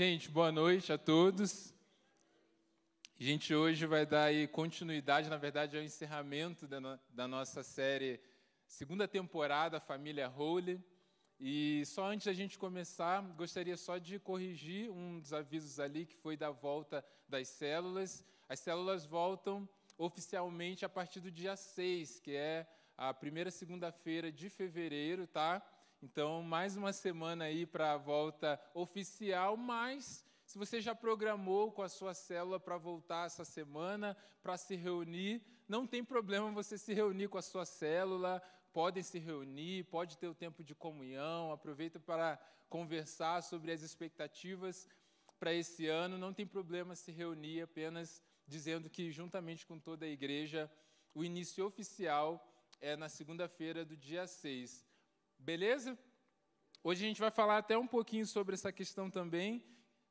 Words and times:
Gente, 0.00 0.30
boa 0.30 0.52
noite 0.52 0.92
a 0.92 0.96
todos. 0.96 1.74
A 3.18 3.24
gente 3.24 3.52
hoje 3.52 3.84
vai 3.84 4.06
dar 4.06 4.26
aí 4.26 4.46
continuidade, 4.46 5.28
na 5.28 5.36
verdade 5.36 5.76
é 5.76 5.80
o 5.80 5.82
encerramento 5.82 6.68
da, 6.68 6.78
no, 6.78 7.00
da 7.10 7.26
nossa 7.26 7.64
série, 7.64 8.20
segunda 8.64 9.08
temporada, 9.08 9.80
Família 9.80 10.30
Holy. 10.30 10.80
E 11.40 11.82
só 11.84 12.06
antes 12.12 12.26
da 12.26 12.32
gente 12.32 12.56
começar, 12.56 13.22
gostaria 13.36 13.76
só 13.76 13.98
de 13.98 14.20
corrigir 14.20 14.88
um 14.88 15.18
dos 15.18 15.32
avisos 15.32 15.80
ali, 15.80 16.06
que 16.06 16.14
foi 16.14 16.36
da 16.36 16.52
volta 16.52 17.04
das 17.28 17.48
células. 17.48 18.24
As 18.48 18.60
células 18.60 19.04
voltam 19.04 19.68
oficialmente 19.96 20.84
a 20.84 20.88
partir 20.88 21.18
do 21.18 21.28
dia 21.28 21.56
6, 21.56 22.20
que 22.20 22.36
é 22.36 22.68
a 22.96 23.12
primeira 23.12 23.50
segunda-feira 23.50 24.30
de 24.30 24.48
fevereiro, 24.48 25.26
tá? 25.26 25.60
Então, 26.00 26.42
mais 26.42 26.76
uma 26.76 26.92
semana 26.92 27.44
aí 27.44 27.66
para 27.66 27.92
a 27.92 27.96
volta 27.96 28.60
oficial, 28.72 29.56
mas 29.56 30.24
se 30.46 30.56
você 30.56 30.80
já 30.80 30.94
programou 30.94 31.72
com 31.72 31.82
a 31.82 31.88
sua 31.88 32.14
célula 32.14 32.60
para 32.60 32.78
voltar 32.78 33.26
essa 33.26 33.44
semana, 33.44 34.16
para 34.40 34.56
se 34.56 34.76
reunir, 34.76 35.42
não 35.68 35.86
tem 35.86 36.04
problema 36.04 36.52
você 36.52 36.78
se 36.78 36.94
reunir 36.94 37.28
com 37.28 37.36
a 37.36 37.42
sua 37.42 37.64
célula, 37.64 38.40
podem 38.72 39.02
se 39.02 39.18
reunir, 39.18 39.84
pode 39.84 40.16
ter 40.16 40.28
o 40.28 40.34
tempo 40.34 40.62
de 40.62 40.72
comunhão, 40.72 41.50
aproveita 41.50 41.98
para 41.98 42.38
conversar 42.68 43.42
sobre 43.42 43.72
as 43.72 43.82
expectativas 43.82 44.88
para 45.38 45.52
esse 45.52 45.88
ano, 45.88 46.16
não 46.16 46.32
tem 46.32 46.46
problema 46.46 46.94
se 46.94 47.10
reunir, 47.10 47.62
apenas 47.62 48.22
dizendo 48.46 48.88
que 48.88 49.10
juntamente 49.10 49.66
com 49.66 49.78
toda 49.78 50.06
a 50.06 50.08
igreja, 50.08 50.70
o 51.12 51.24
início 51.24 51.66
oficial 51.66 52.44
é 52.80 52.96
na 52.96 53.08
segunda-feira 53.08 53.84
do 53.84 53.96
dia 53.96 54.26
6. 54.26 54.87
Beleza? 55.38 55.96
Hoje 56.82 57.04
a 57.04 57.08
gente 57.08 57.20
vai 57.20 57.30
falar 57.30 57.58
até 57.58 57.78
um 57.78 57.86
pouquinho 57.86 58.26
sobre 58.26 58.54
essa 58.54 58.72
questão 58.72 59.10
também, 59.10 59.64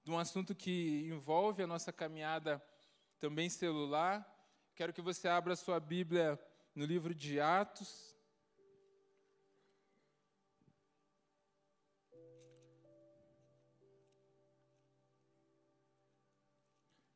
de 0.03 0.09
um 0.09 0.17
assunto 0.17 0.55
que 0.55 1.05
envolve 1.08 1.62
a 1.62 1.67
nossa 1.67 1.91
caminhada 1.91 2.63
também 3.20 3.50
celular. 3.50 4.25
Quero 4.73 4.94
que 4.94 5.02
você 5.02 5.28
abra 5.28 5.55
sua 5.55 5.80
Bíblia 5.80 6.39
no 6.73 6.86
livro 6.86 7.14
de 7.14 7.39
Atos. 7.39 8.16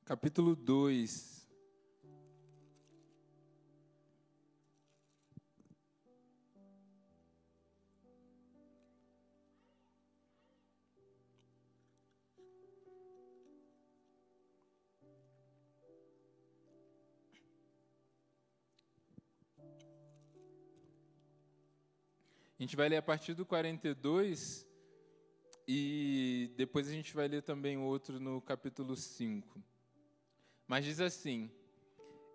Capítulo 0.04 0.56
2. 0.56 1.41
A 22.62 22.64
gente 22.64 22.76
vai 22.76 22.88
ler 22.88 22.98
a 22.98 23.02
partir 23.02 23.34
do 23.34 23.44
42 23.44 24.68
e 25.68 26.54
depois 26.56 26.88
a 26.88 26.92
gente 26.92 27.12
vai 27.12 27.28
ler 27.28 27.42
também 27.42 27.76
outro 27.76 28.20
no 28.20 28.40
capítulo 28.40 28.96
5. 28.96 29.60
Mas 30.68 30.86
diz 30.86 31.00
assim: 31.00 31.50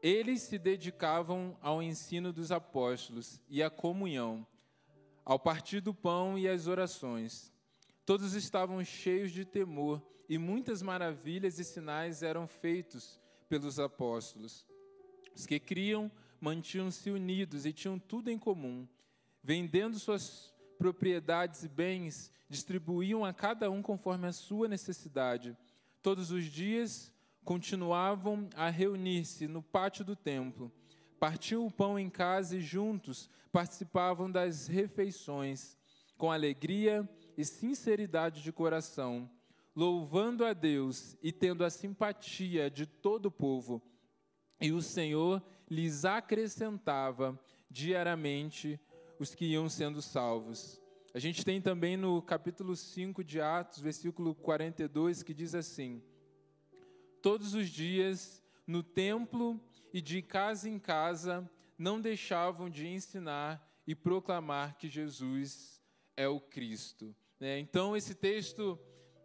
Eles 0.02 0.42
se 0.42 0.58
dedicavam 0.58 1.56
ao 1.62 1.80
ensino 1.80 2.32
dos 2.32 2.50
apóstolos 2.50 3.40
e 3.48 3.62
à 3.62 3.70
comunhão, 3.70 4.44
ao 5.24 5.38
partir 5.38 5.80
do 5.80 5.94
pão 5.94 6.36
e 6.36 6.48
às 6.48 6.66
orações. 6.66 7.52
Todos 8.04 8.34
estavam 8.34 8.84
cheios 8.84 9.30
de 9.30 9.44
temor 9.44 10.02
e 10.28 10.38
muitas 10.38 10.82
maravilhas 10.82 11.60
e 11.60 11.64
sinais 11.64 12.24
eram 12.24 12.48
feitos 12.48 13.20
pelos 13.48 13.78
apóstolos. 13.78 14.66
Os 15.36 15.46
que 15.46 15.60
criam 15.60 16.10
mantinham-se 16.40 17.12
unidos 17.12 17.64
e 17.64 17.72
tinham 17.72 17.96
tudo 17.96 18.28
em 18.28 18.36
comum 18.36 18.88
vendendo 19.46 19.96
suas 19.96 20.52
propriedades 20.76 21.62
e 21.62 21.68
bens, 21.68 22.32
distribuíam 22.48 23.24
a 23.24 23.32
cada 23.32 23.70
um 23.70 23.80
conforme 23.80 24.26
a 24.26 24.32
sua 24.32 24.66
necessidade. 24.66 25.56
Todos 26.02 26.32
os 26.32 26.46
dias 26.46 27.12
continuavam 27.44 28.48
a 28.56 28.68
reunir-se 28.68 29.46
no 29.46 29.62
pátio 29.62 30.04
do 30.04 30.16
templo, 30.16 30.72
partiam 31.20 31.64
o 31.64 31.70
pão 31.70 31.96
em 31.96 32.10
casa 32.10 32.56
e 32.56 32.60
juntos 32.60 33.30
participavam 33.52 34.28
das 34.28 34.66
refeições, 34.66 35.78
com 36.18 36.32
alegria 36.32 37.08
e 37.38 37.44
sinceridade 37.44 38.42
de 38.42 38.50
coração, 38.50 39.30
louvando 39.76 40.44
a 40.44 40.54
Deus 40.54 41.16
e 41.22 41.30
tendo 41.30 41.64
a 41.64 41.70
simpatia 41.70 42.68
de 42.68 42.84
todo 42.84 43.26
o 43.26 43.30
povo. 43.30 43.80
E 44.60 44.72
o 44.72 44.82
Senhor 44.82 45.40
lhes 45.70 46.04
acrescentava 46.04 47.38
diariamente 47.70 48.80
os 49.18 49.34
que 49.34 49.46
iam 49.46 49.68
sendo 49.68 50.02
salvos. 50.02 50.80
A 51.14 51.18
gente 51.18 51.44
tem 51.44 51.60
também 51.60 51.96
no 51.96 52.20
capítulo 52.20 52.76
5 52.76 53.24
de 53.24 53.40
Atos, 53.40 53.80
versículo 53.80 54.34
42, 54.34 55.22
que 55.22 55.32
diz 55.32 55.54
assim: 55.54 56.02
Todos 57.22 57.54
os 57.54 57.68
dias, 57.68 58.42
no 58.66 58.82
templo 58.82 59.60
e 59.92 60.00
de 60.00 60.20
casa 60.20 60.68
em 60.68 60.78
casa, 60.78 61.48
não 61.78 62.00
deixavam 62.00 62.68
de 62.68 62.86
ensinar 62.86 63.66
e 63.86 63.94
proclamar 63.94 64.76
que 64.76 64.88
Jesus 64.88 65.82
é 66.16 66.28
o 66.28 66.40
Cristo. 66.40 67.14
É, 67.40 67.58
então, 67.58 67.96
esse 67.96 68.14
texto 68.14 68.78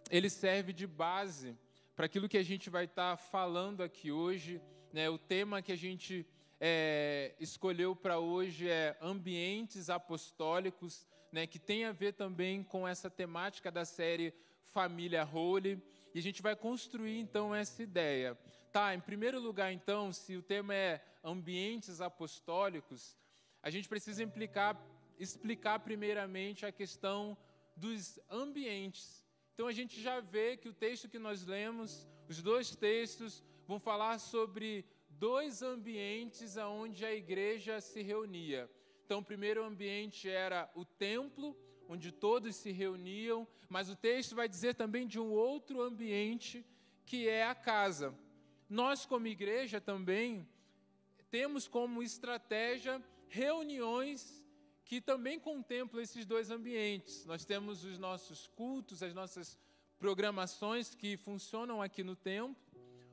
ele 0.09 0.29
serve 0.29 0.73
de 0.73 0.85
base 0.85 1.57
para 1.95 2.05
aquilo 2.05 2.27
que 2.27 2.37
a 2.37 2.43
gente 2.43 2.69
vai 2.69 2.85
estar 2.85 3.17
falando 3.17 3.81
aqui 3.81 4.11
hoje. 4.11 4.61
Né, 4.93 5.09
o 5.09 5.17
tema 5.17 5.61
que 5.61 5.71
a 5.71 5.77
gente 5.77 6.27
é, 6.63 7.33
escolheu 7.39 7.95
para 7.95 8.19
hoje 8.19 8.69
é 8.69 8.95
ambientes 9.01 9.89
apostólicos, 9.89 11.07
né, 11.31 11.47
que 11.47 11.57
tem 11.57 11.85
a 11.85 11.91
ver 11.91 12.13
também 12.13 12.63
com 12.63 12.87
essa 12.87 13.09
temática 13.09 13.71
da 13.71 13.83
série 13.83 14.31
Família 14.65 15.25
Holy. 15.27 15.81
E 16.13 16.19
a 16.19 16.21
gente 16.21 16.39
vai 16.39 16.55
construir 16.55 17.17
então 17.17 17.55
essa 17.55 17.81
ideia. 17.81 18.37
Tá, 18.71 18.93
em 18.93 18.99
primeiro 18.99 19.39
lugar, 19.39 19.73
então, 19.73 20.13
se 20.13 20.37
o 20.37 20.43
tema 20.43 20.75
é 20.75 21.03
ambientes 21.23 21.99
apostólicos, 21.99 23.17
a 23.63 23.71
gente 23.71 23.89
precisa 23.89 24.21
implicar, 24.21 24.79
explicar 25.17 25.79
primeiramente 25.79 26.63
a 26.63 26.71
questão 26.71 27.35
dos 27.75 28.19
ambientes. 28.29 29.25
Então 29.55 29.67
a 29.67 29.71
gente 29.71 29.99
já 29.99 30.19
vê 30.19 30.57
que 30.57 30.69
o 30.69 30.73
texto 30.73 31.09
que 31.09 31.17
nós 31.17 31.43
lemos, 31.43 32.07
os 32.29 32.41
dois 32.41 32.75
textos, 32.75 33.43
vão 33.67 33.79
falar 33.79 34.19
sobre 34.19 34.85
dois 35.21 35.61
ambientes 35.61 36.57
onde 36.57 37.05
a 37.05 37.13
igreja 37.13 37.79
se 37.79 38.01
reunia. 38.01 38.67
Então, 39.05 39.19
o 39.19 39.23
primeiro 39.23 39.63
ambiente 39.63 40.27
era 40.27 40.67
o 40.73 40.83
templo, 40.83 41.55
onde 41.87 42.11
todos 42.11 42.55
se 42.55 42.71
reuniam, 42.71 43.47
mas 43.69 43.87
o 43.87 43.95
texto 43.95 44.35
vai 44.35 44.49
dizer 44.49 44.73
também 44.73 45.05
de 45.05 45.19
um 45.19 45.29
outro 45.29 45.79
ambiente, 45.79 46.65
que 47.05 47.29
é 47.29 47.45
a 47.45 47.53
casa. 47.53 48.17
Nós, 48.67 49.05
como 49.05 49.27
igreja, 49.27 49.79
também 49.79 50.49
temos 51.29 51.67
como 51.67 52.01
estratégia 52.01 52.99
reuniões 53.27 54.43
que 54.83 54.99
também 54.99 55.39
contemplam 55.39 56.01
esses 56.01 56.25
dois 56.25 56.49
ambientes. 56.49 57.25
Nós 57.27 57.45
temos 57.45 57.83
os 57.83 57.99
nossos 57.99 58.47
cultos, 58.47 59.03
as 59.03 59.13
nossas 59.13 59.55
programações 59.99 60.95
que 60.95 61.15
funcionam 61.15 61.79
aqui 61.79 62.03
no 62.03 62.15
templo, 62.15 62.55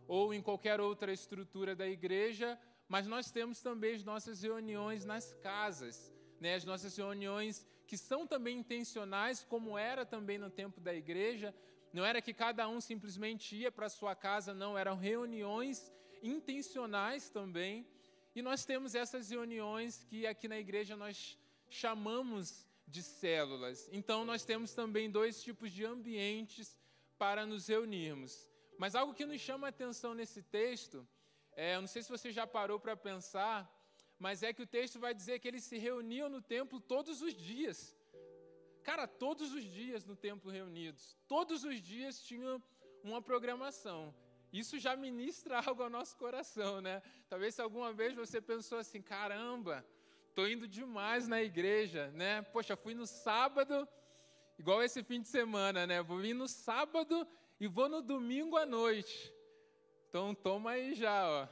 ou 0.09 0.33
em 0.33 0.41
qualquer 0.43 0.81
outra 0.81 1.13
estrutura 1.13 1.77
da 1.77 1.87
igreja, 1.87 2.59
mas 2.89 3.07
nós 3.07 3.31
temos 3.31 3.61
também 3.61 3.95
as 3.95 4.03
nossas 4.03 4.43
reuniões 4.43 5.05
nas 5.05 5.35
casas, 5.35 6.11
né? 6.41 6.55
as 6.55 6.65
nossas 6.65 6.97
reuniões 6.97 7.65
que 7.87 7.97
são 7.97 8.27
também 8.27 8.59
intencionais, 8.59 9.45
como 9.45 9.77
era 9.79 10.05
também 10.07 10.39
no 10.39 10.51
tempo 10.51 10.81
da 10.81 10.95
igreja. 10.95 11.55
Não 11.93 12.05
era 12.05 12.21
que 12.23 12.33
cada 12.33 12.67
um 12.69 12.81
simplesmente 12.81 13.55
ia 13.55 13.71
para 13.71 13.89
sua 13.89 14.15
casa, 14.15 14.55
não, 14.55 14.77
eram 14.77 14.97
reuniões 14.97 15.93
intencionais 16.23 17.29
também. 17.29 17.87
E 18.35 18.43
nós 18.43 18.65
temos 18.65 18.95
essas 18.95 19.31
reuniões 19.31 20.05
que 20.05 20.27
aqui 20.27 20.49
na 20.49 20.59
igreja 20.59 20.97
nós 20.97 21.39
chamamos 21.69 22.67
de 22.87 23.03
células. 23.03 23.89
Então 23.93 24.25
nós 24.25 24.45
temos 24.45 24.73
também 24.73 25.11
dois 25.11 25.43
tipos 25.43 25.71
de 25.71 25.85
ambientes 25.85 26.79
para 27.19 27.45
nos 27.45 27.67
reunirmos. 27.67 28.49
Mas 28.79 28.95
algo 28.95 29.13
que 29.13 29.27
nos 29.27 29.41
chama 29.41 29.67
a 29.67 29.71
atenção 29.71 30.15
nesse 30.15 30.41
texto, 30.41 31.07
é, 31.57 31.75
eu 31.75 31.81
não 31.81 31.89
sei 31.89 32.01
se 32.01 32.09
você 32.09 32.31
já 32.31 32.47
parou 32.47 32.79
para 32.79 32.97
pensar, 32.97 33.69
mas 34.19 34.45
é 34.45 34.53
que 34.53 34.63
o 34.63 34.67
texto 34.67 35.01
vai 35.01 35.13
dizer 35.13 35.41
que 35.41 35.49
eles 35.49 35.65
se 35.65 35.77
reuniam 35.79 36.29
no 36.29 36.41
templo 36.41 36.79
todos 36.81 37.21
os 37.21 37.35
dias. 37.35 37.97
Cara, 38.85 39.09
todos 39.09 39.53
os 39.53 39.65
dias 39.65 40.05
no 40.05 40.15
templo 40.15 40.49
reunidos. 40.49 41.17
Todos 41.27 41.65
os 41.65 41.83
dias 41.83 42.23
tinham 42.23 42.63
uma 43.03 43.21
programação. 43.21 44.15
Isso 44.53 44.79
já 44.79 44.97
ministra 44.97 45.59
algo 45.67 45.83
ao 45.83 45.91
nosso 45.91 46.17
coração, 46.17 46.81
né? 46.81 47.03
Talvez 47.29 47.57
se 47.57 47.61
alguma 47.61 47.93
vez 47.93 48.15
você 48.15 48.41
pensou 48.41 48.79
assim, 48.79 49.03
caramba, 49.03 49.85
tô 50.37 50.47
indo 50.47 50.69
demais 50.69 51.27
na 51.27 51.43
igreja, 51.43 52.13
né? 52.13 52.43
Poxa, 52.43 52.77
fui 52.77 52.95
no 52.95 53.09
sábado, 53.09 53.89
igual 54.57 54.85
esse 54.85 55.03
fim 55.03 55.21
de 55.21 55.27
semana, 55.27 55.85
né? 55.85 56.01
Vou 56.01 56.19
vir 56.19 56.33
no 56.33 56.47
sábado 56.47 57.27
e 57.61 57.67
vou 57.67 57.89
no 57.89 58.01
domingo 58.01 58.57
à 58.57 58.65
noite. 58.65 59.33
Então 60.09 60.35
toma 60.35 60.71
aí 60.73 60.95
já, 60.95 61.29
ó. 61.29 61.49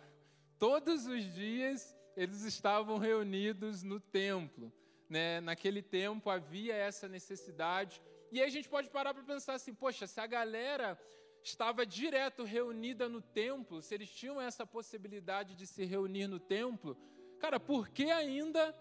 Todos 0.59 1.07
os 1.07 1.35
dias 1.35 1.97
eles 2.17 2.43
estavam 2.43 2.99
reunidos 2.99 3.83
no 3.83 4.01
templo. 4.01 4.73
Né? 5.09 5.41
Naquele 5.41 5.83
tempo 5.83 6.31
havia 6.31 6.75
essa 6.75 7.09
necessidade. 7.09 8.03
E 8.33 8.41
aí 8.41 8.47
a 8.47 8.51
gente 8.51 8.69
pode 8.69 8.89
parar 8.91 9.15
para 9.15 9.23
pensar 9.23 9.55
assim: 9.55 9.75
poxa, 9.75 10.07
se 10.07 10.21
a 10.21 10.27
galera 10.27 10.99
estava 11.43 11.87
direto 11.87 12.43
reunida 12.43 13.09
no 13.09 13.21
templo, 13.21 13.81
se 13.83 13.95
eles 13.95 14.11
tinham 14.11 14.41
essa 14.41 14.67
possibilidade 14.67 15.55
de 15.55 15.67
se 15.67 15.85
reunir 15.85 16.27
no 16.27 16.41
templo, 16.41 16.97
cara, 17.39 17.61
por 17.61 17.89
que 17.89 18.11
ainda 18.11 18.75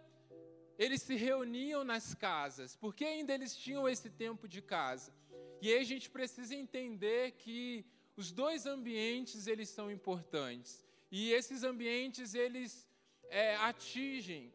eles 0.78 1.01
se 1.01 1.16
reuniam 1.16 1.83
nas 1.83 2.13
casas? 2.16 2.75
Por 2.75 2.95
que 2.95 3.06
ainda 3.06 3.33
eles 3.33 3.56
tinham 3.56 3.88
esse 3.88 4.10
tempo 4.10 4.48
de 4.48 4.62
casa? 4.62 5.13
E 5.66 5.74
aí 5.74 5.80
a 5.80 5.84
gente 5.84 6.12
precisa 6.12 6.54
entender 6.54 7.32
que 7.44 7.84
os 8.16 8.32
dois 8.32 8.68
ambientes 8.68 9.48
eles 9.48 9.68
são 9.68 9.90
importantes. 9.90 10.86
E 11.12 11.32
esses 11.32 11.64
ambientes 11.64 12.36
eles 12.36 12.88
é, 13.30 13.56
atingem 13.56 14.54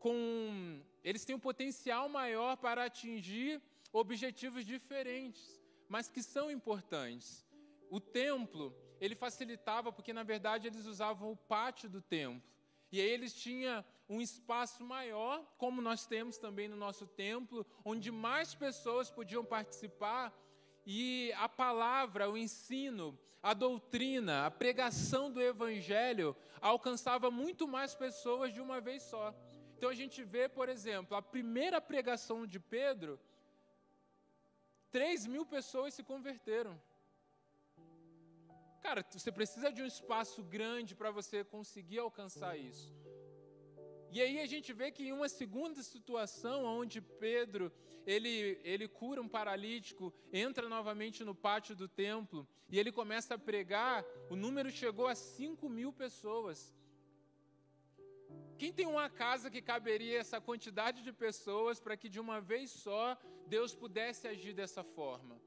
com, 0.00 0.82
eles 1.04 1.24
têm 1.24 1.36
um 1.36 1.38
potencial 1.38 2.08
maior 2.08 2.56
para 2.56 2.86
atingir 2.86 3.62
objetivos 3.92 4.66
diferentes, 4.66 5.62
mas 5.88 6.08
que 6.08 6.24
são 6.24 6.50
importantes. 6.50 7.46
O 7.88 8.00
templo 8.00 8.74
ele 9.00 9.14
facilitava 9.14 9.92
porque 9.92 10.12
na 10.12 10.24
verdade 10.24 10.66
eles 10.66 10.86
usavam 10.86 11.30
o 11.30 11.36
pátio 11.36 11.88
do 11.88 12.02
templo. 12.02 12.42
E 12.90 13.00
aí 13.00 13.08
eles 13.08 13.32
tinham 13.32 13.84
um 14.08 14.20
espaço 14.20 14.82
maior, 14.82 15.40
como 15.56 15.80
nós 15.80 16.04
temos 16.04 16.36
também 16.36 16.66
no 16.66 16.74
nosso 16.74 17.06
templo, 17.06 17.64
onde 17.84 18.10
mais 18.10 18.56
pessoas 18.56 19.08
podiam 19.08 19.44
participar 19.44 20.36
e 20.90 21.34
a 21.34 21.46
palavra, 21.46 22.30
o 22.30 22.38
ensino, 22.38 23.06
a 23.42 23.52
doutrina, 23.52 24.46
a 24.46 24.50
pregação 24.50 25.30
do 25.30 25.38
evangelho 25.38 26.34
alcançava 26.62 27.30
muito 27.30 27.68
mais 27.68 27.94
pessoas 27.94 28.54
de 28.54 28.60
uma 28.62 28.80
vez 28.80 29.02
só. 29.02 29.34
Então 29.76 29.90
a 29.90 29.94
gente 29.94 30.24
vê, 30.24 30.48
por 30.48 30.66
exemplo, 30.70 31.14
a 31.14 31.20
primeira 31.20 31.78
pregação 31.78 32.46
de 32.46 32.58
Pedro, 32.58 33.20
3 34.90 35.26
mil 35.26 35.44
pessoas 35.44 35.92
se 35.92 36.02
converteram. 36.02 36.80
Cara, 38.80 39.04
você 39.12 39.30
precisa 39.30 39.70
de 39.70 39.82
um 39.82 39.86
espaço 39.86 40.42
grande 40.42 40.94
para 40.94 41.10
você 41.10 41.44
conseguir 41.44 41.98
alcançar 41.98 42.56
isso. 42.56 42.90
E 44.10 44.22
aí 44.22 44.40
a 44.40 44.46
gente 44.46 44.72
vê 44.72 44.90
que 44.90 45.04
em 45.08 45.12
uma 45.12 45.28
segunda 45.28 45.82
situação, 45.82 46.64
onde 46.64 47.00
Pedro 47.00 47.70
ele, 48.06 48.58
ele 48.64 48.88
cura 48.88 49.20
um 49.20 49.28
paralítico, 49.28 50.14
entra 50.32 50.66
novamente 50.66 51.22
no 51.22 51.34
pátio 51.34 51.76
do 51.76 51.86
templo 51.86 52.48
e 52.70 52.78
ele 52.78 52.90
começa 52.90 53.34
a 53.34 53.38
pregar, 53.38 54.02
o 54.30 54.36
número 54.36 54.70
chegou 54.70 55.06
a 55.06 55.14
5 55.14 55.68
mil 55.68 55.92
pessoas. 55.92 56.74
Quem 58.58 58.72
tem 58.72 58.86
uma 58.86 59.08
casa 59.10 59.50
que 59.50 59.60
caberia 59.60 60.18
essa 60.18 60.40
quantidade 60.40 61.02
de 61.02 61.12
pessoas 61.12 61.78
para 61.78 61.96
que 61.96 62.08
de 62.08 62.18
uma 62.18 62.40
vez 62.40 62.70
só 62.70 63.16
Deus 63.46 63.74
pudesse 63.74 64.26
agir 64.26 64.54
dessa 64.54 64.82
forma? 64.82 65.40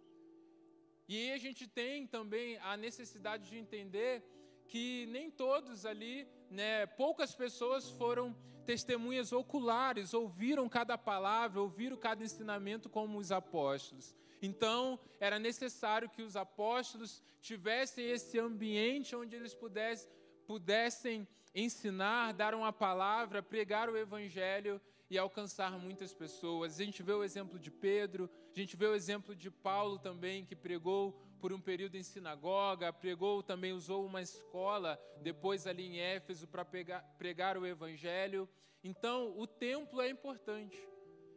E 1.08 1.18
aí 1.18 1.31
a 1.34 1.38
gente 1.38 1.68
tem 1.68 2.08
também 2.08 2.58
a 2.60 2.78
necessidade 2.78 3.50
de 3.50 3.58
entender 3.58 4.24
que 4.68 5.06
nem 5.08 5.30
todos 5.30 5.86
ali, 5.86 6.28
né, 6.51 6.86
poucas 6.86 7.33
pessoas 7.33 7.89
foram 7.89 8.36
testemunhas 8.65 9.31
oculares, 9.31 10.13
ouviram 10.13 10.68
cada 10.69 10.98
palavra, 10.98 11.62
ouviram 11.62 11.98
cada 11.98 12.24
ensinamento 12.24 12.89
como 12.89 13.18
os 13.18 13.31
apóstolos. 13.31 14.15
Então, 14.42 15.00
era 15.19 15.39
necessário 15.39 16.09
que 16.09 16.21
os 16.21 16.36
apóstolos 16.36 17.24
tivessem 17.42 18.06
esse 18.09 18.38
ambiente 18.38 19.15
onde 19.15 19.36
eles 19.36 19.53
pudessem, 19.53 20.12
pudessem 20.45 21.27
ensinar, 21.56 22.33
dar 22.33 22.53
uma 22.53 22.74
palavra, 22.74 23.42
pregar 23.42 23.89
o 23.89 23.98
evangelho 23.98 24.80
e 25.09 25.18
alcançar 25.18 25.71
muitas 25.77 26.13
pessoas. 26.13 26.80
A 26.80 26.83
gente 26.83 27.03
vê 27.03 27.13
o 27.13 27.24
exemplo 27.24 27.59
de 27.59 27.69
Pedro, 27.71 28.30
a 28.56 28.59
gente 28.59 28.75
vê 28.75 28.86
o 28.86 28.95
exemplo 28.95 29.36
de 29.36 29.50
Paulo 29.50 30.00
também, 30.00 30.45
que 30.45 30.56
pregou 30.56 31.21
por 31.41 31.51
um 31.51 31.59
período 31.59 31.95
em 31.95 32.03
sinagoga, 32.03 32.93
pregou 32.93 33.41
também, 33.41 33.73
usou 33.73 34.05
uma 34.05 34.21
escola, 34.21 35.01
depois 35.21 35.65
ali 35.65 35.88
em 35.88 35.99
Éfeso, 35.99 36.47
para 36.47 36.63
pregar 36.63 37.57
o 37.57 37.65
Evangelho. 37.65 38.47
Então, 38.83 39.33
o 39.35 39.47
templo 39.47 39.99
é 40.01 40.09
importante. 40.09 40.77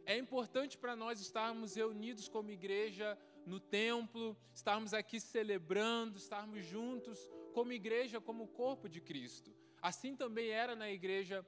É 0.04 0.18
importante 0.18 0.76
para 0.76 0.94
nós 0.94 1.20
estarmos 1.20 1.74
reunidos 1.74 2.28
como 2.28 2.50
igreja 2.50 3.18
no 3.46 3.58
templo, 3.58 4.36
estarmos 4.52 4.92
aqui 4.92 5.18
celebrando, 5.18 6.18
estarmos 6.18 6.66
juntos 6.66 7.18
como 7.54 7.72
igreja, 7.72 8.20
como 8.20 8.46
corpo 8.48 8.86
de 8.88 9.00
Cristo. 9.00 9.50
Assim 9.80 10.14
também 10.14 10.50
era 10.50 10.76
na 10.76 10.90
igreja 10.90 11.44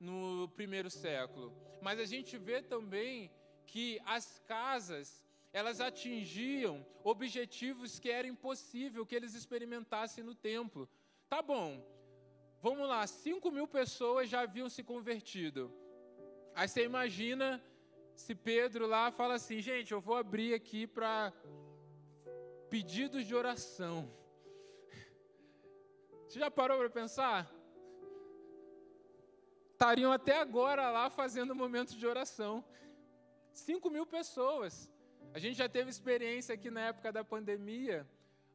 no 0.00 0.48
primeiro 0.56 0.90
século. 0.90 1.54
Mas 1.82 2.00
a 2.00 2.06
gente 2.06 2.38
vê 2.38 2.62
também 2.62 3.30
que 3.66 4.00
as 4.06 4.38
casas 4.46 5.27
elas 5.52 5.80
atingiam 5.80 6.84
objetivos 7.02 7.98
que 7.98 8.10
era 8.10 8.26
impossível 8.26 9.06
que 9.06 9.14
eles 9.14 9.34
experimentassem 9.34 10.22
no 10.22 10.34
templo. 10.34 10.88
Tá 11.28 11.40
bom, 11.42 11.84
vamos 12.60 12.88
lá, 12.88 13.06
5 13.06 13.50
mil 13.50 13.66
pessoas 13.66 14.28
já 14.28 14.40
haviam 14.42 14.68
se 14.68 14.82
convertido. 14.82 15.72
Aí 16.54 16.68
você 16.68 16.84
imagina 16.84 17.62
se 18.14 18.34
Pedro 18.34 18.86
lá 18.86 19.10
fala 19.10 19.34
assim, 19.34 19.60
gente, 19.60 19.92
eu 19.92 20.00
vou 20.00 20.16
abrir 20.16 20.52
aqui 20.52 20.86
para 20.86 21.32
pedidos 22.68 23.24
de 23.24 23.34
oração. 23.34 24.12
Você 26.26 26.38
já 26.40 26.50
parou 26.50 26.78
para 26.78 26.90
pensar? 26.90 27.50
Estariam 29.72 30.10
até 30.12 30.36
agora 30.40 30.90
lá 30.90 31.08
fazendo 31.08 31.54
momentos 31.54 31.94
de 31.94 32.06
oração. 32.06 32.64
5 33.52 33.88
mil 33.88 34.04
pessoas. 34.04 34.90
A 35.34 35.38
gente 35.38 35.56
já 35.56 35.68
teve 35.68 35.90
experiência 35.90 36.54
aqui 36.54 36.70
na 36.70 36.80
época 36.80 37.12
da 37.12 37.22
pandemia, 37.22 38.06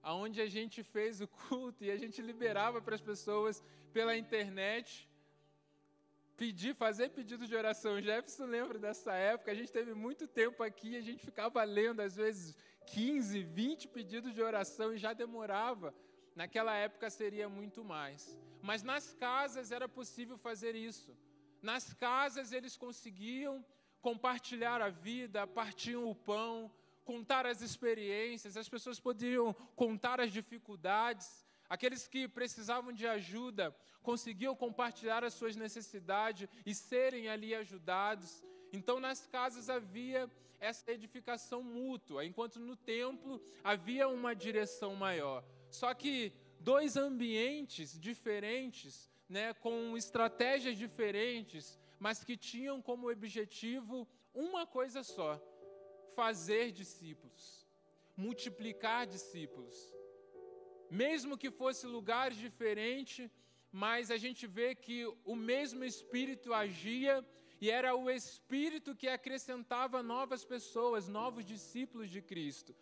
aonde 0.01 0.41
a 0.41 0.47
gente 0.47 0.83
fez 0.83 1.21
o 1.21 1.27
culto 1.27 1.83
e 1.83 1.91
a 1.91 1.97
gente 1.97 2.21
liberava 2.21 2.81
para 2.81 2.95
as 2.95 3.01
pessoas 3.01 3.63
pela 3.93 4.17
internet 4.17 5.07
pedir, 6.35 6.75
fazer 6.75 7.09
pedido 7.09 7.47
de 7.47 7.55
oração. 7.55 8.01
Jefferson 8.01 8.45
lembra 8.45 8.77
dessa 8.79 9.13
época, 9.13 9.51
a 9.51 9.55
gente 9.55 9.71
teve 9.71 9.93
muito 9.93 10.27
tempo 10.27 10.63
aqui, 10.63 10.97
a 10.97 11.01
gente 11.01 11.23
ficava 11.23 11.63
lendo 11.63 12.01
às 12.01 12.15
vezes 12.15 12.55
15, 12.87 13.43
20 13.43 13.87
pedidos 13.89 14.33
de 14.33 14.41
oração 14.41 14.93
e 14.93 14.97
já 14.97 15.13
demorava. 15.13 15.93
Naquela 16.35 16.75
época 16.75 17.09
seria 17.09 17.47
muito 17.47 17.83
mais. 17.83 18.37
Mas 18.61 18.81
nas 18.81 19.13
casas 19.13 19.71
era 19.71 19.87
possível 19.87 20.37
fazer 20.37 20.75
isso. 20.75 21.15
Nas 21.61 21.93
casas 21.93 22.51
eles 22.51 22.75
conseguiam 22.75 23.63
compartilhar 24.03 24.81
a 24.81 24.89
vida, 24.89 25.47
partiam 25.47 26.09
o 26.09 26.13
pão, 26.13 26.69
contar 27.05 27.45
as 27.45 27.61
experiências, 27.61 28.57
as 28.57 28.67
pessoas 28.67 28.99
podiam 28.99 29.53
contar 29.77 30.19
as 30.19 30.31
dificuldades, 30.31 31.45
aqueles 31.69 32.05
que 32.05 32.27
precisavam 32.27 32.91
de 32.91 33.07
ajuda 33.07 33.73
conseguiam 34.03 34.53
compartilhar 34.53 35.23
as 35.23 35.33
suas 35.33 35.55
necessidades 35.55 36.49
e 36.65 36.75
serem 36.75 37.29
ali 37.29 37.55
ajudados. 37.55 38.43
Então, 38.73 38.99
nas 38.99 39.25
casas 39.25 39.69
havia 39.69 40.29
essa 40.59 40.91
edificação 40.91 41.63
mútua, 41.63 42.25
enquanto 42.25 42.59
no 42.59 42.75
templo 42.75 43.41
havia 43.63 44.09
uma 44.09 44.35
direção 44.35 44.95
maior. 44.95 45.45
Só 45.69 45.93
que 45.93 46.33
dois 46.59 46.97
ambientes 46.97 47.97
diferentes, 47.97 49.09
né, 49.29 49.53
com 49.53 49.95
estratégias 49.95 50.77
diferentes, 50.77 51.79
mas 52.03 52.21
que 52.27 52.35
tinham 52.51 52.77
como 52.87 53.09
objetivo 53.15 53.97
uma 54.45 54.63
coisa 54.77 55.01
só: 55.15 55.31
fazer 56.17 56.65
discípulos, 56.81 57.43
multiplicar 58.23 59.01
discípulos. 59.15 59.75
Mesmo 61.03 61.37
que 61.41 61.49
fosse 61.61 61.83
lugares 61.97 62.37
diferentes, 62.47 63.31
mas 63.85 64.11
a 64.15 64.17
gente 64.25 64.45
vê 64.57 64.69
que 64.85 64.97
o 65.33 65.35
mesmo 65.51 65.83
Espírito 65.93 66.53
agia 66.63 67.15
e 67.61 67.69
era 67.79 67.91
o 67.95 68.09
Espírito 68.21 68.97
que 69.01 69.07
acrescentava 69.07 70.03
novas 70.15 70.43
pessoas, 70.53 71.07
novos 71.07 71.45
discípulos 71.53 72.09
de 72.15 72.21
Cristo. 72.31 72.75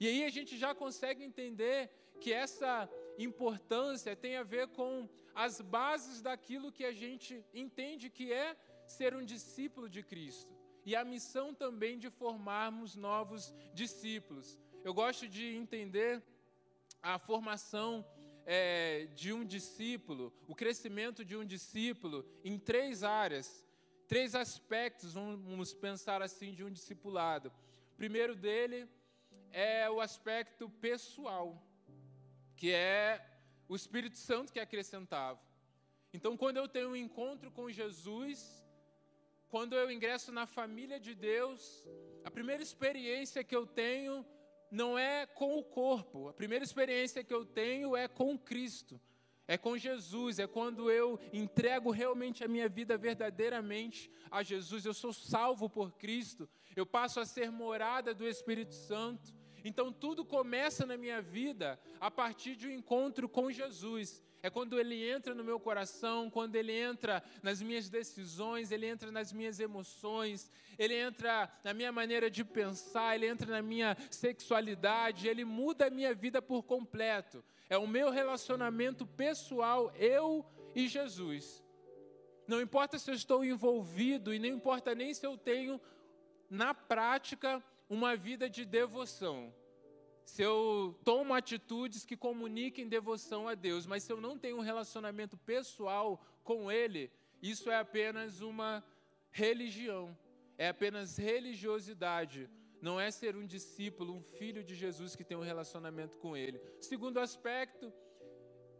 E 0.00 0.06
aí 0.10 0.20
a 0.24 0.32
gente 0.36 0.56
já 0.64 0.72
consegue 0.82 1.24
entender 1.30 1.80
que 2.20 2.32
essa 2.44 2.88
importância 3.18 4.16
tem 4.16 4.36
a 4.36 4.42
ver 4.42 4.68
com 4.68 5.08
as 5.34 5.60
bases 5.60 6.22
daquilo 6.22 6.72
que 6.72 6.84
a 6.84 6.92
gente 6.92 7.44
entende 7.52 8.08
que 8.08 8.32
é 8.32 8.56
ser 8.86 9.14
um 9.14 9.24
discípulo 9.24 9.88
de 9.88 10.02
Cristo 10.02 10.56
e 10.84 10.96
a 10.96 11.04
missão 11.04 11.52
também 11.52 11.98
de 11.98 12.08
formarmos 12.08 12.96
novos 12.96 13.52
discípulos. 13.74 14.58
Eu 14.82 14.94
gosto 14.94 15.28
de 15.28 15.54
entender 15.54 16.22
a 17.02 17.18
formação 17.18 18.06
é, 18.46 19.06
de 19.14 19.30
um 19.32 19.44
discípulo, 19.44 20.32
o 20.46 20.54
crescimento 20.54 21.22
de 21.24 21.36
um 21.36 21.44
discípulo 21.44 22.24
em 22.42 22.58
três 22.58 23.02
áreas, 23.02 23.66
três 24.06 24.34
aspectos, 24.34 25.12
vamos 25.12 25.74
pensar 25.74 26.22
assim, 26.22 26.54
de 26.54 26.64
um 26.64 26.70
discipulado. 26.70 27.52
O 27.92 27.96
primeiro 27.96 28.34
dele 28.34 28.88
é 29.52 29.90
o 29.90 30.00
aspecto 30.00 30.70
pessoal, 30.70 31.62
que 32.58 32.72
é 32.72 33.24
o 33.68 33.76
Espírito 33.76 34.18
Santo 34.18 34.52
que 34.52 34.58
acrescentava. 34.58 35.40
Então, 36.12 36.36
quando 36.36 36.56
eu 36.56 36.66
tenho 36.66 36.90
um 36.90 36.96
encontro 36.96 37.52
com 37.52 37.70
Jesus, 37.70 38.64
quando 39.48 39.76
eu 39.76 39.90
ingresso 39.90 40.32
na 40.32 40.44
família 40.44 40.98
de 40.98 41.14
Deus, 41.14 41.86
a 42.24 42.30
primeira 42.30 42.62
experiência 42.62 43.44
que 43.44 43.54
eu 43.54 43.64
tenho 43.64 44.26
não 44.70 44.98
é 44.98 45.24
com 45.24 45.56
o 45.56 45.62
corpo, 45.62 46.28
a 46.28 46.32
primeira 46.32 46.64
experiência 46.64 47.22
que 47.22 47.32
eu 47.32 47.44
tenho 47.46 47.96
é 47.96 48.08
com 48.08 48.36
Cristo, 48.36 49.00
é 49.46 49.56
com 49.56 49.78
Jesus, 49.78 50.40
é 50.40 50.46
quando 50.46 50.90
eu 50.90 51.18
entrego 51.32 51.92
realmente 51.92 52.42
a 52.42 52.48
minha 52.48 52.68
vida 52.68 52.98
verdadeiramente 52.98 54.10
a 54.30 54.42
Jesus, 54.42 54.84
eu 54.84 54.92
sou 54.92 55.12
salvo 55.12 55.70
por 55.70 55.92
Cristo, 55.92 56.48
eu 56.74 56.84
passo 56.84 57.20
a 57.20 57.24
ser 57.24 57.52
morada 57.52 58.12
do 58.12 58.26
Espírito 58.26 58.74
Santo. 58.74 59.37
Então 59.64 59.92
tudo 59.92 60.24
começa 60.24 60.86
na 60.86 60.96
minha 60.96 61.20
vida 61.20 61.78
a 62.00 62.10
partir 62.10 62.56
de 62.56 62.66
um 62.66 62.70
encontro 62.70 63.28
com 63.28 63.50
Jesus. 63.50 64.22
É 64.42 64.48
quando 64.48 64.78
ele 64.78 65.08
entra 65.08 65.34
no 65.34 65.42
meu 65.42 65.58
coração, 65.58 66.30
quando 66.30 66.54
ele 66.54 66.72
entra 66.72 67.22
nas 67.42 67.60
minhas 67.60 67.88
decisões, 67.88 68.70
ele 68.70 68.86
entra 68.86 69.10
nas 69.10 69.32
minhas 69.32 69.58
emoções, 69.58 70.48
ele 70.78 70.94
entra 70.94 71.50
na 71.64 71.74
minha 71.74 71.90
maneira 71.90 72.30
de 72.30 72.44
pensar, 72.44 73.16
ele 73.16 73.26
entra 73.26 73.50
na 73.50 73.60
minha 73.60 73.96
sexualidade, 74.10 75.26
ele 75.26 75.44
muda 75.44 75.86
a 75.86 75.90
minha 75.90 76.14
vida 76.14 76.40
por 76.40 76.62
completo. 76.62 77.44
É 77.68 77.76
o 77.76 77.86
meu 77.86 78.10
relacionamento 78.10 79.04
pessoal, 79.04 79.92
eu 79.96 80.46
e 80.74 80.86
Jesus. 80.86 81.64
Não 82.46 82.60
importa 82.60 82.98
se 82.98 83.10
eu 83.10 83.14
estou 83.14 83.44
envolvido 83.44 84.32
e 84.32 84.38
não 84.38 84.48
importa 84.48 84.94
nem 84.94 85.12
se 85.12 85.26
eu 85.26 85.36
tenho 85.36 85.80
na 86.48 86.72
prática 86.72 87.62
uma 87.88 88.16
vida 88.16 88.48
de 88.48 88.64
devoção. 88.64 89.52
Se 90.24 90.42
eu 90.42 90.98
tomo 91.04 91.32
atitudes 91.32 92.04
que 92.04 92.16
comuniquem 92.16 92.88
devoção 92.88 93.48
a 93.48 93.54
Deus, 93.54 93.86
mas 93.86 94.02
se 94.02 94.12
eu 94.12 94.20
não 94.20 94.38
tenho 94.38 94.58
um 94.58 94.60
relacionamento 94.60 95.36
pessoal 95.38 96.22
com 96.44 96.70
Ele, 96.70 97.10
isso 97.42 97.70
é 97.70 97.78
apenas 97.78 98.40
uma 98.40 98.84
religião, 99.30 100.16
é 100.58 100.68
apenas 100.68 101.16
religiosidade, 101.16 102.48
não 102.80 103.00
é 103.00 103.10
ser 103.10 103.36
um 103.36 103.46
discípulo, 103.46 104.14
um 104.14 104.22
filho 104.22 104.62
de 104.62 104.74
Jesus 104.74 105.16
que 105.16 105.24
tem 105.24 105.36
um 105.36 105.42
relacionamento 105.42 106.18
com 106.18 106.36
Ele. 106.36 106.60
Segundo 106.80 107.18
aspecto, 107.18 107.92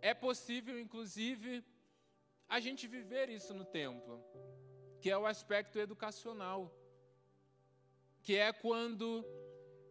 é 0.02 0.12
possível, 0.12 0.78
inclusive, 0.78 1.64
a 2.48 2.60
gente 2.60 2.86
viver 2.86 3.28
isso 3.28 3.54
no 3.54 3.64
templo, 3.64 4.22
que 5.00 5.10
é 5.10 5.16
o 5.16 5.26
aspecto 5.26 5.78
educacional, 5.78 6.72
que 8.28 8.36
é 8.36 8.52
quando 8.52 9.24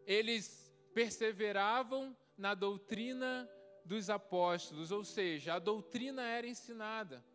eles 0.05 0.71
perseveravam 0.93 2.15
na 2.37 2.53
doutrina 2.53 3.49
dos 3.83 4.11
apóstolos, 4.11 4.91
ou 4.91 5.03
seja, 5.03 5.55
a 5.55 5.59
doutrina 5.59 6.21
era 6.21 6.45
ensinada. 6.45 7.25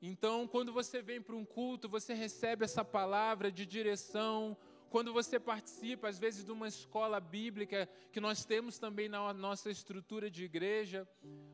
Então, 0.00 0.48
quando 0.48 0.72
você 0.72 1.02
vem 1.02 1.20
para 1.20 1.36
um 1.36 1.44
culto, 1.44 1.90
você 1.90 2.14
recebe 2.14 2.64
essa 2.64 2.82
palavra 2.82 3.52
de 3.52 3.66
direção. 3.66 4.56
Quando 4.88 5.12
você 5.12 5.38
participa, 5.38 6.08
às 6.08 6.18
vezes, 6.18 6.42
de 6.42 6.52
uma 6.52 6.68
escola 6.68 7.20
bíblica, 7.20 7.86
que 8.10 8.18
nós 8.18 8.46
temos 8.46 8.78
também 8.78 9.10
na 9.10 9.30
nossa 9.34 9.70
estrutura 9.70 10.30
de 10.30 10.42
igreja, 10.42 11.06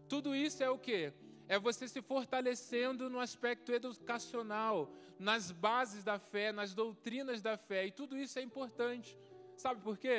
tudo 0.09 0.33
isso 0.33 0.63
é 0.63 0.71
o 0.71 0.79
que? 0.79 1.13
É 1.55 1.57
você 1.59 1.85
se 1.95 2.01
fortalecendo 2.13 3.03
no 3.15 3.21
aspecto 3.29 3.71
educacional, 3.79 4.77
nas 5.19 5.45
bases 5.67 6.03
da 6.11 6.19
fé, 6.19 6.47
nas 6.61 6.71
doutrinas 6.81 7.41
da 7.43 7.57
fé, 7.69 7.81
e 7.87 7.93
tudo 8.01 8.17
isso 8.25 8.39
é 8.39 8.43
importante. 8.43 9.19
Sabe 9.65 9.79
por 9.83 9.97
quê? 10.05 10.19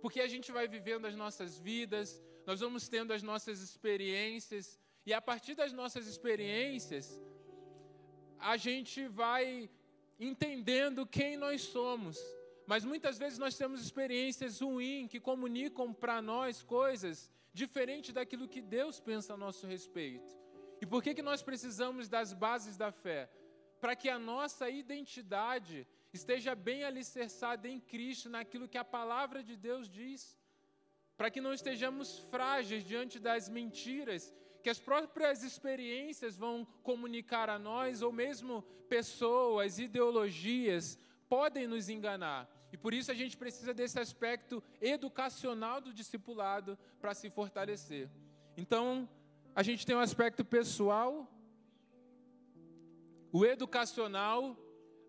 porque 0.00 0.20
a 0.20 0.28
gente 0.28 0.50
vai 0.50 0.66
vivendo 0.66 1.06
as 1.06 1.14
nossas 1.14 1.58
vidas, 1.58 2.22
nós 2.46 2.60
vamos 2.60 2.88
tendo 2.88 3.12
as 3.12 3.22
nossas 3.22 3.60
experiências, 3.60 4.78
e 5.04 5.12
a 5.12 5.20
partir 5.20 5.54
das 5.54 5.72
nossas 5.72 6.06
experiências, 6.06 7.20
a 8.38 8.56
gente 8.56 9.06
vai 9.08 9.70
entendendo 10.18 11.06
quem 11.06 11.36
nós 11.36 11.62
somos. 11.62 12.18
Mas 12.66 12.84
muitas 12.84 13.18
vezes 13.18 13.38
nós 13.38 13.56
temos 13.56 13.82
experiências 13.82 14.60
ruins 14.60 15.08
que 15.10 15.20
comunicam 15.20 15.92
para 15.92 16.22
nós 16.22 16.62
coisas 16.62 17.30
diferentes 17.52 18.12
daquilo 18.12 18.48
que 18.48 18.60
Deus 18.60 19.00
pensa 19.00 19.34
a 19.34 19.36
nosso 19.36 19.66
respeito. 19.66 20.30
E 20.80 20.86
por 20.86 21.02
que, 21.02 21.14
que 21.14 21.22
nós 21.22 21.42
precisamos 21.42 22.08
das 22.08 22.32
bases 22.32 22.76
da 22.76 22.90
fé? 22.90 23.30
Para 23.80 23.96
que 23.96 24.08
a 24.08 24.18
nossa 24.18 24.68
identidade 24.70 25.86
esteja 26.12 26.54
bem 26.54 26.84
alicerçada 26.84 27.68
em 27.68 27.78
Cristo, 27.78 28.28
naquilo 28.28 28.68
que 28.68 28.78
a 28.78 28.84
palavra 28.84 29.42
de 29.42 29.56
Deus 29.56 29.88
diz, 29.88 30.38
para 31.16 31.30
que 31.30 31.40
não 31.40 31.52
estejamos 31.52 32.18
frágeis 32.30 32.84
diante 32.84 33.18
das 33.18 33.48
mentiras 33.48 34.32
que 34.62 34.70
as 34.70 34.78
próprias 34.78 35.42
experiências 35.42 36.36
vão 36.36 36.66
comunicar 36.82 37.48
a 37.48 37.58
nós, 37.58 38.02
ou 38.02 38.12
mesmo 38.12 38.62
pessoas, 38.88 39.78
ideologias, 39.78 40.98
podem 41.28 41.66
nos 41.66 41.88
enganar. 41.88 42.48
E 42.72 42.76
por 42.76 42.94
isso 42.94 43.10
a 43.10 43.14
gente 43.14 43.36
precisa 43.36 43.74
desse 43.74 43.98
aspecto 43.98 44.62
educacional 44.80 45.80
do 45.80 45.92
discipulado 45.92 46.78
para 47.00 47.14
se 47.14 47.28
fortalecer. 47.30 48.08
Então, 48.56 49.08
a 49.54 49.62
gente 49.62 49.84
tem 49.86 49.96
um 49.96 50.00
aspecto 50.00 50.44
pessoal, 50.44 51.28
o 53.32 53.44
educacional 53.44 54.56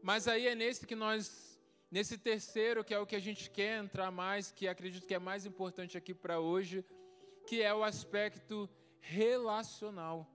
mas 0.01 0.27
aí 0.27 0.48
é 0.48 0.56
nesse 0.56 0.86
que 0.86 0.96
nós, 0.96 1.60
nesse 1.89 2.18
terceiro, 2.18 2.84
que 2.84 2.94
é 2.94 3.00
o 3.00 3.06
que 3.06 3.15
a 3.15 3.20
gente 3.20 3.50
quer 3.51 3.84
entrar 3.84 4.10
mais, 4.10 4.51
que 4.51 4.68
acredito 4.68 5.06
que 5.06 5.13
é 5.13 5.20
mais 5.20 5.46
importante 5.46 5.96
aqui 5.96 6.13
para 6.13 6.39
hoje, 6.39 6.84
que 7.46 7.62
é 7.62 7.74
o 7.74 7.84
aspecto 7.84 8.68
relacional. 9.00 10.27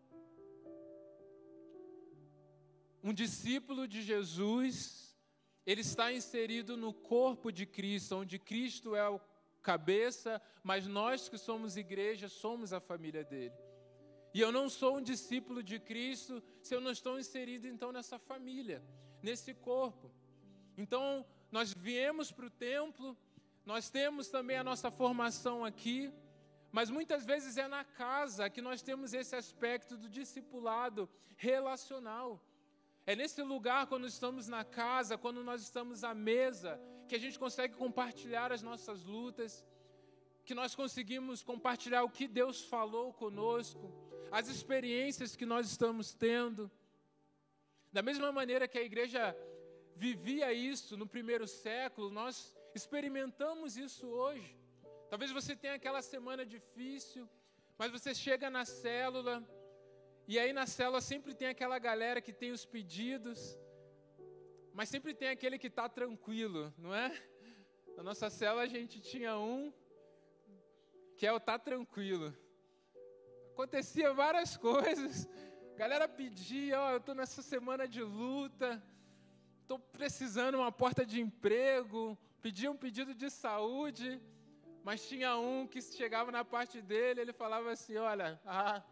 Um 3.02 3.12
discípulo 3.12 3.88
de 3.88 4.02
Jesus, 4.02 5.05
ele 5.66 5.80
está 5.80 6.12
inserido 6.12 6.76
no 6.76 6.92
corpo 6.92 7.50
de 7.50 7.66
Cristo, 7.66 8.16
onde 8.16 8.38
Cristo 8.38 8.94
é 8.94 9.08
o 9.08 9.20
cabeça, 9.62 10.40
mas 10.62 10.86
nós 10.86 11.28
que 11.28 11.36
somos 11.36 11.76
igreja 11.76 12.28
somos 12.28 12.72
a 12.72 12.80
família 12.80 13.24
dele. 13.24 13.54
E 14.32 14.40
eu 14.40 14.52
não 14.52 14.68
sou 14.68 14.98
um 14.98 15.02
discípulo 15.02 15.62
de 15.62 15.80
Cristo 15.80 16.42
se 16.62 16.74
eu 16.74 16.80
não 16.80 16.92
estou 16.92 17.18
inserido 17.18 17.66
então 17.66 17.90
nessa 17.90 18.18
família 18.18 18.82
nesse 19.22 19.52
corpo. 19.54 20.10
Então, 20.76 21.26
nós 21.50 21.74
viemos 21.74 22.30
para 22.30 22.46
o 22.46 22.50
templo, 22.50 23.16
nós 23.64 23.90
temos 23.90 24.28
também 24.28 24.56
a 24.56 24.64
nossa 24.64 24.90
formação 24.90 25.64
aqui, 25.64 26.12
mas 26.70 26.90
muitas 26.90 27.24
vezes 27.24 27.56
é 27.56 27.66
na 27.66 27.84
casa 27.84 28.50
que 28.50 28.60
nós 28.60 28.82
temos 28.82 29.12
esse 29.12 29.34
aspecto 29.34 29.96
do 29.96 30.08
discipulado 30.08 31.08
relacional. 31.36 32.40
É 33.08 33.14
nesse 33.14 33.40
lugar, 33.40 33.86
quando 33.86 34.04
estamos 34.06 34.48
na 34.48 34.64
casa, 34.64 35.16
quando 35.16 35.44
nós 35.44 35.62
estamos 35.62 36.02
à 36.02 36.12
mesa, 36.12 36.80
que 37.08 37.14
a 37.14 37.18
gente 37.20 37.38
consegue 37.38 37.74
compartilhar 37.76 38.50
as 38.50 38.62
nossas 38.62 39.04
lutas, 39.04 39.64
que 40.44 40.54
nós 40.54 40.74
conseguimos 40.74 41.40
compartilhar 41.40 42.02
o 42.02 42.10
que 42.10 42.26
Deus 42.26 42.64
falou 42.64 43.12
conosco, 43.12 43.92
as 44.32 44.48
experiências 44.48 45.36
que 45.36 45.46
nós 45.46 45.70
estamos 45.70 46.14
tendo. 46.14 46.68
Da 47.92 48.02
mesma 48.02 48.32
maneira 48.32 48.66
que 48.66 48.76
a 48.76 48.82
igreja 48.82 49.36
vivia 49.94 50.52
isso 50.52 50.96
no 50.96 51.06
primeiro 51.06 51.46
século, 51.46 52.10
nós 52.10 52.56
experimentamos 52.74 53.76
isso 53.76 54.04
hoje. 54.08 54.58
Talvez 55.08 55.30
você 55.30 55.54
tenha 55.54 55.74
aquela 55.74 56.02
semana 56.02 56.44
difícil, 56.44 57.28
mas 57.78 57.92
você 57.92 58.12
chega 58.12 58.50
na 58.50 58.64
célula, 58.64 59.34
e 60.28 60.38
aí 60.38 60.52
na 60.52 60.66
célula 60.66 61.00
sempre 61.00 61.34
tem 61.34 61.48
aquela 61.48 61.78
galera 61.78 62.20
que 62.20 62.32
tem 62.32 62.50
os 62.50 62.64
pedidos, 62.64 63.56
mas 64.72 64.88
sempre 64.88 65.14
tem 65.14 65.28
aquele 65.28 65.58
que 65.58 65.68
está 65.68 65.88
tranquilo, 65.88 66.74
não 66.76 66.94
é? 66.94 67.10
Na 67.96 68.02
nossa 68.02 68.28
célula 68.28 68.62
a 68.62 68.66
gente 68.66 69.00
tinha 69.00 69.38
um 69.38 69.72
que 71.16 71.26
é 71.26 71.32
o 71.32 71.38
tá 71.38 71.58
tranquilo. 71.58 72.36
Acontecia 73.52 74.12
várias 74.12 74.56
coisas, 74.68 75.28
galera 75.76 76.08
pedia, 76.08 76.80
ó, 76.80 76.88
oh, 76.88 76.90
eu 76.92 76.98
estou 76.98 77.14
nessa 77.14 77.40
semana 77.40 77.86
de 77.86 78.02
luta, 78.02 78.82
estou 79.62 79.78
precisando 79.78 80.56
uma 80.56 80.72
porta 80.72 81.06
de 81.06 81.20
emprego, 81.20 82.18
pedia 82.42 82.70
um 82.70 82.76
pedido 82.76 83.14
de 83.14 83.30
saúde, 83.30 84.20
mas 84.82 85.08
tinha 85.08 85.36
um 85.36 85.66
que 85.66 85.80
chegava 85.80 86.30
na 86.32 86.44
parte 86.44 86.82
dele, 86.82 87.20
ele 87.20 87.32
falava 87.32 87.70
assim, 87.70 87.96
olha, 87.96 88.40
ah, 88.44 88.82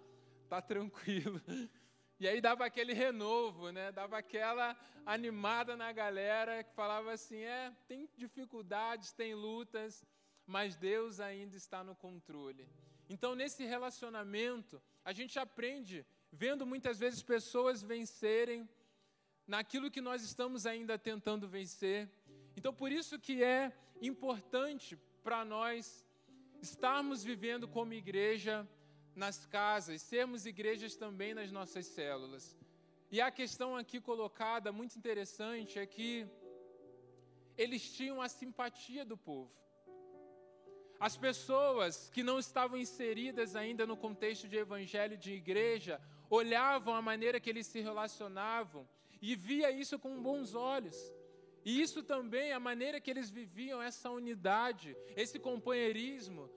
tá 0.61 0.63
tranquilo. 0.63 1.41
E 2.21 2.29
aí 2.29 2.41
dava 2.41 2.65
aquele 2.65 2.93
renovo, 2.93 3.73
né? 3.73 3.91
Dava 3.91 4.17
aquela 4.17 4.77
animada 5.05 5.77
na 5.77 5.91
galera 5.91 6.63
que 6.63 6.73
falava 6.73 7.13
assim, 7.13 7.39
é, 7.39 7.73
tem 7.89 8.09
dificuldades, 8.17 9.13
tem 9.13 9.35
lutas, 9.35 10.07
mas 10.47 10.77
Deus 10.77 11.19
ainda 11.19 11.57
está 11.57 11.83
no 11.83 11.95
controle. 11.97 12.69
Então, 13.11 13.35
nesse 13.35 13.65
relacionamento, 13.65 14.81
a 15.05 15.13
gente 15.13 15.41
aprende 15.41 16.07
vendo 16.31 16.65
muitas 16.65 17.01
vezes 17.01 17.21
pessoas 17.21 17.83
vencerem 17.83 18.67
naquilo 19.45 19.91
que 19.91 20.01
nós 20.01 20.23
estamos 20.23 20.67
ainda 20.67 20.97
tentando 20.97 21.49
vencer. 21.49 22.09
Então, 22.57 22.73
por 22.73 22.93
isso 22.93 23.19
que 23.19 23.43
é 23.43 23.73
importante 24.01 24.97
para 25.23 25.45
nós 25.45 26.07
estarmos 26.63 27.25
vivendo 27.25 27.67
como 27.67 27.93
igreja 27.93 28.67
nas 29.15 29.47
casas, 29.47 30.03
sermos 30.03 30.47
igrejas 30.47 30.97
também 30.97 31.35
nas 31.35 31.51
nossas 31.51 31.87
células. 31.87 32.57
E 33.11 33.21
a 33.21 33.31
questão 33.31 33.77
aqui 33.77 34.01
colocada, 34.01 34.73
muito 34.73 34.97
interessante, 34.97 35.79
é 35.79 35.87
que 35.87 36.27
eles 37.57 37.93
tinham 37.93 38.21
a 38.21 38.29
simpatia 38.29 39.05
do 39.05 39.17
povo. 39.17 39.53
As 40.99 41.17
pessoas 41.17 42.11
que 42.15 42.23
não 42.23 42.39
estavam 42.39 42.79
inseridas 42.79 43.55
ainda 43.55 43.87
no 43.87 43.97
contexto 43.97 44.49
de 44.49 44.57
evangelho 44.57 45.17
de 45.17 45.33
igreja 45.33 46.01
olhavam 46.31 46.95
a 46.95 47.03
maneira 47.03 47.39
que 47.39 47.51
eles 47.51 47.67
se 47.67 47.81
relacionavam 47.81 48.89
e 49.21 49.37
via 49.37 49.71
isso 49.71 49.99
com 49.99 50.23
bons 50.23 50.55
olhos. 50.55 50.97
E 51.65 51.81
isso 51.81 52.03
também, 52.03 52.53
a 52.53 52.61
maneira 52.61 53.01
que 53.01 53.11
eles 53.11 53.31
viviam 53.31 53.81
essa 53.81 54.11
unidade, 54.11 54.97
esse 55.17 55.39
companheirismo, 55.39 56.51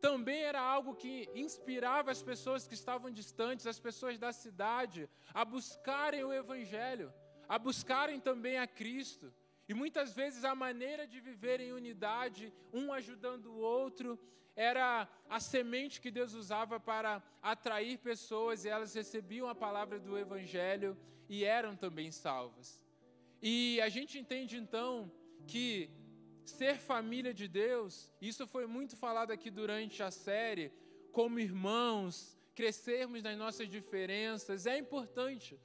também 0.00 0.42
era 0.42 0.60
algo 0.60 0.94
que 0.94 1.28
inspirava 1.34 2.10
as 2.10 2.22
pessoas 2.22 2.66
que 2.66 2.74
estavam 2.74 3.10
distantes, 3.10 3.66
as 3.66 3.80
pessoas 3.80 4.18
da 4.18 4.32
cidade, 4.32 5.08
a 5.34 5.44
buscarem 5.44 6.24
o 6.24 6.32
Evangelho, 6.32 7.12
a 7.48 7.58
buscarem 7.58 8.20
também 8.20 8.58
a 8.58 8.66
Cristo. 8.66 9.32
E 9.68 9.74
muitas 9.74 10.14
vezes 10.14 10.44
a 10.44 10.54
maneira 10.54 11.06
de 11.06 11.20
viver 11.20 11.60
em 11.60 11.72
unidade, 11.72 12.52
um 12.72 12.92
ajudando 12.92 13.46
o 13.46 13.58
outro, 13.58 14.18
era 14.56 15.08
a 15.28 15.38
semente 15.38 16.00
que 16.00 16.10
Deus 16.10 16.32
usava 16.34 16.80
para 16.80 17.22
atrair 17.42 17.98
pessoas 17.98 18.64
e 18.64 18.68
elas 18.68 18.94
recebiam 18.94 19.48
a 19.48 19.54
palavra 19.54 19.98
do 19.98 20.18
Evangelho 20.18 20.96
e 21.28 21.44
eram 21.44 21.76
também 21.76 22.10
salvas. 22.10 22.80
E 23.40 23.80
a 23.80 23.88
gente 23.88 24.18
entende 24.18 24.56
então 24.56 25.10
que 25.46 25.90
ser 26.48 26.76
família 26.78 27.32
de 27.32 27.46
Deus, 27.46 28.10
isso 28.20 28.46
foi 28.46 28.66
muito 28.66 28.96
falado 28.96 29.30
aqui 29.30 29.50
durante 29.50 30.02
a 30.02 30.10
série, 30.10 30.72
como 31.12 31.38
irmãos, 31.38 32.36
crescermos 32.54 33.22
nas 33.22 33.36
nossas 33.36 33.68
diferenças, 33.68 34.66
é 34.66 34.76
importante 34.76 35.58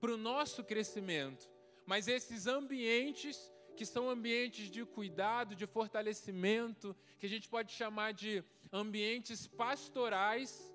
para 0.00 0.12
o 0.12 0.16
nosso 0.16 0.64
crescimento. 0.64 1.48
Mas 1.84 2.08
esses 2.08 2.46
ambientes, 2.46 3.36
que 3.76 3.84
são 3.84 4.08
ambientes 4.08 4.70
de 4.70 4.84
cuidado, 4.84 5.54
de 5.54 5.66
fortalecimento, 5.66 6.96
que 7.18 7.26
a 7.26 7.28
gente 7.28 7.48
pode 7.48 7.72
chamar 7.72 8.12
de 8.12 8.44
ambientes 8.72 9.46
pastorais, 9.46 10.72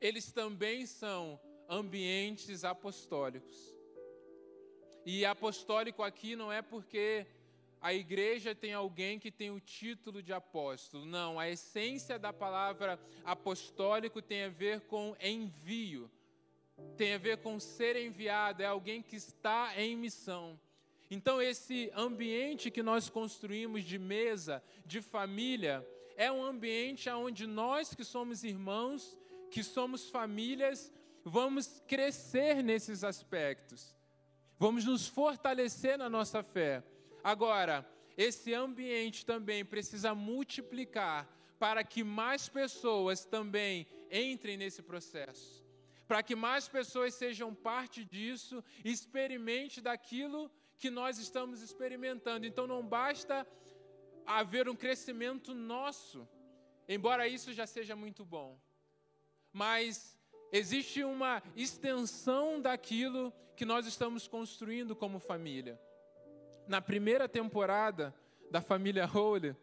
eles 0.00 0.32
também 0.32 0.86
são 0.86 1.40
ambientes 1.68 2.64
apostólicos. 2.64 3.74
E 5.06 5.24
apostólico 5.24 6.02
aqui 6.02 6.34
não 6.34 6.50
é 6.50 6.62
porque 6.62 7.26
a 7.84 7.92
igreja 7.92 8.54
tem 8.54 8.72
alguém 8.72 9.18
que 9.18 9.30
tem 9.30 9.50
o 9.50 9.60
título 9.60 10.22
de 10.22 10.32
apóstolo. 10.32 11.04
Não, 11.04 11.38
a 11.38 11.50
essência 11.50 12.18
da 12.18 12.32
palavra 12.32 12.98
apostólico 13.22 14.22
tem 14.22 14.44
a 14.44 14.48
ver 14.48 14.80
com 14.80 15.14
envio, 15.20 16.10
tem 16.96 17.12
a 17.12 17.18
ver 17.18 17.36
com 17.42 17.60
ser 17.60 17.94
enviado, 17.96 18.62
é 18.62 18.64
alguém 18.64 19.02
que 19.02 19.16
está 19.16 19.78
em 19.78 19.94
missão. 19.98 20.58
Então, 21.10 21.42
esse 21.42 21.92
ambiente 21.94 22.70
que 22.70 22.82
nós 22.82 23.10
construímos 23.10 23.84
de 23.84 23.98
mesa, 23.98 24.64
de 24.86 25.02
família, 25.02 25.86
é 26.16 26.32
um 26.32 26.42
ambiente 26.42 27.10
onde 27.10 27.46
nós 27.46 27.94
que 27.94 28.02
somos 28.02 28.44
irmãos, 28.44 29.14
que 29.50 29.62
somos 29.62 30.08
famílias, 30.08 30.90
vamos 31.22 31.82
crescer 31.86 32.62
nesses 32.62 33.04
aspectos, 33.04 33.94
vamos 34.58 34.86
nos 34.86 35.06
fortalecer 35.06 35.98
na 35.98 36.08
nossa 36.08 36.42
fé. 36.42 36.82
Agora, 37.24 37.90
esse 38.18 38.52
ambiente 38.52 39.24
também 39.24 39.64
precisa 39.64 40.14
multiplicar 40.14 41.26
para 41.58 41.82
que 41.82 42.04
mais 42.04 42.50
pessoas 42.50 43.24
também 43.24 43.86
entrem 44.10 44.58
nesse 44.58 44.82
processo. 44.82 45.64
Para 46.06 46.22
que 46.22 46.36
mais 46.36 46.68
pessoas 46.68 47.14
sejam 47.14 47.54
parte 47.54 48.04
disso, 48.04 48.62
experimente 48.84 49.80
daquilo 49.80 50.50
que 50.76 50.90
nós 50.90 51.16
estamos 51.16 51.62
experimentando. 51.62 52.44
Então 52.44 52.66
não 52.66 52.86
basta 52.86 53.46
haver 54.26 54.68
um 54.68 54.76
crescimento 54.76 55.54
nosso, 55.54 56.28
embora 56.86 57.26
isso 57.26 57.54
já 57.54 57.66
seja 57.66 57.96
muito 57.96 58.22
bom. 58.22 58.60
Mas 59.50 60.20
existe 60.52 61.02
uma 61.02 61.42
extensão 61.56 62.60
daquilo 62.60 63.32
que 63.56 63.64
nós 63.64 63.86
estamos 63.86 64.28
construindo 64.28 64.94
como 64.94 65.18
família 65.18 65.80
na 66.66 66.80
primeira 66.80 67.28
temporada 67.28 68.14
da 68.50 68.60
família 68.60 69.08
Holy, 69.12 69.56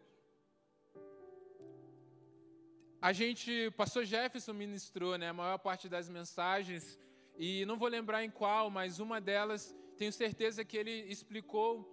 a 3.00 3.12
gente, 3.12 3.70
pastor 3.72 4.04
Jefferson 4.04 4.52
ministrou 4.52 5.18
né, 5.18 5.28
a 5.28 5.32
maior 5.32 5.58
parte 5.58 5.88
das 5.88 6.08
mensagens, 6.08 6.98
e 7.36 7.64
não 7.66 7.76
vou 7.76 7.88
lembrar 7.88 8.22
em 8.22 8.30
qual, 8.30 8.70
mas 8.70 9.00
uma 9.00 9.20
delas, 9.20 9.74
tenho 9.96 10.12
certeza 10.12 10.64
que 10.64 10.76
ele 10.76 10.92
explicou, 11.10 11.88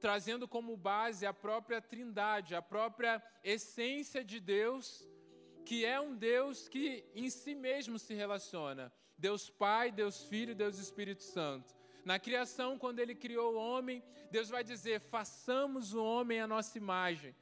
trazendo 0.00 0.48
como 0.48 0.76
base 0.76 1.24
a 1.24 1.32
própria 1.32 1.80
trindade, 1.80 2.56
a 2.56 2.62
própria 2.62 3.22
essência 3.44 4.24
de 4.24 4.40
Deus, 4.40 5.06
que 5.64 5.84
é 5.84 6.00
um 6.00 6.16
Deus 6.16 6.68
que 6.68 7.04
em 7.14 7.30
si 7.30 7.54
mesmo 7.54 7.96
se 7.96 8.12
relaciona. 8.12 8.92
Deus 9.16 9.48
Pai, 9.48 9.92
Deus 9.92 10.24
Filho, 10.24 10.56
Deus 10.56 10.76
Espírito 10.78 11.22
Santo. 11.22 11.81
Na 12.04 12.18
criação, 12.18 12.78
quando 12.78 12.98
ele 12.98 13.14
criou 13.14 13.54
o 13.54 13.58
homem, 13.58 14.02
Deus 14.30 14.48
vai 14.48 14.64
dizer: 14.64 15.00
façamos 15.00 15.94
o 15.94 16.04
homem 16.04 16.40
à 16.40 16.46
nossa 16.46 16.76
imagem. 16.76 17.34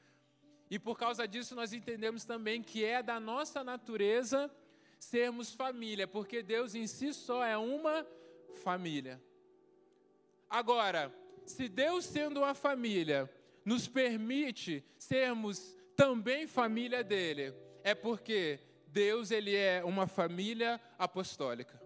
E 0.71 0.79
por 0.79 0.99
causa 0.99 1.27
disso, 1.27 1.55
nós 1.55 1.73
entendemos 1.73 2.25
também 2.25 2.63
que 2.63 2.85
é 2.85 3.03
da 3.03 3.19
nossa 3.19 3.65
natureza 3.65 4.51
sermos 4.99 5.53
família, 5.53 6.07
porque 6.07 6.43
Deus 6.43 6.75
em 6.75 6.87
si 6.87 7.13
só 7.13 7.43
é 7.45 7.57
uma 7.57 8.07
família. 8.63 9.21
Agora, 10.49 11.13
se 11.47 11.69
Deus, 11.69 12.05
sendo 12.05 12.41
uma 12.41 12.55
família, 12.55 13.29
nos 13.65 13.89
permite 13.89 14.85
sermos 14.99 15.77
também 15.97 16.47
família 16.47 17.03
dele, 17.03 17.55
é 17.83 17.95
porque 17.95 18.61
Deus 18.87 19.31
ele 19.31 19.55
é 19.55 19.83
uma 19.85 20.07
família 20.07 20.81
apostólica. 20.99 21.80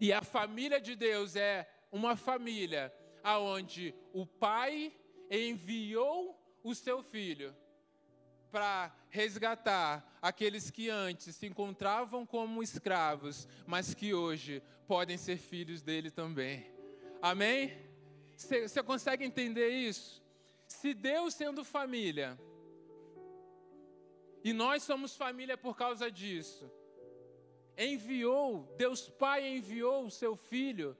E 0.00 0.12
a 0.12 0.22
família 0.22 0.80
de 0.80 0.94
Deus 0.94 1.36
é 1.36 1.68
uma 1.90 2.16
família 2.16 2.92
aonde 3.22 3.94
o 4.12 4.26
pai 4.26 4.92
enviou 5.30 6.38
o 6.62 6.74
seu 6.74 7.02
filho 7.02 7.54
para 8.50 8.94
resgatar 9.10 10.18
aqueles 10.22 10.70
que 10.70 10.88
antes 10.88 11.34
se 11.36 11.46
encontravam 11.46 12.24
como 12.24 12.62
escravos, 12.62 13.48
mas 13.66 13.94
que 13.94 14.14
hoje 14.14 14.62
podem 14.86 15.16
ser 15.16 15.36
filhos 15.36 15.82
dele 15.82 16.10
também. 16.10 16.70
Amém? 17.20 17.76
Você 18.36 18.82
consegue 18.82 19.24
entender 19.24 19.70
isso? 19.70 20.22
Se 20.66 20.94
Deus 20.94 21.34
sendo 21.34 21.64
família, 21.64 22.38
e 24.44 24.52
nós 24.52 24.82
somos 24.84 25.16
família 25.16 25.56
por 25.56 25.76
causa 25.76 26.10
disso, 26.10 26.70
enviou, 27.76 28.74
Deus 28.76 29.08
Pai 29.08 29.46
enviou 29.46 30.06
o 30.06 30.10
seu 30.10 30.36
Filho, 30.36 30.96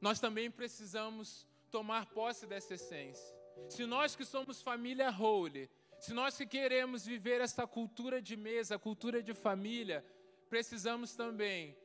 nós 0.00 0.20
também 0.20 0.50
precisamos 0.50 1.46
tomar 1.70 2.06
posse 2.06 2.46
dessa 2.46 2.74
essência. 2.74 3.34
Se 3.68 3.84
nós 3.86 4.14
que 4.14 4.24
somos 4.24 4.62
família 4.62 5.10
holy, 5.10 5.68
se 5.98 6.12
nós 6.12 6.36
que 6.36 6.46
queremos 6.46 7.04
viver 7.04 7.40
essa 7.40 7.66
cultura 7.66 8.20
de 8.20 8.36
mesa, 8.36 8.78
cultura 8.78 9.22
de 9.22 9.34
família, 9.34 10.04
precisamos 10.48 11.14
também 11.14 11.76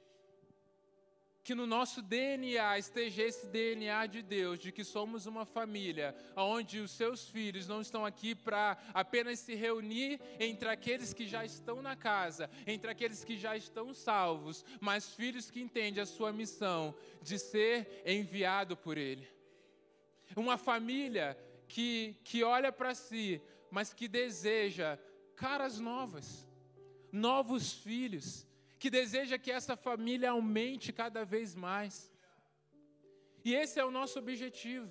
que 1.43 1.55
no 1.55 1.65
nosso 1.65 2.01
DNA 2.01 2.77
esteja 2.77 3.23
esse 3.23 3.47
DNA 3.47 4.05
de 4.05 4.21
Deus, 4.21 4.59
de 4.59 4.71
que 4.71 4.83
somos 4.83 5.25
uma 5.25 5.45
família, 5.45 6.15
onde 6.35 6.79
os 6.79 6.91
seus 6.91 7.27
filhos 7.27 7.67
não 7.67 7.81
estão 7.81 8.05
aqui 8.05 8.35
para 8.35 8.77
apenas 8.93 9.39
se 9.39 9.55
reunir 9.55 10.19
entre 10.39 10.69
aqueles 10.69 11.13
que 11.13 11.27
já 11.27 11.43
estão 11.43 11.81
na 11.81 11.95
casa, 11.95 12.49
entre 12.67 12.91
aqueles 12.91 13.23
que 13.23 13.37
já 13.37 13.57
estão 13.57 13.93
salvos, 13.93 14.63
mas 14.79 15.13
filhos 15.13 15.49
que 15.49 15.61
entendem 15.61 16.01
a 16.01 16.05
sua 16.05 16.31
missão 16.31 16.93
de 17.23 17.39
ser 17.39 18.03
enviado 18.05 18.77
por 18.77 18.97
Ele. 18.97 19.27
Uma 20.35 20.57
família 20.57 21.37
que, 21.67 22.15
que 22.23 22.43
olha 22.43 22.71
para 22.71 22.93
si, 22.93 23.41
mas 23.71 23.93
que 23.93 24.07
deseja 24.07 24.99
caras 25.35 25.79
novas, 25.79 26.47
novos 27.11 27.73
filhos 27.73 28.45
que 28.81 28.89
deseja 28.89 29.37
que 29.43 29.51
essa 29.57 29.75
família 29.87 30.31
aumente 30.31 30.87
cada 31.01 31.23
vez 31.33 31.49
mais. 31.67 31.95
E 33.47 33.49
esse 33.61 33.75
é 33.81 33.85
o 33.89 33.93
nosso 33.97 34.15
objetivo. 34.23 34.89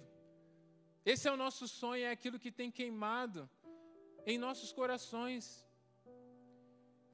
Esse 1.12 1.24
é 1.28 1.32
o 1.32 1.40
nosso 1.44 1.66
sonho, 1.66 2.04
é 2.04 2.10
aquilo 2.12 2.38
que 2.44 2.52
tem 2.52 2.70
queimado 2.78 3.40
em 4.30 4.38
nossos 4.46 4.70
corações. 4.80 5.44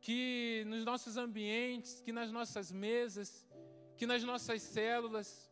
Que 0.07 0.65
nos 0.67 0.85
nossos 0.91 1.17
ambientes, 1.27 1.93
que 2.05 2.13
nas 2.19 2.31
nossas 2.39 2.71
mesas, 2.71 3.31
que 3.97 4.07
nas 4.13 4.23
nossas 4.33 4.61
células. 4.61 5.51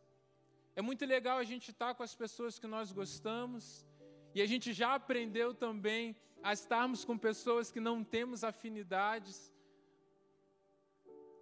É 0.77 0.83
muito 0.83 1.07
legal 1.07 1.39
a 1.39 1.49
gente 1.53 1.71
estar 1.71 1.95
com 1.95 2.03
as 2.03 2.15
pessoas 2.15 2.59
que 2.59 2.67
nós 2.67 2.93
gostamos. 2.93 3.87
E 4.35 4.43
a 4.43 4.49
gente 4.53 4.75
já 4.75 4.95
aprendeu 4.95 5.55
também 5.55 6.15
a 6.43 6.53
estarmos 6.53 7.03
com 7.03 7.17
pessoas 7.17 7.71
que 7.73 7.81
não 7.89 8.05
temos 8.05 8.45
afinidades, 8.45 9.54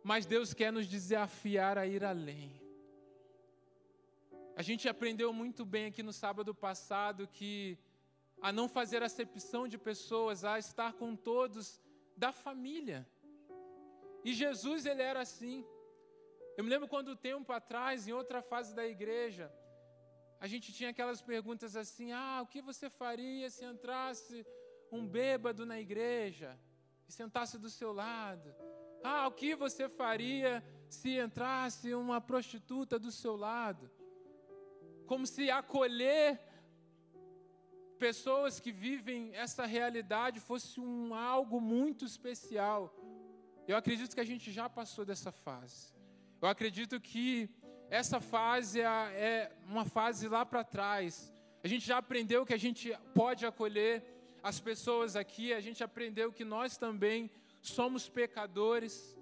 mas 0.02 0.26
Deus 0.26 0.52
quer 0.52 0.72
nos 0.72 0.86
desafiar 0.86 1.78
a 1.78 1.86
ir 1.86 2.04
além. 2.04 2.60
A 4.56 4.62
gente 4.62 4.88
aprendeu 4.88 5.32
muito 5.32 5.64
bem 5.64 5.86
aqui 5.86 6.02
no 6.02 6.12
sábado 6.12 6.54
passado 6.54 7.26
que 7.26 7.78
a 8.40 8.50
não 8.50 8.68
fazer 8.68 9.02
acepção 9.02 9.68
de 9.68 9.78
pessoas, 9.78 10.44
a 10.44 10.58
estar 10.58 10.92
com 10.94 11.14
todos 11.14 11.80
da 12.16 12.32
família. 12.32 13.06
E 14.24 14.34
Jesus, 14.34 14.84
ele 14.84 15.02
era 15.02 15.20
assim. 15.20 15.64
Eu 16.56 16.64
me 16.64 16.70
lembro 16.70 16.88
quando 16.88 17.16
tempo 17.16 17.52
atrás, 17.52 18.06
em 18.06 18.12
outra 18.12 18.42
fase 18.42 18.74
da 18.74 18.86
igreja, 18.86 19.50
a 20.40 20.46
gente 20.48 20.72
tinha 20.72 20.90
aquelas 20.90 21.22
perguntas 21.22 21.76
assim: 21.76 22.10
ah, 22.12 22.40
o 22.42 22.46
que 22.46 22.60
você 22.60 22.90
faria 22.90 23.48
se 23.48 23.64
entrasse 23.64 24.44
um 24.90 25.06
bêbado 25.06 25.64
na 25.64 25.80
igreja 25.80 26.58
e 27.08 27.12
sentasse 27.12 27.58
do 27.58 27.70
seu 27.70 27.92
lado? 27.92 28.52
Ah, 29.02 29.26
o 29.26 29.32
que 29.32 29.54
você 29.54 29.88
faria 29.88 30.64
se 30.88 31.18
entrasse 31.18 31.94
uma 31.94 32.20
prostituta 32.20 32.98
do 32.98 33.10
seu 33.10 33.34
lado? 33.36 33.90
Como 35.06 35.26
se 35.26 35.50
acolher 35.50 36.40
pessoas 37.98 38.58
que 38.58 38.72
vivem 38.72 39.30
essa 39.32 39.64
realidade 39.64 40.40
fosse 40.40 40.80
um 40.80 41.14
algo 41.14 41.60
muito 41.60 42.04
especial. 42.04 42.92
Eu 43.66 43.76
acredito 43.76 44.14
que 44.14 44.20
a 44.20 44.30
gente 44.32 44.50
já 44.50 44.68
passou 44.68 45.04
dessa 45.04 45.30
fase. 45.30 45.92
Eu 46.40 46.48
acredito 46.48 47.00
que 47.00 47.48
essa 47.88 48.20
fase 48.20 48.80
é, 48.80 48.84
é 48.84 49.52
uma 49.66 49.84
fase 49.84 50.26
lá 50.28 50.44
para 50.44 50.64
trás. 50.64 51.32
A 51.62 51.68
gente 51.68 51.86
já 51.86 51.98
aprendeu 51.98 52.44
que 52.44 52.54
a 52.54 52.58
gente 52.58 52.92
pode 53.14 53.46
acolher 53.46 54.04
as 54.42 54.58
pessoas 54.58 55.14
aqui, 55.14 55.52
a 55.52 55.60
gente 55.60 55.84
aprendeu 55.84 56.32
que 56.32 56.44
nós 56.44 56.76
também 56.76 57.30
somos 57.62 58.08
pecadores, 58.08 59.16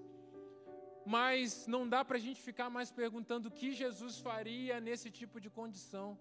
mas 1.05 1.66
não 1.66 1.88
dá 1.88 2.05
para 2.05 2.16
a 2.16 2.20
gente 2.20 2.40
ficar 2.40 2.70
mais 2.70 2.90
perguntando 2.90 3.48
o 3.48 3.50
que 3.50 3.72
Jesus 3.72 4.18
faria 4.18 4.81
nesse 4.81 5.11
tipo 5.11 5.40
de 5.40 5.50
condição. 5.50 6.18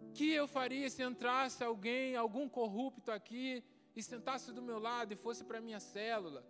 O 0.00 0.12
que 0.12 0.32
eu 0.32 0.48
faria 0.48 0.88
se 0.90 1.02
entrasse 1.02 1.62
alguém, 1.62 2.16
algum 2.16 2.48
corrupto 2.48 3.10
aqui, 3.10 3.62
e 3.94 4.02
sentasse 4.02 4.52
do 4.52 4.62
meu 4.62 4.78
lado 4.78 5.12
e 5.12 5.16
fosse 5.16 5.44
para 5.44 5.60
minha 5.60 5.80
célula? 5.80 6.44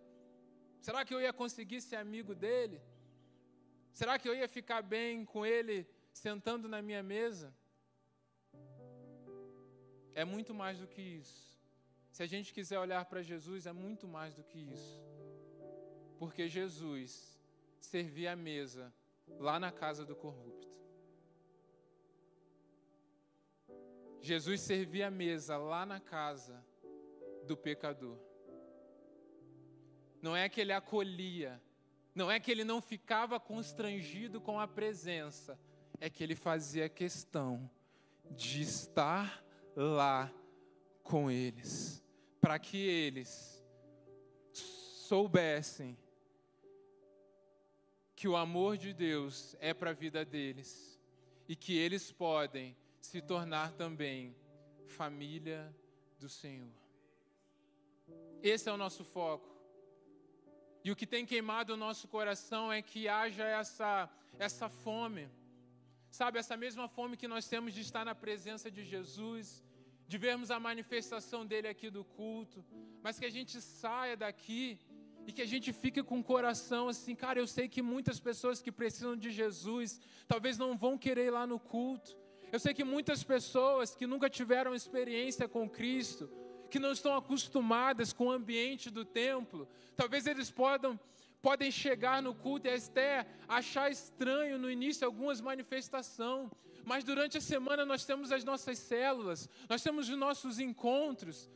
Será 0.81 1.05
que 1.05 1.15
eu 1.15 1.21
ia 1.21 1.33
conseguir 1.33 1.81
ser 1.81 1.97
amigo 1.97 2.35
dele? 2.35 2.81
Será 3.93 4.19
que 4.19 4.29
eu 4.29 4.35
ia 4.35 4.49
ficar 4.49 4.83
bem 4.83 5.25
com 5.25 5.45
ele 5.45 5.89
sentando 6.13 6.69
na 6.69 6.81
minha 6.81 7.03
mesa? 7.03 7.55
É 10.15 10.25
muito 10.25 10.55
mais 10.55 10.79
do 10.79 10.87
que 10.87 11.03
isso. 11.03 11.56
Se 12.17 12.23
a 12.23 12.27
gente 12.27 12.55
quiser 12.55 12.79
olhar 12.79 13.05
para 13.05 13.21
Jesus, 13.21 13.67
é 13.67 13.75
muito 13.75 14.09
mais 14.09 14.35
do 14.35 14.43
que 14.43 14.59
isso. 14.59 15.05
Porque 16.19 16.49
Jesus 16.49 17.39
servia 17.79 18.33
a 18.33 18.37
mesa 18.37 18.91
lá 19.39 19.61
na 19.61 19.71
casa 19.71 20.03
do 20.03 20.17
corrupto. 20.17 20.67
Jesus 24.23 24.63
servia 24.63 25.09
a 25.09 25.11
mesa 25.11 25.59
lá 25.59 25.85
na 25.85 26.01
casa 26.01 26.65
do 27.47 27.55
pecador. 27.55 28.19
Não 30.23 30.35
é 30.35 30.49
que 30.49 30.63
ele 30.63 30.73
acolhia, 30.73 31.61
não 32.15 32.31
é 32.31 32.41
que 32.41 32.51
ele 32.51 32.65
não 32.65 32.81
ficava 32.81 33.39
constrangido 33.39 34.41
com 34.41 34.59
a 34.59 34.67
presença, 34.67 35.61
é 36.01 36.09
que 36.09 36.25
ele 36.25 36.35
fazia 36.35 36.89
questão 36.89 37.71
de 38.31 38.63
estar 38.63 39.45
lá 39.77 40.33
com 41.03 41.31
eles, 41.31 42.03
para 42.41 42.59
que 42.59 42.77
eles 42.77 43.65
soubessem 44.53 45.97
que 48.15 48.27
o 48.27 48.37
amor 48.37 48.77
de 48.79 48.93
Deus 48.93 49.55
é 49.61 49.75
para 49.75 49.91
a 49.91 49.95
vida 49.95 50.25
deles 50.25 50.99
e 51.49 51.55
que 51.55 51.77
eles 51.77 52.11
podem 52.11 52.77
se 53.01 53.21
tornar 53.21 53.73
também 53.73 54.35
família 54.87 55.75
do 56.19 56.29
Senhor. 56.29 56.73
Esse 58.43 58.69
é 58.69 58.73
o 58.73 58.77
nosso 58.77 59.05
foco. 59.05 59.55
E 60.83 60.91
o 60.91 60.97
que 60.97 61.07
tem 61.07 61.27
queimado 61.27 61.75
o 61.75 61.77
nosso 61.77 62.07
coração 62.09 62.73
é 62.73 62.81
que 62.81 63.09
haja 63.09 63.45
essa, 63.45 64.09
essa 64.39 64.69
fome. 64.69 65.29
Sabe, 66.11 66.39
essa 66.39 66.57
mesma 66.57 66.89
fome 66.89 67.17
que 67.17 67.29
nós 67.29 67.49
temos 67.49 67.75
de 67.75 67.81
estar 67.81 68.05
na 68.05 68.15
presença 68.15 68.71
de 68.71 68.85
Jesus, 68.85 69.66
de 70.09 70.19
vermos 70.19 70.51
a 70.51 70.61
manifestação 70.61 71.45
dele 71.45 71.69
aqui 71.69 71.91
do 71.91 72.05
culto, 72.05 72.65
mas 73.03 73.19
que 73.19 73.27
a 73.27 73.31
gente 73.31 73.61
saia 73.61 74.17
daqui 74.17 74.79
e 75.27 75.33
que 75.33 75.43
a 75.43 75.47
gente 75.47 75.73
fique 75.73 76.03
com 76.03 76.21
o 76.21 76.25
coração 76.25 76.89
assim, 76.89 77.15
cara, 77.15 77.41
eu 77.41 77.47
sei 77.47 77.69
que 77.69 77.83
muitas 77.83 78.21
pessoas 78.21 78.63
que 78.63 78.71
precisam 78.71 79.17
de 79.17 79.31
Jesus 79.31 80.01
talvez 80.29 80.57
não 80.57 80.77
vão 80.77 80.97
querer 80.97 81.27
ir 81.27 81.31
lá 81.31 81.47
no 81.47 81.59
culto. 81.59 82.17
Eu 82.53 82.61
sei 82.61 82.73
que 82.73 82.85
muitas 82.85 83.25
pessoas 83.25 83.95
que 83.95 84.07
nunca 84.07 84.31
tiveram 84.31 84.75
experiência 84.75 85.49
com 85.49 85.69
Cristo, 85.69 86.31
que 86.71 86.79
não 86.79 86.93
estão 86.93 87.17
acostumadas 87.17 88.13
com 88.13 88.27
o 88.27 88.31
ambiente 88.31 88.89
do 88.89 89.05
templo, 89.05 89.69
talvez 89.97 90.27
eles 90.27 90.49
podem, 90.49 90.99
podem 91.43 91.71
chegar 91.73 92.23
no 92.23 92.33
culto 92.33 92.69
e 92.69 92.71
até 92.71 93.27
achar 93.49 93.91
estranho 93.91 94.59
no 94.59 94.71
início 94.71 95.05
algumas 95.05 95.41
manifestações, 95.41 96.51
mas 96.87 97.03
durante 97.03 97.37
a 97.37 97.41
semana 97.41 97.85
nós 97.85 98.05
temos 98.05 98.31
as 98.31 98.45
nossas 98.45 98.79
células, 98.79 99.49
nós 99.69 99.83
temos 99.83 100.09
os 100.09 100.17
nossos 100.17 100.61
encontros, 100.61 101.51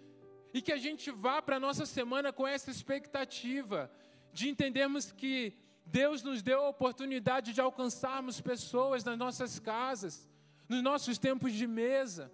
e 0.52 0.60
que 0.60 0.72
a 0.72 0.76
gente 0.76 1.08
vá 1.12 1.40
para 1.40 1.56
a 1.56 1.60
nossa 1.60 1.86
semana 1.86 2.32
com 2.32 2.44
essa 2.44 2.68
expectativa 2.68 3.88
de 4.32 4.48
entendermos 4.48 5.12
que 5.12 5.54
Deus 5.86 6.24
nos 6.24 6.42
deu 6.42 6.62
a 6.62 6.68
oportunidade 6.68 7.52
de 7.52 7.60
alcançarmos 7.60 8.40
pessoas 8.40 9.04
nas 9.04 9.16
nossas 9.16 9.60
casas, 9.60 10.28
nos 10.68 10.82
nossos 10.82 11.16
tempos 11.16 11.52
de 11.52 11.64
mesa. 11.64 12.32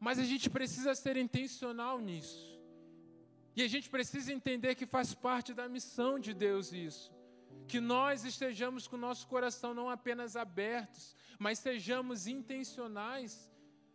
Mas 0.00 0.18
a 0.18 0.24
gente 0.24 0.50
precisa 0.50 0.92
ser 0.96 1.16
intencional 1.16 2.00
nisso. 2.00 2.58
E 3.54 3.62
a 3.62 3.68
gente 3.68 3.88
precisa 3.88 4.32
entender 4.32 4.74
que 4.74 4.86
faz 4.86 5.14
parte 5.14 5.54
da 5.54 5.68
missão 5.68 6.18
de 6.18 6.34
Deus 6.34 6.72
isso. 6.72 7.19
Que 7.70 7.80
nós 7.80 8.24
estejamos 8.32 8.86
com 8.88 8.96
o 8.96 9.04
nosso 9.08 9.24
coração 9.34 9.70
não 9.80 9.88
apenas 9.96 10.36
abertos, 10.44 11.04
mas 11.38 11.58
sejamos 11.58 12.26
intencionais 12.26 13.32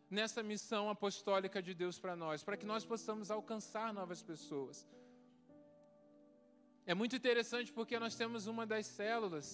nessa 0.10 0.42
missão 0.52 0.84
apostólica 0.96 1.62
de 1.68 1.74
Deus 1.74 2.00
para 2.04 2.16
nós, 2.16 2.44
para 2.44 2.58
que 2.60 2.66
nós 2.66 2.84
possamos 2.92 3.30
alcançar 3.30 3.94
novas 3.94 4.22
pessoas. 4.32 4.88
É 6.86 6.94
muito 6.94 7.16
interessante 7.16 7.74
porque 7.78 8.00
nós 8.00 8.16
temos 8.16 8.48
uma 8.48 8.66
das 8.66 8.86
células, 9.00 9.48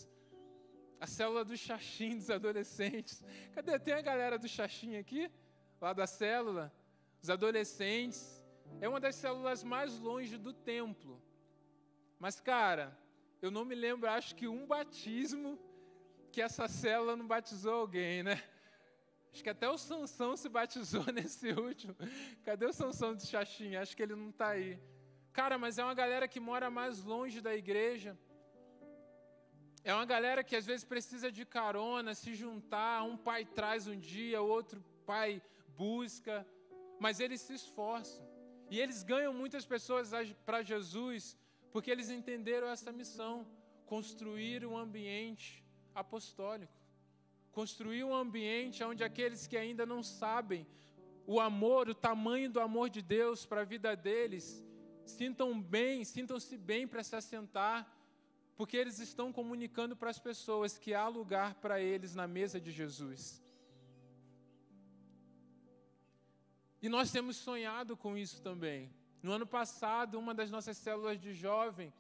a 1.00 1.08
célula 1.08 1.44
do 1.44 1.58
xaxim 1.58 2.18
dos 2.18 2.30
adolescentes. 2.30 3.24
Cadê? 3.56 3.80
Tem 3.80 3.96
a 3.96 4.02
galera 4.02 4.38
do 4.38 4.48
xaxim 4.48 4.98
aqui? 4.98 5.32
lá 5.82 5.94
da 5.94 6.06
célula, 6.06 6.72
os 7.22 7.30
adolescentes, 7.30 8.40
é 8.80 8.88
uma 8.88 9.00
das 9.00 9.16
células 9.16 9.64
mais 9.64 9.98
longe 9.98 10.38
do 10.38 10.54
templo. 10.54 11.20
Mas, 12.20 12.40
cara, 12.40 12.96
eu 13.42 13.50
não 13.50 13.66
me 13.66 13.76
lembro, 13.76 14.10
acho 14.10 14.36
que 14.36 14.48
um 14.48 14.66
batismo 14.66 15.60
que 16.32 16.42
essa 16.42 16.68
célula 16.68 17.16
não 17.16 17.28
batizou 17.28 17.74
alguém, 17.74 18.24
né? 18.24 18.42
Acho 19.34 19.44
que 19.44 19.50
até 19.50 19.70
o 19.70 19.78
Sansão 19.78 20.36
se 20.36 20.50
batizou 20.50 21.06
nesse 21.12 21.52
último. 21.52 21.96
Cadê 22.44 22.66
o 22.66 22.74
Sansão 22.74 23.16
do 23.16 23.26
Xaxim? 23.26 23.76
Acho 23.76 23.96
que 23.96 24.04
ele 24.04 24.16
não 24.16 24.30
está 24.30 24.50
aí. 24.50 24.80
Cara, 25.34 25.58
mas 25.58 25.78
é 25.78 25.84
uma 25.84 25.94
galera 25.94 26.28
que 26.28 26.40
mora 26.40 26.70
mais 26.70 27.04
longe 27.04 27.40
da 27.42 27.56
igreja. 27.56 28.18
É 29.84 29.94
uma 29.94 30.06
galera 30.06 30.44
que 30.44 30.56
às 30.56 30.66
vezes 30.66 30.86
precisa 30.86 31.32
de 31.32 31.46
carona, 31.46 32.14
se 32.14 32.36
juntar. 32.36 33.04
Um 33.04 33.18
pai 33.18 33.46
traz 33.46 33.88
um 33.88 33.98
dia, 33.98 34.42
outro 34.42 34.84
pai 35.06 35.42
busca, 35.76 36.46
mas 37.00 37.20
eles 37.20 37.42
se 37.42 37.54
esforçam. 37.54 38.24
E 38.70 38.80
eles 38.80 39.02
ganham 39.04 39.34
muitas 39.34 39.66
pessoas 39.66 40.12
para 40.46 40.62
Jesus, 40.62 41.38
porque 41.72 41.92
eles 41.92 42.10
entenderam 42.10 42.68
essa 42.68 42.92
missão: 42.92 43.48
construir 43.86 44.66
um 44.66 44.78
ambiente 44.78 45.64
apostólico. 45.94 46.74
Construir 47.52 48.04
um 48.04 48.16
ambiente 48.16 48.84
onde 48.84 49.04
aqueles 49.04 49.46
que 49.46 49.58
ainda 49.58 49.86
não 49.86 50.02
sabem 50.02 50.66
o 51.28 51.40
amor, 51.40 51.90
o 51.90 51.96
tamanho 51.96 52.50
do 52.50 52.60
amor 52.60 52.90
de 52.90 53.02
Deus 53.02 53.46
para 53.46 53.62
a 53.62 53.66
vida 53.66 53.96
deles, 53.96 54.64
sintam 55.06 55.62
bem, 55.62 56.04
sintam-se 56.04 56.58
bem 56.58 56.88
para 56.88 57.04
se 57.04 57.16
assentar, 57.16 57.90
porque 58.56 58.78
eles 58.78 59.00
estão 59.00 59.32
comunicando 59.32 59.96
para 59.96 60.10
as 60.10 60.20
pessoas 60.20 60.78
que 60.78 60.94
há 60.94 61.08
lugar 61.08 61.56
para 61.56 61.82
eles 61.82 62.16
na 62.16 62.28
mesa 62.28 62.60
de 62.60 62.72
Jesus. 62.72 63.42
E 66.82 66.90
nós 66.90 67.12
temos 67.12 67.38
sonhado 67.38 67.96
com 67.96 68.18
isso 68.18 68.42
também. 68.42 68.90
No 69.22 69.32
ano 69.32 69.46
passado, 69.46 70.18
uma 70.18 70.34
das 70.34 70.50
nossas 70.50 70.78
células 70.78 71.20
de 71.20 71.34
jovem, 71.34 71.94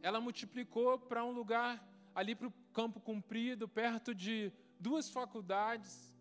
ela 0.00 0.20
multiplicou 0.20 0.98
para 0.98 1.24
um 1.24 1.32
lugar 1.32 1.84
ali 2.14 2.34
para 2.34 2.48
o 2.48 2.54
Campo 2.72 3.00
Comprido, 3.00 3.68
perto 3.68 4.14
de 4.14 4.52
duas 4.78 5.10
faculdades. 5.10 6.14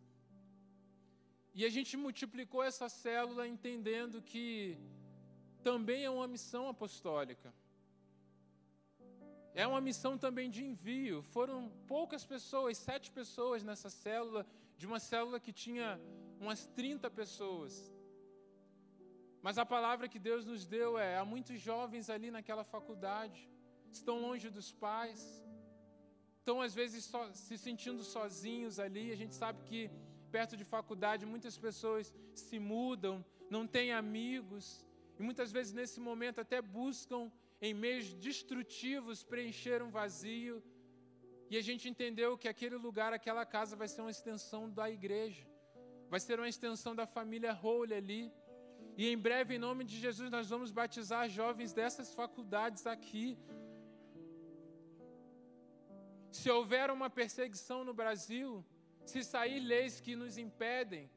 E 1.54 1.66
a 1.66 1.70
gente 1.70 1.96
multiplicou 1.96 2.64
essa 2.64 2.90
célula 2.90 3.48
entendendo 3.48 4.22
que 4.22 4.78
também 5.62 6.04
é 6.04 6.10
uma 6.10 6.28
missão 6.28 6.68
apostólica. 6.68 7.54
É 9.54 9.66
uma 9.68 9.82
missão 9.82 10.18
também 10.18 10.50
de 10.50 10.64
envio. 10.64 11.22
Foram 11.22 11.70
poucas 11.88 12.26
pessoas, 12.26 12.78
sete 12.78 13.12
pessoas 13.12 13.64
nessa 13.64 13.90
célula, 13.90 14.46
de 14.78 14.88
uma 14.88 15.00
célula 15.00 15.40
que 15.40 15.52
tinha 15.52 16.00
umas 16.40 16.66
30 16.68 17.10
pessoas. 17.12 17.94
Mas 19.42 19.58
a 19.58 19.66
palavra 19.66 20.08
que 20.08 20.20
Deus 20.20 20.46
nos 20.46 20.66
deu 20.66 20.98
é: 20.98 21.18
há 21.18 21.26
muitos 21.26 21.60
jovens 21.60 22.10
ali 22.10 22.30
naquela 22.32 22.64
faculdade, 22.64 23.50
estão 23.92 24.22
longe 24.22 24.50
dos 24.50 24.72
pais, 24.72 25.22
estão 26.40 26.62
às 26.62 26.74
vezes 26.74 27.06
so, 27.06 27.20
se 27.34 27.58
sentindo 27.58 28.04
sozinhos 28.04 28.80
ali. 28.80 29.12
A 29.12 29.16
gente 29.16 29.36
sabe 29.36 29.64
que 29.64 29.90
perto 30.32 30.56
de 30.58 30.64
faculdade 30.64 31.26
muitas 31.26 31.58
pessoas 31.58 32.14
se 32.34 32.60
mudam, 32.60 33.24
não 33.50 33.66
têm 33.66 33.92
amigos, 33.92 34.86
e 35.18 35.24
muitas 35.24 35.52
vezes 35.52 35.74
nesse 35.74 36.00
momento 36.00 36.40
até 36.40 36.62
buscam 36.62 37.32
em 37.62 37.74
meios 37.74 38.14
destrutivos 38.14 39.24
preencher 39.24 39.82
um 39.82 39.90
vazio. 39.90 40.64
E 41.50 41.58
a 41.58 41.62
gente 41.62 41.90
entendeu 41.90 42.38
que 42.38 42.48
aquele 42.48 42.76
lugar, 42.76 43.12
aquela 43.12 43.46
casa 43.46 43.76
vai 43.76 43.88
ser 43.88 44.02
uma 44.02 44.12
extensão 44.12 44.70
da 44.70 44.90
igreja, 44.90 45.48
vai 46.10 46.20
ser 46.20 46.40
uma 46.40 46.48
extensão 46.48 46.96
da 46.96 47.08
família 47.08 47.58
Holy 47.62 47.94
ali. 47.94 48.32
E 49.02 49.06
em 49.14 49.18
breve, 49.26 49.56
em 49.56 49.62
nome 49.66 49.84
de 49.90 49.98
Jesus, 49.98 50.30
nós 50.30 50.50
vamos 50.54 50.72
batizar 50.80 51.30
jovens 51.30 51.72
dessas 51.72 52.14
faculdades 52.14 52.86
aqui. 52.86 53.28
Se 56.30 56.50
houver 56.56 56.92
uma 56.92 57.10
perseguição 57.10 57.86
no 57.86 57.94
Brasil, 57.94 58.50
se 59.06 59.24
sair 59.24 59.62
leis 59.62 60.02
que 60.02 60.18
nos 60.18 60.38
impedem, 60.38 61.10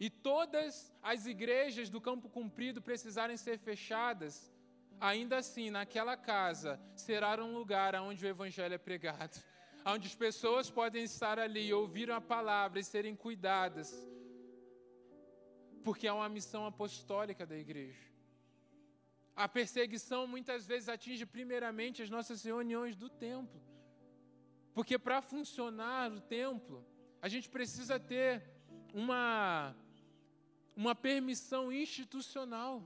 e 0.00 0.08
todas 0.08 0.90
as 1.02 1.26
igrejas 1.26 1.90
do 1.90 2.00
campo 2.00 2.30
cumprido 2.30 2.80
precisarem 2.80 3.36
ser 3.36 3.58
fechadas, 3.58 4.50
ainda 4.98 5.36
assim, 5.36 5.68
naquela 5.68 6.16
casa 6.16 6.80
será 6.96 7.44
um 7.44 7.52
lugar 7.52 7.94
onde 7.96 8.24
o 8.24 8.28
evangelho 8.34 8.76
é 8.76 8.78
pregado, 8.78 9.38
onde 9.84 10.06
as 10.06 10.14
pessoas 10.14 10.70
podem 10.70 11.04
estar 11.04 11.38
ali, 11.38 11.74
ouvir 11.74 12.10
a 12.10 12.22
palavra 12.22 12.80
e 12.80 12.84
serem 12.84 13.14
cuidadas, 13.14 13.92
porque 15.84 16.06
é 16.06 16.12
uma 16.12 16.28
missão 16.28 16.66
apostólica 16.66 17.46
da 17.46 17.56
igreja. 17.56 18.06
A 19.34 19.48
perseguição 19.48 20.26
muitas 20.26 20.66
vezes 20.66 20.88
atinge 20.88 21.24
primeiramente 21.24 22.02
as 22.02 22.10
nossas 22.10 22.42
reuniões 22.42 22.96
do 22.96 23.08
templo, 23.08 23.60
porque 24.74 24.98
para 24.98 25.20
funcionar 25.22 26.12
o 26.12 26.20
templo, 26.20 26.84
a 27.20 27.28
gente 27.28 27.48
precisa 27.48 27.98
ter 27.98 28.42
uma, 28.92 29.74
uma 30.76 30.94
permissão 30.94 31.72
institucional. 31.72 32.84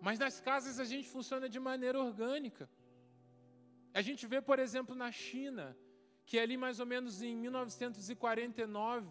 Mas 0.00 0.18
nas 0.18 0.40
casas 0.40 0.80
a 0.80 0.84
gente 0.84 1.08
funciona 1.08 1.48
de 1.48 1.60
maneira 1.60 2.00
orgânica. 2.00 2.68
A 3.92 4.00
gente 4.02 4.26
vê, 4.26 4.40
por 4.40 4.58
exemplo, 4.58 4.94
na 4.94 5.10
China, 5.12 5.76
que 6.24 6.38
ali 6.38 6.56
mais 6.56 6.80
ou 6.80 6.86
menos 6.86 7.22
em 7.22 7.36
1949 7.36 9.08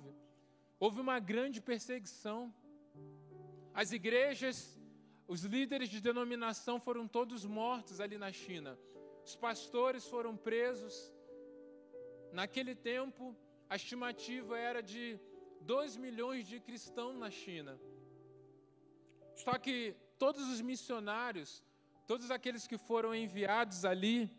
houve 0.80 1.00
uma 1.02 1.20
grande 1.20 1.60
perseguição. 1.62 2.54
As 3.74 3.92
igrejas, 3.92 4.58
os 5.28 5.42
líderes 5.44 5.90
de 5.90 6.00
denominação 6.00 6.80
foram 6.80 7.08
todos 7.08 7.46
mortos 7.46 8.00
ali 8.00 8.18
na 8.18 8.32
China. 8.32 8.78
Os 9.26 9.36
pastores 9.36 10.06
foram 10.08 10.36
presos. 10.38 11.14
Naquele 12.32 12.76
tempo, 12.76 13.36
a 13.70 13.76
estimativa 13.76 14.58
era 14.58 14.82
de 14.82 15.20
2 15.62 15.98
milhões 15.98 16.48
de 16.48 16.60
cristãos 16.60 17.16
na 17.18 17.30
China. 17.30 17.80
Só 19.36 19.58
que 19.58 19.96
todos 20.18 20.48
os 20.50 20.62
missionários, 20.62 21.64
todos 22.08 22.32
aqueles 22.32 22.66
que 22.68 22.78
foram 22.78 23.14
enviados 23.14 23.86
ali, 23.86 24.30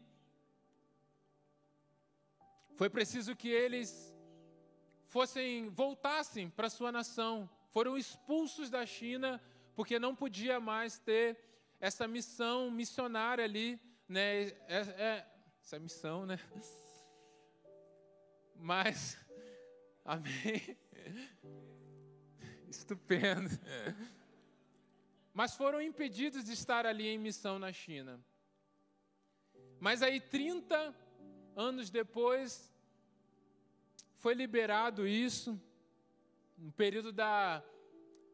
foi 2.75 2.89
preciso 2.89 3.37
que 3.37 3.49
eles 3.49 4.10
fossem 5.11 5.69
voltassem 5.69 6.49
para 6.49 6.71
sua 6.71 6.91
nação, 6.91 7.51
foram 7.71 7.99
expulsos 7.99 8.71
da 8.71 8.87
China 8.87 9.39
porque 9.75 9.99
não 9.99 10.17
podia 10.17 10.59
mais 10.59 10.99
ter 10.99 11.39
essa 11.79 12.09
missão 12.09 12.71
missionária 12.71 13.45
ali, 13.45 13.79
né? 14.09 14.49
É, 14.69 14.81
é, 14.97 15.27
essa 15.63 15.79
missão, 15.79 16.25
né? 16.25 16.39
Mas, 18.57 19.19
amém. 20.05 20.77
Estupendo 22.69 23.59
mas 25.33 25.55
foram 25.55 25.81
impedidos 25.81 26.45
de 26.45 26.53
estar 26.53 26.85
ali 26.85 27.09
em 27.09 27.19
missão 27.19 27.59
na 27.59 27.73
China. 27.73 28.21
Mas 29.79 30.03
aí, 30.03 30.21
30 30.21 30.95
anos 31.57 31.89
depois, 31.89 32.70
foi 34.21 34.35
liberado 34.35 35.09
isso, 35.09 35.59
no 36.59 36.71
período 36.73 37.11
da, 37.11 37.65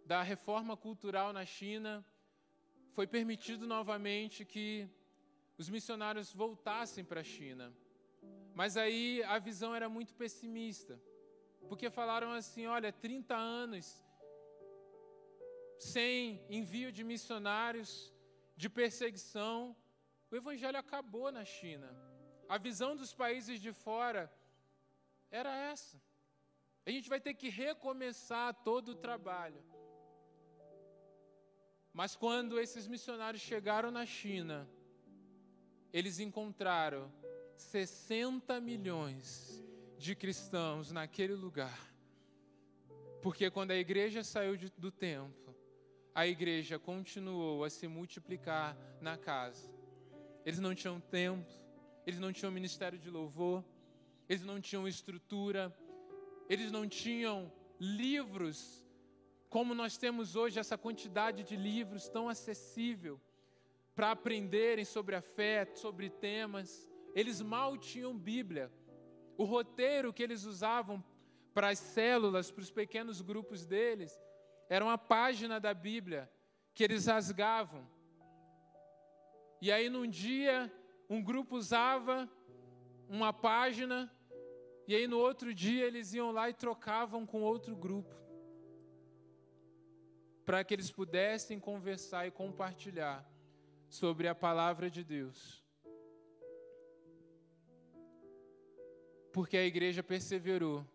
da 0.04 0.20
reforma 0.20 0.76
cultural 0.76 1.32
na 1.32 1.44
China, 1.46 2.04
foi 2.92 3.06
permitido 3.06 3.68
novamente 3.68 4.44
que 4.44 4.88
os 5.56 5.68
missionários 5.68 6.32
voltassem 6.32 7.04
para 7.04 7.20
a 7.20 7.24
China. 7.24 7.72
Mas 8.52 8.76
aí 8.76 9.22
a 9.22 9.38
visão 9.38 9.74
era 9.76 9.88
muito 9.88 10.12
pessimista, 10.22 11.00
porque 11.68 11.88
falaram 11.88 12.32
assim: 12.32 12.66
olha, 12.66 12.92
30 12.92 13.36
anos 13.36 13.86
sem 15.78 16.44
envio 16.48 16.90
de 16.90 17.04
missionários, 17.04 18.12
de 18.56 18.68
perseguição, 18.68 19.76
o 20.32 20.34
evangelho 20.34 20.78
acabou 20.78 21.30
na 21.30 21.44
China. 21.44 21.88
A 22.48 22.58
visão 22.58 22.96
dos 22.96 23.14
países 23.14 23.60
de 23.60 23.72
fora 23.72 24.32
era 25.36 25.54
essa. 25.72 26.00
A 26.86 26.90
gente 26.90 27.08
vai 27.08 27.20
ter 27.20 27.34
que 27.34 27.48
recomeçar 27.48 28.54
todo 28.62 28.90
o 28.90 28.94
trabalho. 28.94 29.62
Mas 31.92 32.14
quando 32.14 32.60
esses 32.60 32.86
missionários 32.86 33.42
chegaram 33.42 33.90
na 33.90 34.04
China, 34.04 34.68
eles 35.92 36.18
encontraram 36.20 37.12
60 37.56 38.60
milhões 38.60 39.62
de 39.98 40.14
cristãos 40.14 40.92
naquele 40.92 41.34
lugar. 41.34 41.80
Porque 43.22 43.50
quando 43.50 43.72
a 43.72 43.76
igreja 43.76 44.22
saiu 44.22 44.56
de, 44.56 44.70
do 44.76 44.90
templo, 44.90 45.56
a 46.14 46.26
igreja 46.26 46.78
continuou 46.78 47.64
a 47.64 47.70
se 47.70 47.88
multiplicar 47.88 48.76
na 49.00 49.16
casa. 49.16 49.68
Eles 50.44 50.60
não 50.60 50.74
tinham 50.74 51.00
templo, 51.00 51.54
eles 52.06 52.20
não 52.20 52.32
tinham 52.32 52.52
ministério 52.52 52.98
de 52.98 53.10
louvor, 53.10 53.64
eles 54.28 54.44
não 54.44 54.60
tinham 54.60 54.88
estrutura, 54.88 55.76
eles 56.48 56.70
não 56.70 56.88
tinham 56.88 57.52
livros 57.78 58.86
como 59.48 59.74
nós 59.74 59.96
temos 59.96 60.36
hoje 60.36 60.58
essa 60.58 60.76
quantidade 60.76 61.42
de 61.42 61.56
livros 61.56 62.08
tão 62.08 62.28
acessível 62.28 63.20
para 63.94 64.10
aprenderem 64.10 64.84
sobre 64.84 65.14
a 65.14 65.22
fé, 65.22 65.66
sobre 65.74 66.10
temas. 66.10 66.86
Eles 67.14 67.40
mal 67.40 67.78
tinham 67.78 68.16
Bíblia. 68.16 68.70
O 69.38 69.44
roteiro 69.44 70.12
que 70.12 70.22
eles 70.22 70.44
usavam 70.44 71.02
para 71.54 71.68
as 71.68 71.78
células, 71.78 72.50
para 72.50 72.60
os 72.60 72.70
pequenos 72.70 73.22
grupos 73.22 73.64
deles, 73.64 74.20
era 74.68 74.84
uma 74.84 74.98
página 74.98 75.58
da 75.58 75.72
Bíblia 75.72 76.30
que 76.74 76.84
eles 76.84 77.06
rasgavam. 77.06 77.88
E 79.62 79.72
aí, 79.72 79.88
num 79.88 80.06
dia, 80.06 80.70
um 81.08 81.22
grupo 81.22 81.56
usava 81.56 82.28
uma 83.08 83.32
página, 83.32 84.12
e 84.86 84.94
aí 84.94 85.06
no 85.06 85.18
outro 85.18 85.52
dia 85.52 85.84
eles 85.84 86.14
iam 86.14 86.30
lá 86.30 86.48
e 86.48 86.54
trocavam 86.54 87.26
com 87.26 87.42
outro 87.42 87.74
grupo, 87.74 88.14
para 90.44 90.62
que 90.62 90.72
eles 90.72 90.90
pudessem 90.90 91.58
conversar 91.58 92.26
e 92.26 92.30
compartilhar 92.30 93.28
sobre 93.88 94.28
a 94.28 94.34
palavra 94.34 94.88
de 94.88 95.02
Deus. 95.02 95.64
Porque 99.32 99.56
a 99.56 99.64
igreja 99.64 100.02
perseverou 100.02 100.86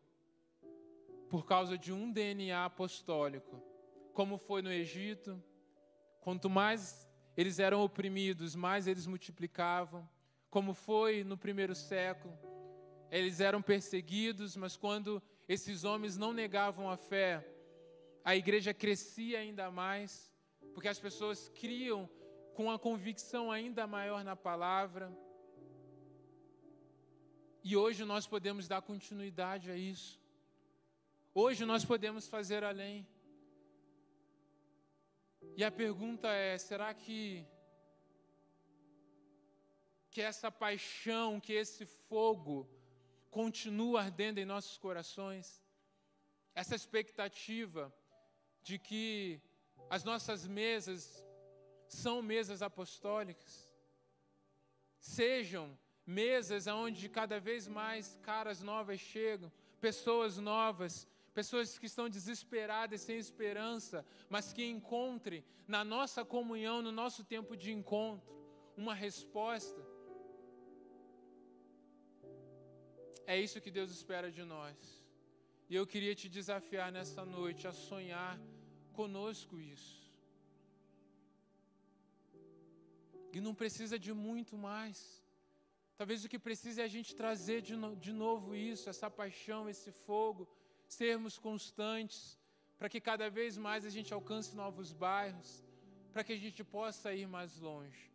por 1.30 1.45
causa 1.45 1.77
de 1.77 1.93
um 1.93 2.12
DNA 2.12 2.65
apostólico, 2.65 3.62
como 4.13 4.38
foi 4.38 4.62
no 4.62 4.71
Egito. 4.71 5.41
Quanto 6.21 6.49
mais 6.49 7.08
eles 7.38 7.60
eram 7.60 7.82
oprimidos, 7.82 8.56
mais 8.56 8.88
eles 8.88 9.08
multiplicavam, 9.08 10.08
como 10.49 10.73
foi 10.73 11.23
no 11.23 11.38
primeiro 11.38 11.73
século. 11.73 12.51
Eles 13.12 13.41
eram 13.41 13.62
perseguidos, 13.62 14.56
mas 14.56 14.78
quando 14.78 15.21
esses 15.45 15.84
homens 15.84 16.15
não 16.15 16.32
negavam 16.32 16.89
a 16.89 16.95
fé, 16.95 17.45
a 18.24 18.38
igreja 18.38 18.74
crescia 18.74 19.39
ainda 19.39 19.69
mais, 19.69 20.34
porque 20.74 20.88
as 20.88 20.97
pessoas 20.97 21.50
criam 21.50 22.10
com 22.54 22.63
uma 22.63 22.80
convicção 22.80 23.52
ainda 23.52 23.86
maior 23.86 24.24
na 24.24 24.36
palavra. 24.36 25.12
E 27.62 27.76
hoje 27.76 28.06
nós 28.06 28.26
podemos 28.26 28.65
dar 28.65 28.82
continuidade 28.82 29.69
a 29.69 29.76
isso. 29.76 30.17
Hoje 31.34 31.65
nós 31.65 31.84
podemos 31.84 32.30
fazer 32.30 32.63
além. 32.63 33.06
E 35.58 35.63
a 35.65 35.71
pergunta 35.71 36.30
é: 36.30 36.58
será 36.58 36.93
que 36.93 37.45
que 40.10 40.21
essa 40.21 40.50
paixão, 40.52 41.39
que 41.39 41.54
esse 41.54 41.86
fogo 41.86 42.69
continua 43.32 44.02
ardendo 44.02 44.39
em 44.39 44.46
nossos 44.46 44.78
corações? 44.78 45.63
Essa 46.54 46.76
expectativa 46.76 47.91
de 48.62 48.78
que 48.78 49.41
as 49.89 50.04
nossas 50.04 50.46
mesas 50.46 51.26
são 51.88 52.22
mesas 52.22 52.62
apostólicas, 52.62 53.74
sejam 55.00 55.78
mesas 56.06 56.67
onde 56.67 57.10
cada 57.10 57.39
vez 57.39 57.67
mais 57.67 58.20
caras 58.22 58.62
novas 58.62 59.00
chegam, 59.00 59.52
pessoas 59.80 60.38
novas, 60.38 61.08
pessoas 61.34 61.78
que 61.80 61.86
estão 61.86 62.10
desesperadas, 62.10 63.02
sem 63.02 63.17
esperança, 63.17 64.06
mas 64.30 64.52
que 64.54 64.63
encontrem 64.65 65.44
na 65.67 65.84
nossa 65.84 66.24
comunhão, 66.24 66.82
no 66.82 66.91
nosso 66.91 67.24
tempo 67.24 67.56
de 67.56 67.72
encontro, 67.72 68.30
uma 68.76 68.94
resposta. 68.94 69.82
É 73.32 73.36
isso 73.46 73.62
que 73.63 73.72
Deus 73.78 73.89
espera 73.98 74.30
de 74.38 74.44
nós. 74.44 74.78
E 75.70 75.76
eu 75.80 75.86
queria 75.91 76.13
te 76.22 76.28
desafiar 76.38 76.89
nessa 76.96 77.24
noite 77.38 77.65
a 77.65 77.72
sonhar 77.72 78.34
conosco 78.98 79.54
isso. 79.76 80.02
E 83.36 83.39
não 83.46 83.54
precisa 83.62 83.98
de 84.06 84.12
muito 84.28 84.58
mais. 84.58 84.98
Talvez 86.00 86.26
o 86.26 86.30
que 86.34 86.39
precisa 86.48 86.82
é 86.82 86.86
a 86.89 86.94
gente 86.98 87.15
trazer 87.22 87.60
de, 87.62 87.78
no, 87.82 87.96
de 87.96 88.12
novo 88.12 88.54
isso, 88.54 88.89
essa 88.89 89.10
paixão, 89.10 89.70
esse 89.70 89.91
fogo, 90.08 90.46
sermos 90.86 91.38
constantes, 91.48 92.38
para 92.78 92.89
que 92.89 93.00
cada 93.00 93.30
vez 93.30 93.58
mais 93.58 93.86
a 93.86 93.94
gente 93.98 94.13
alcance 94.13 94.54
novos 94.63 94.91
bairros, 94.91 95.63
para 96.12 96.26
que 96.26 96.34
a 96.34 96.41
gente 96.46 96.65
possa 96.65 97.13
ir 97.13 97.28
mais 97.28 97.58
longe. 97.60 98.12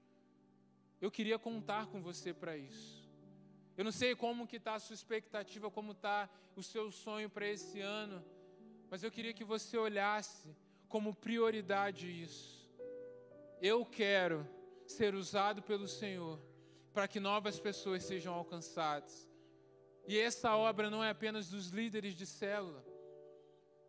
Eu 1.00 1.10
queria 1.10 1.38
contar 1.38 1.86
com 1.86 2.02
você 2.02 2.34
para 2.34 2.54
isso. 2.54 3.05
Eu 3.76 3.84
não 3.84 3.92
sei 3.92 4.14
como 4.16 4.46
que 4.46 4.56
está 4.56 4.74
a 4.74 4.80
sua 4.80 4.94
expectativa, 4.94 5.70
como 5.70 5.92
está 5.92 6.30
o 6.56 6.62
seu 6.62 6.90
sonho 6.90 7.28
para 7.28 7.46
esse 7.46 7.80
ano, 7.80 8.24
mas 8.90 9.02
eu 9.02 9.10
queria 9.10 9.34
que 9.34 9.44
você 9.44 9.76
olhasse 9.76 10.56
como 10.88 11.14
prioridade 11.14 12.06
isso. 12.08 12.70
Eu 13.60 13.84
quero 13.84 14.48
ser 14.86 15.14
usado 15.14 15.62
pelo 15.62 15.86
Senhor 15.86 16.40
para 16.94 17.06
que 17.06 17.20
novas 17.20 17.60
pessoas 17.60 18.04
sejam 18.04 18.32
alcançadas. 18.32 19.28
E 20.06 20.18
essa 20.18 20.56
obra 20.56 20.88
não 20.88 21.02
é 21.04 21.10
apenas 21.10 21.50
dos 21.50 21.68
líderes 21.68 22.14
de 22.14 22.24
célula. 22.24 22.82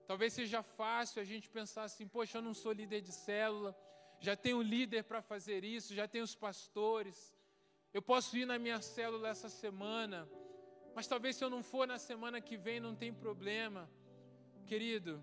Talvez 0.06 0.34
seja 0.34 0.63
fácil 0.63 1.21
a 1.21 1.26
gente 1.26 1.50
pensar 1.50 1.84
assim: 1.84 2.08
poxa, 2.08 2.39
eu 2.39 2.41
não 2.41 2.54
sou 2.54 2.71
líder 2.71 3.02
de 3.02 3.12
célula, 3.12 3.78
já 4.19 4.36
tenho 4.36 4.62
líder 4.62 5.04
para 5.04 5.21
fazer 5.21 5.63
isso, 5.63 5.93
já 5.93 6.08
tenho 6.08 6.23
os 6.23 6.36
pastores, 6.36 7.37
eu 7.98 8.02
posso 8.02 8.38
ir 8.38 8.46
na 8.46 8.60
minha 8.60 8.80
célula 8.80 9.28
essa 9.28 9.50
semana, 9.50 10.30
mas 10.94 11.08
talvez 11.08 11.36
se 11.36 11.44
eu 11.44 11.50
não 11.50 11.64
for 11.64 11.88
na 11.88 11.98
semana 11.98 12.40
que 12.40 12.56
vem 12.56 12.80
não 12.80 12.96
tem 12.96 13.12
problema. 13.12 13.90
Querido, 14.68 15.14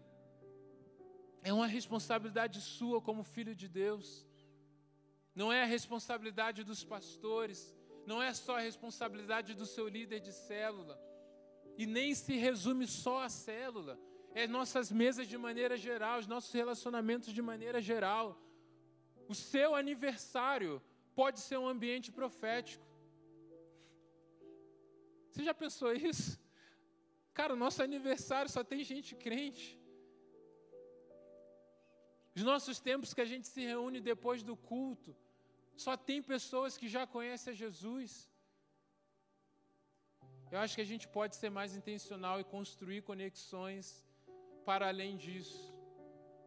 é 1.40 1.52
uma 1.52 1.68
responsabilidade 1.68 2.60
sua 2.60 3.00
como 3.00 3.22
filho 3.22 3.54
de 3.54 3.68
Deus. 3.68 4.26
Não 5.36 5.52
é 5.52 5.62
a 5.62 5.66
responsabilidade 5.76 6.64
dos 6.64 6.82
pastores, 6.82 7.72
não 8.04 8.20
é 8.20 8.34
só 8.34 8.56
a 8.56 8.60
responsabilidade 8.60 9.54
do 9.54 9.66
seu 9.66 9.86
líder 9.86 10.18
de 10.18 10.32
célula. 10.32 11.00
E 11.78 11.86
nem 11.86 12.12
se 12.12 12.34
resume 12.34 12.88
só 12.88 13.22
à 13.22 13.28
célula. 13.28 13.96
É 14.34 14.48
nossas 14.48 14.90
mesas 14.90 15.28
de 15.28 15.38
maneira 15.38 15.76
geral, 15.76 16.18
os 16.18 16.26
nossos 16.26 16.52
relacionamentos 16.52 17.32
de 17.32 17.40
maneira 17.40 17.80
geral. 17.80 18.36
O 19.28 19.34
seu 19.34 19.76
aniversário 19.76 20.82
pode 21.20 21.40
ser 21.46 21.58
um 21.58 21.68
ambiente 21.74 22.10
profético. 22.20 22.86
Você 25.30 25.42
já 25.48 25.54
pensou 25.62 25.92
isso? 26.12 26.32
Cara, 27.38 27.52
o 27.54 27.62
nosso 27.64 27.82
aniversário 27.82 28.50
só 28.56 28.62
tem 28.72 28.82
gente 28.92 29.14
crente. 29.24 29.66
Os 32.36 32.42
nossos 32.42 32.78
tempos 32.88 33.14
que 33.14 33.20
a 33.20 33.30
gente 33.32 33.46
se 33.46 33.62
reúne 33.72 34.00
depois 34.00 34.42
do 34.42 34.56
culto, 34.56 35.10
só 35.84 35.96
tem 35.96 36.20
pessoas 36.22 36.76
que 36.76 36.88
já 36.88 37.06
conhecem 37.06 37.52
a 37.52 37.56
Jesus. 37.56 38.30
Eu 40.52 40.58
acho 40.58 40.74
que 40.76 40.84
a 40.86 40.90
gente 40.92 41.06
pode 41.08 41.34
ser 41.36 41.50
mais 41.50 41.74
intencional 41.80 42.36
e 42.40 42.50
construir 42.56 43.02
conexões 43.02 43.86
para 44.64 44.88
além 44.88 45.16
disso, 45.16 45.74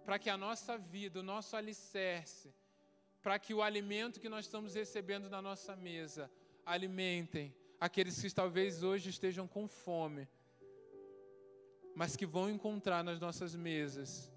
para 0.05 0.17
que 0.17 0.29
a 0.29 0.37
nossa 0.37 0.77
vida, 0.77 1.19
o 1.19 1.29
nosso 1.33 1.55
alicerce, 1.55 2.53
para 3.27 3.37
que 3.37 3.53
o 3.53 3.61
alimento 3.61 4.21
que 4.21 4.29
nós 4.29 4.45
estamos 4.45 4.73
recebendo 4.73 5.29
na 5.29 5.41
nossa 5.41 5.75
mesa 5.75 6.31
alimentem 6.65 7.53
aqueles 7.77 8.21
que 8.21 8.33
talvez 8.33 8.83
hoje 8.83 9.09
estejam 9.09 9.45
com 9.45 9.67
fome, 9.67 10.25
mas 11.93 12.15
que 12.15 12.25
vão 12.25 12.49
encontrar 12.49 13.03
nas 13.03 13.19
nossas 13.19 13.53
mesas 13.53 14.31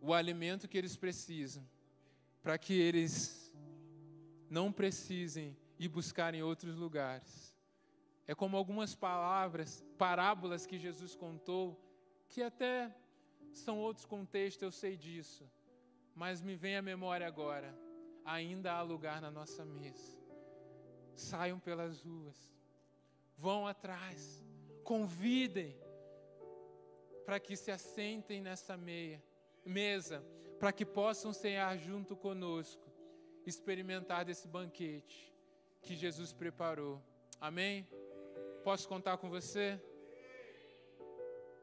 o 0.00 0.14
alimento 0.14 0.66
que 0.66 0.78
eles 0.78 0.96
precisam, 0.96 1.68
para 2.42 2.56
que 2.56 2.72
eles 2.72 3.52
não 4.48 4.72
precisem 4.72 5.54
ir 5.78 5.88
buscar 5.88 6.32
em 6.32 6.42
outros 6.42 6.74
lugares. 6.74 7.54
É 8.26 8.34
como 8.34 8.56
algumas 8.56 8.94
palavras, 8.94 9.84
parábolas 9.98 10.64
que 10.64 10.78
Jesus 10.78 11.14
contou, 11.14 11.78
que 12.26 12.42
até 12.42 12.90
são 13.52 13.78
outros 13.78 14.06
contextos, 14.06 14.62
eu 14.62 14.72
sei 14.72 14.96
disso, 14.96 15.46
mas 16.14 16.40
me 16.40 16.54
vem 16.56 16.76
à 16.76 16.80
memória 16.80 17.26
agora, 17.26 17.81
ainda 18.24 18.72
há 18.72 18.82
lugar 18.82 19.20
na 19.20 19.30
nossa 19.30 19.64
mesa. 19.64 20.16
Saiam 21.14 21.58
pelas 21.58 22.02
ruas, 22.02 22.36
vão 23.36 23.66
atrás, 23.66 24.44
convidem 24.84 25.76
para 27.24 27.38
que 27.38 27.56
se 27.56 27.70
assentem 27.70 28.40
nessa 28.40 28.76
meia 28.76 29.22
mesa 29.64 30.24
para 30.58 30.72
que 30.72 30.84
possam 30.84 31.32
cear 31.32 31.76
junto 31.76 32.14
conosco, 32.14 32.88
experimentar 33.44 34.24
desse 34.24 34.46
banquete 34.46 35.34
que 35.80 35.96
Jesus 35.96 36.32
preparou. 36.32 37.02
Amém? 37.40 37.88
Posso 38.62 38.88
contar 38.88 39.16
com 39.18 39.28
você? 39.28 39.80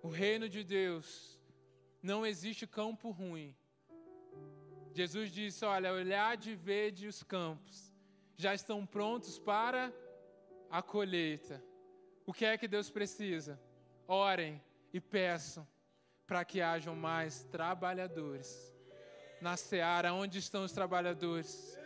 O 0.04 0.10
reino 0.10 0.50
de 0.50 0.66
Deus 0.66 1.40
não 2.02 2.26
existe 2.26 2.68
campo 2.68 3.10
ruim. 3.10 3.56
Jesus 4.94 5.32
disse: 5.32 5.64
Olha, 5.66 5.94
olhade 5.94 6.52
e 6.52 6.56
vede 6.56 7.08
os 7.08 7.24
campos, 7.24 7.94
já 8.36 8.54
estão 8.54 8.86
prontos 8.86 9.38
para 9.38 9.94
a 10.70 10.82
colheita. 10.82 11.64
O 12.26 12.34
que 12.34 12.46
é 12.46 12.58
que 12.58 12.68
Deus 12.68 12.90
precisa? 12.90 13.60
Orem 14.08 14.62
e 14.94 15.00
peçam 15.00 15.68
para 16.28 16.46
que 16.46 16.62
hajam 16.62 16.96
mais 16.96 17.44
trabalhadores. 17.46 18.74
Na 19.42 19.58
seara, 19.58 20.14
onde 20.14 20.38
estão 20.38 20.64
os 20.64 20.72
trabalhadores? 20.72 21.78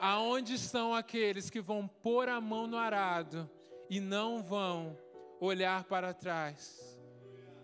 Aonde 0.00 0.54
estão 0.54 0.94
aqueles 0.94 1.48
que 1.48 1.60
vão 1.60 1.86
pôr 1.86 2.28
a 2.28 2.40
mão 2.40 2.66
no 2.66 2.76
arado 2.76 3.48
e 3.88 4.00
não 4.00 4.42
vão 4.42 4.98
olhar 5.40 5.84
para 5.84 6.12
trás? 6.12 6.98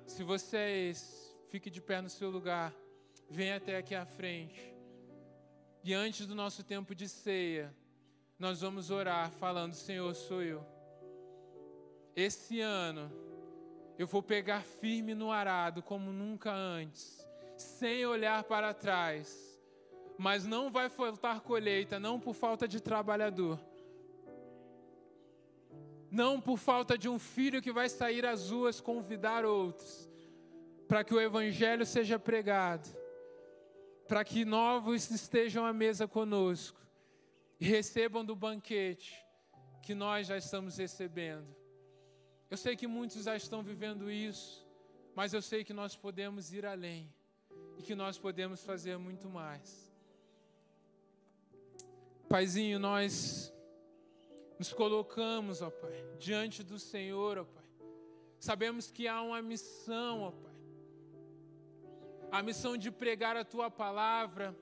Se 0.07 0.23
você 0.23 0.57
é 0.57 0.79
esse, 0.91 1.35
fique 1.49 1.71
de 1.71 1.81
pé 1.81 2.01
no 2.01 2.09
seu 2.09 2.31
lugar, 2.31 2.73
venha 3.33 3.57
até 3.57 3.79
aqui 3.79 3.95
à 3.95 4.05
frente. 4.05 4.75
E 5.83 5.95
antes 5.95 6.27
do 6.27 6.35
nosso 6.35 6.63
tempo 6.63 6.95
de 6.95 7.09
ceia, 7.09 7.75
nós 8.39 8.61
vamos 8.61 8.91
orar 8.91 9.31
falando: 9.31 9.73
Senhor, 9.73 10.15
sou 10.15 10.43
eu. 10.43 10.65
Esse 12.15 12.61
ano, 12.61 13.11
eu 13.99 14.07
vou 14.07 14.23
pegar 14.23 14.63
firme 14.63 15.15
no 15.15 15.33
arado 15.33 15.83
como 15.83 16.13
nunca 16.13 16.53
antes, 16.53 17.27
sem 17.57 18.05
olhar 18.05 18.45
para 18.45 18.75
trás. 18.75 19.51
Mas 20.19 20.45
não 20.45 20.71
vai 20.71 20.91
faltar 20.91 21.41
colheita, 21.41 21.99
não 21.99 22.21
por 22.21 22.35
falta 22.35 22.69
de 22.69 22.81
trabalhador. 22.81 23.59
Não 26.11 26.39
por 26.39 26.59
falta 26.59 26.99
de 26.99 27.09
um 27.09 27.19
filho 27.19 27.63
que 27.63 27.73
vai 27.73 27.89
sair 27.89 28.27
às 28.27 28.51
ruas 28.51 28.79
convidar 28.79 29.47
outros, 29.47 30.07
para 30.87 31.03
que 31.03 31.15
o 31.15 31.21
evangelho 31.21 31.87
seja 31.87 32.19
pregado, 32.19 33.02
para 34.13 34.27
que 34.27 34.45
novos 34.45 35.11
estejam 35.11 35.65
à 35.65 35.73
mesa 35.73 36.07
conosco 36.07 36.79
e 37.59 37.65
recebam 37.65 38.23
do 38.23 38.37
banquete 38.37 39.25
que 39.83 39.95
nós 39.95 40.27
já 40.27 40.37
estamos 40.37 40.77
recebendo. 40.77 41.57
Eu 42.51 42.59
sei 42.59 42.77
que 42.77 42.87
muitos 42.87 43.25
já 43.25 43.35
estão 43.35 43.63
vivendo 43.63 44.11
isso, 44.11 44.69
mas 45.15 45.33
eu 45.33 45.41
sei 45.41 45.65
que 45.65 45.73
nós 45.73 45.97
podemos 45.97 46.53
ir 46.53 46.67
além 46.67 47.11
e 47.79 47.83
que 47.83 47.95
nós 47.95 48.19
podemos 48.19 48.63
fazer 48.63 48.99
muito 48.99 49.31
mais. 49.31 49.91
Paizinho, 52.29 52.79
nós 52.79 53.51
nos 54.59 54.75
colocamos, 54.75 55.63
ó 55.63 55.71
Pai, 55.71 56.05
diante 56.19 56.63
do 56.63 56.79
Senhor, 56.79 57.39
ó 57.39 57.45
Pai. 57.45 57.65
Sabemos 58.39 58.91
que 58.91 59.09
há 59.09 59.23
uma 59.23 59.41
missão, 59.41 60.21
ó 60.21 60.31
Pai. 60.33 60.52
A 62.33 62.43
missão 62.43 62.79
de 62.79 62.91
pregar 62.91 63.37
a 63.37 63.45
tua 63.45 63.71
palavra, 63.71 64.57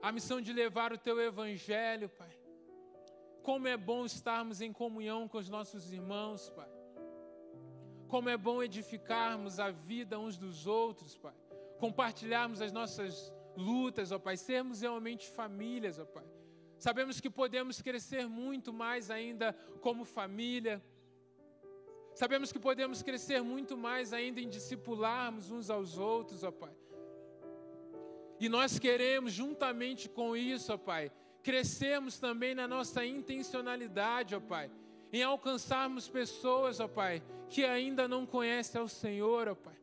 a 0.00 0.10
missão 0.10 0.40
de 0.40 0.54
levar 0.54 0.90
o 0.90 0.96
teu 0.96 1.20
evangelho, 1.20 2.08
Pai. 2.08 2.34
Como 3.42 3.68
é 3.68 3.76
bom 3.76 4.06
estarmos 4.06 4.62
em 4.62 4.72
comunhão 4.72 5.28
com 5.28 5.36
os 5.36 5.50
nossos 5.50 5.92
irmãos, 5.92 6.48
Pai. 6.48 6.70
Como 8.08 8.30
é 8.30 8.38
bom 8.38 8.62
edificarmos 8.62 9.60
a 9.60 9.70
vida 9.70 10.18
uns 10.18 10.38
dos 10.38 10.66
outros, 10.66 11.14
Pai. 11.14 11.34
Compartilharmos 11.78 12.62
as 12.62 12.72
nossas 12.72 13.30
lutas, 13.54 14.10
ó 14.10 14.18
Pai. 14.18 14.38
Sermos 14.38 14.80
realmente 14.80 15.28
famílias, 15.28 15.98
ó 15.98 16.06
Pai. 16.06 16.24
Sabemos 16.78 17.20
que 17.20 17.28
podemos 17.28 17.82
crescer 17.82 18.26
muito 18.26 18.72
mais 18.72 19.10
ainda 19.10 19.52
como 19.82 20.06
família. 20.06 20.82
Sabemos 22.18 22.50
que 22.50 22.58
podemos 22.58 23.00
crescer 23.00 23.44
muito 23.44 23.76
mais 23.76 24.12
ainda 24.12 24.40
em 24.40 24.48
discipularmos 24.48 25.52
uns 25.52 25.70
aos 25.70 25.98
outros, 25.98 26.42
ó 26.42 26.50
Pai. 26.50 26.74
E 28.40 28.48
nós 28.48 28.76
queremos, 28.76 29.32
juntamente 29.32 30.08
com 30.08 30.36
isso, 30.36 30.72
ó 30.72 30.76
Pai, 30.76 31.12
crescermos 31.44 32.18
também 32.18 32.56
na 32.56 32.66
nossa 32.66 33.06
intencionalidade, 33.06 34.34
ó 34.34 34.40
Pai, 34.40 34.68
em 35.12 35.22
alcançarmos 35.22 36.08
pessoas, 36.08 36.80
ó 36.80 36.88
Pai, 36.88 37.22
que 37.48 37.64
ainda 37.64 38.08
não 38.08 38.26
conhecem 38.26 38.80
ao 38.80 38.88
Senhor, 38.88 39.46
ó 39.46 39.54
Pai. 39.54 39.78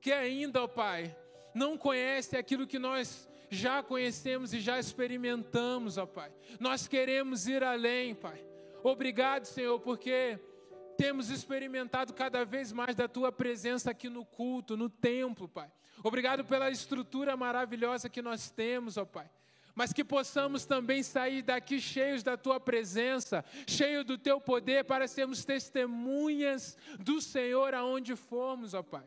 Que 0.00 0.12
ainda, 0.12 0.62
ó 0.62 0.68
Pai, 0.68 1.16
não 1.52 1.76
conhecem 1.76 2.38
aquilo 2.38 2.68
que 2.68 2.78
nós 2.78 3.28
já 3.50 3.82
conhecemos 3.82 4.54
e 4.54 4.60
já 4.60 4.78
experimentamos, 4.78 5.98
ó 5.98 6.06
Pai. 6.06 6.32
Nós 6.60 6.86
queremos 6.86 7.48
ir 7.48 7.64
além, 7.64 8.14
Pai. 8.14 8.46
Obrigado, 8.84 9.46
Senhor, 9.46 9.80
porque 9.80 10.38
temos 11.00 11.30
experimentado 11.30 12.12
cada 12.12 12.44
vez 12.44 12.72
mais 12.72 12.94
da 12.94 13.08
tua 13.08 13.32
presença 13.32 13.90
aqui 13.90 14.10
no 14.10 14.22
culto, 14.22 14.76
no 14.76 14.90
templo, 14.90 15.48
Pai. 15.48 15.72
Obrigado 16.04 16.44
pela 16.44 16.70
estrutura 16.70 17.34
maravilhosa 17.38 18.10
que 18.10 18.20
nós 18.20 18.50
temos, 18.50 18.98
ó 18.98 19.06
Pai. 19.06 19.26
Mas 19.74 19.94
que 19.94 20.04
possamos 20.04 20.66
também 20.66 21.02
sair 21.02 21.40
daqui 21.40 21.80
cheios 21.80 22.22
da 22.22 22.36
tua 22.36 22.60
presença, 22.60 23.42
cheios 23.66 24.04
do 24.04 24.18
teu 24.18 24.38
poder, 24.42 24.84
para 24.84 25.08
sermos 25.08 25.42
testemunhas 25.42 26.76
do 26.98 27.18
Senhor 27.22 27.72
aonde 27.72 28.14
formos, 28.14 28.74
ó 28.74 28.82
Pai. 28.82 29.04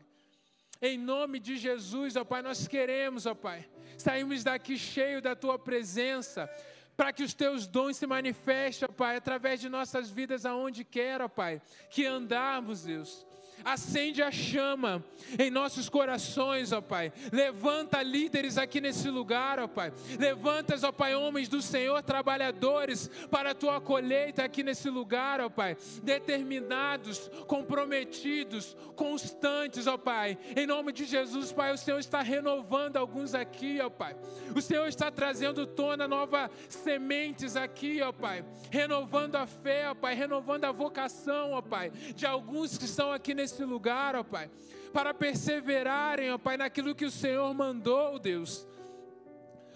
Em 0.82 0.98
nome 0.98 1.38
de 1.38 1.56
Jesus, 1.56 2.16
ó 2.16 2.24
Pai, 2.24 2.42
nós 2.42 2.66
queremos, 2.66 3.24
ó 3.24 3.36
Pai, 3.36 3.68
sairmos 3.96 4.42
daqui 4.42 4.76
cheio 4.76 5.22
da 5.22 5.36
tua 5.36 5.60
presença, 5.60 6.50
para 6.96 7.12
que 7.12 7.22
os 7.22 7.34
teus 7.34 7.66
dons 7.66 7.96
se 7.96 8.06
manifestem, 8.06 8.88
Pai, 8.88 9.16
através 9.16 9.60
de 9.60 9.68
nossas 9.68 10.10
vidas 10.10 10.46
aonde 10.46 10.84
quer, 10.84 11.20
ó 11.20 11.28
Pai, 11.28 11.60
que 11.90 12.06
andarmos, 12.06 12.84
Deus 12.84 13.26
acende 13.64 14.22
a 14.22 14.30
chama 14.30 15.04
em 15.38 15.50
nossos 15.50 15.88
corações, 15.88 16.72
ó 16.72 16.80
Pai. 16.80 17.12
Levanta 17.32 18.02
líderes 18.02 18.58
aqui 18.58 18.80
nesse 18.80 19.08
lugar, 19.08 19.58
ó 19.58 19.66
Pai. 19.66 19.92
Levanta, 20.18 20.74
ó 20.82 20.92
Pai, 20.92 21.14
homens 21.14 21.48
do 21.48 21.60
Senhor, 21.62 22.02
trabalhadores 22.02 23.08
para 23.30 23.50
a 23.50 23.54
tua 23.54 23.80
colheita 23.80 24.44
aqui 24.44 24.62
nesse 24.62 24.90
lugar, 24.90 25.40
ó 25.40 25.48
Pai. 25.48 25.76
Determinados, 26.02 27.30
comprometidos, 27.46 28.76
constantes, 28.96 29.86
ó 29.86 29.96
Pai. 29.96 30.38
Em 30.56 30.66
nome 30.66 30.92
de 30.92 31.04
Jesus, 31.04 31.52
Pai, 31.52 31.72
o 31.72 31.78
Senhor 31.78 31.98
está 31.98 32.20
renovando 32.22 32.96
alguns 32.96 33.34
aqui, 33.34 33.80
ó 33.80 33.88
Pai. 33.88 34.16
O 34.54 34.60
Senhor 34.60 34.86
está 34.88 35.10
trazendo 35.10 35.66
tona 35.66 36.06
nova 36.06 36.50
sementes 36.68 37.56
aqui, 37.56 38.00
ó 38.02 38.12
Pai. 38.12 38.44
Renovando 38.70 39.36
a 39.36 39.46
fé, 39.46 39.90
ó 39.90 39.94
Pai, 39.94 40.14
renovando 40.14 40.64
a 40.64 40.72
vocação, 40.72 41.52
ó 41.52 41.62
Pai, 41.62 41.90
de 42.14 42.26
alguns 42.26 42.76
que 42.78 42.84
estão 42.84 43.12
aqui 43.12 43.34
nesse 43.34 43.43
nesse 43.44 43.62
lugar, 43.62 44.16
ó 44.16 44.24
Pai, 44.24 44.50
para 44.92 45.12
perseverarem, 45.12 46.32
ó 46.32 46.38
Pai, 46.38 46.56
naquilo 46.56 46.94
que 46.94 47.04
o 47.04 47.10
Senhor 47.10 47.52
mandou, 47.52 48.18
Deus. 48.18 48.66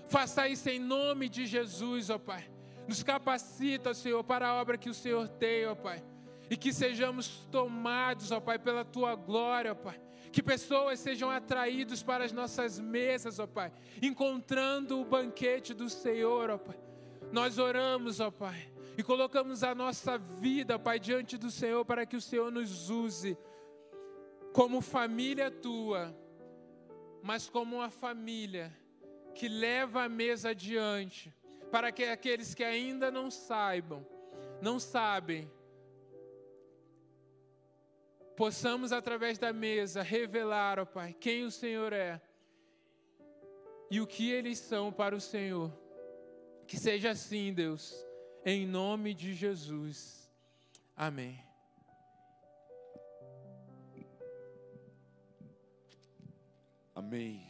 Faça 0.09 0.49
isso 0.49 0.71
em 0.71 0.79
nome 0.79 1.29
de 1.29 1.45
Jesus, 1.45 2.09
ó 2.09 2.19
Pai. 2.19 2.49
Nos 2.87 3.03
capacita, 3.03 3.93
Senhor, 3.93 4.25
para 4.25 4.49
a 4.49 4.55
obra 4.55 4.79
que 4.79 4.89
o 4.89 4.95
Senhor 4.95 5.29
tem, 5.29 5.66
ó 5.66 5.75
Pai. 5.75 6.03
E 6.51 6.57
que 6.57 6.73
sejamos 6.73 7.47
tomados, 7.53 8.33
ó 8.33 8.41
Pai, 8.41 8.59
pela 8.59 8.87
tua 8.87 9.14
glória, 9.14 9.73
ó 9.73 9.75
Pai. 9.75 10.01
Que 10.33 10.43
pessoas 10.43 10.99
sejam 10.99 11.31
atraídos 11.31 12.03
para 12.03 12.25
as 12.25 12.33
nossas 12.33 12.81
mesas, 12.81 13.39
ó 13.39 13.47
Pai, 13.47 13.71
encontrando 14.01 14.99
o 14.99 15.05
banquete 15.05 15.75
do 15.75 15.91
Senhor, 15.91 16.49
ó 16.49 16.57
Pai. 16.57 16.79
Nós 17.31 17.59
oramos, 17.59 18.19
ó 18.19 18.31
Pai, 18.31 18.71
e 18.97 19.03
colocamos 19.03 19.62
a 19.62 19.75
nossa 19.75 20.16
vida, 20.16 20.79
Pai, 20.79 20.99
diante 20.99 21.37
do 21.37 21.51
Senhor 21.51 21.85
para 21.85 22.07
que 22.07 22.16
o 22.16 22.21
Senhor 22.21 22.51
nos 22.51 22.89
use 22.89 23.37
como 24.59 24.81
família 24.81 25.53
tua, 25.53 26.13
mas 27.23 27.49
como 27.49 27.77
uma 27.77 27.91
família 27.91 28.77
que 29.33 29.47
leva 29.47 30.03
a 30.03 30.09
mesa 30.09 30.49
adiante, 30.49 31.33
para 31.71 31.93
que 31.93 32.03
aqueles 32.03 32.57
que 32.57 32.65
ainda 32.65 33.09
não 33.09 33.31
saibam, 33.31 34.05
não 34.61 34.81
sabem, 34.81 35.49
possamos 38.37 38.91
através 38.91 39.39
da 39.39 39.53
mesa 39.53 40.03
revelar, 40.03 40.81
ó 40.81 40.85
Pai, 40.85 41.13
quem 41.13 41.45
o 41.45 41.53
Senhor 41.53 41.93
é 41.93 42.21
e 43.89 44.01
o 44.01 44.09
que 44.09 44.29
eles 44.29 44.59
são 44.59 44.93
para 44.93 45.15
o 45.15 45.21
Senhor. 45.21 45.73
Que 46.67 46.77
seja 46.77 47.11
assim, 47.11 47.55
Deus, 47.55 47.95
em 48.45 48.67
nome 48.67 49.15
de 49.15 49.35
Jesus. 49.35 50.29
Amém. 50.97 51.47
Amém. 56.99 57.49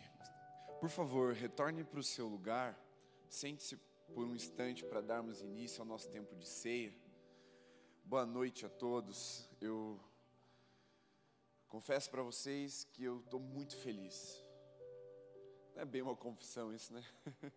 Por 0.79 0.91
favor, 0.91 1.33
retorne 1.33 1.83
para 1.83 1.99
o 1.99 2.03
seu 2.03 2.29
lugar. 2.29 2.79
Sente-se 3.31 3.79
por 4.13 4.27
um 4.27 4.35
instante 4.35 4.85
para 4.85 5.01
darmos 5.01 5.41
início 5.41 5.81
ao 5.81 5.87
nosso 5.87 6.11
tempo 6.11 6.37
de 6.37 6.47
ceia. 6.47 6.95
Boa 8.05 8.27
noite 8.27 8.67
a 8.67 8.69
todos. 8.69 9.49
Eu 9.59 9.99
confesso 11.67 12.11
para 12.11 12.23
vocês 12.23 12.85
que 12.93 13.03
eu 13.03 13.21
estou 13.21 13.41
muito 13.41 13.75
feliz. 13.79 14.47
Não 15.75 15.81
é 15.81 15.87
bem 15.87 16.03
uma 16.03 16.15
confissão 16.15 16.71
isso, 16.71 16.93
né? 16.93 17.03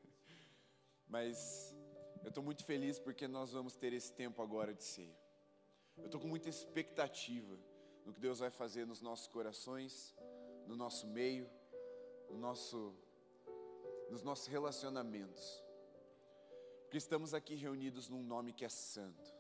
Mas 1.10 1.76
eu 2.24 2.30
estou 2.30 2.42
muito 2.42 2.64
feliz 2.64 3.00
porque 3.00 3.28
nós 3.28 3.52
vamos 3.52 3.76
ter 3.76 3.92
esse 3.92 4.14
tempo 4.14 4.42
agora 4.42 4.74
de 4.74 4.86
ceia. 4.86 5.20
Eu 5.98 6.06
estou 6.06 6.22
com 6.22 6.28
muita 6.30 6.48
expectativa 6.48 7.60
no 8.06 8.14
que 8.14 8.22
Deus 8.22 8.40
vai 8.40 8.50
fazer 8.50 8.88
nos 8.88 9.02
nossos 9.02 9.28
corações, 9.28 10.16
no 10.66 10.78
nosso 10.78 11.06
meio 11.06 11.52
no 12.32 12.40
nosso, 12.40 12.96
nos 14.10 14.24
nossos 14.24 14.48
relacionamentos. 14.48 15.64
Porque 16.84 16.98
estamos 16.98 17.34
aqui 17.34 17.56
reunidos 17.56 18.10
num 18.10 18.24
nome 18.24 18.54
que 18.54 18.66
é 18.66 18.70
santo, 18.70 19.34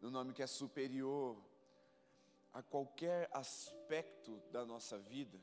num 0.00 0.10
nome 0.10 0.32
que 0.32 0.42
é 0.42 0.46
superior 0.46 1.36
a 2.52 2.62
qualquer 2.62 3.28
aspecto 3.32 4.40
da 4.52 4.64
nossa 4.64 4.98
vida 4.98 5.40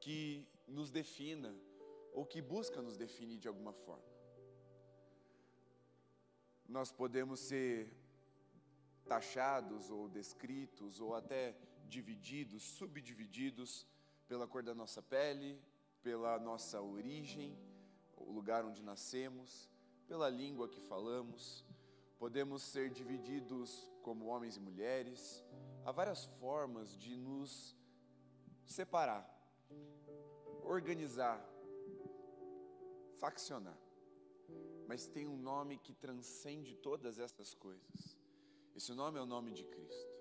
que 0.00 0.46
nos 0.66 0.90
defina 0.90 1.54
ou 2.12 2.26
que 2.26 2.42
busca 2.42 2.82
nos 2.82 2.96
definir 2.96 3.38
de 3.38 3.48
alguma 3.48 3.72
forma. 3.72 4.04
Nós 6.68 6.92
podemos 6.92 7.40
ser 7.40 7.90
taxados 9.06 9.90
ou 9.90 10.08
descritos 10.08 11.00
ou 11.00 11.14
até 11.14 11.56
divididos, 11.88 12.62
subdivididos 12.62 13.86
pela 14.26 14.46
cor 14.46 14.62
da 14.62 14.74
nossa 14.74 15.02
pele, 15.02 15.60
pela 16.04 16.38
nossa 16.38 16.82
origem, 16.82 17.58
o 18.14 18.30
lugar 18.30 18.62
onde 18.64 18.82
nascemos, 18.82 19.70
pela 20.06 20.28
língua 20.28 20.68
que 20.68 20.78
falamos. 20.82 21.64
Podemos 22.18 22.62
ser 22.62 22.90
divididos 22.90 23.90
como 24.02 24.26
homens 24.26 24.56
e 24.56 24.60
mulheres. 24.60 25.42
Há 25.84 25.90
várias 25.90 26.26
formas 26.38 26.94
de 26.96 27.16
nos 27.16 27.74
separar, 28.66 29.24
organizar, 30.62 31.42
faccionar. 33.18 33.78
Mas 34.86 35.06
tem 35.06 35.26
um 35.26 35.38
nome 35.38 35.78
que 35.78 35.94
transcende 35.94 36.76
todas 36.76 37.18
essas 37.18 37.54
coisas. 37.54 38.18
Esse 38.76 38.92
nome 38.92 39.18
é 39.18 39.22
o 39.22 39.26
nome 39.26 39.52
de 39.52 39.64
Cristo. 39.64 40.13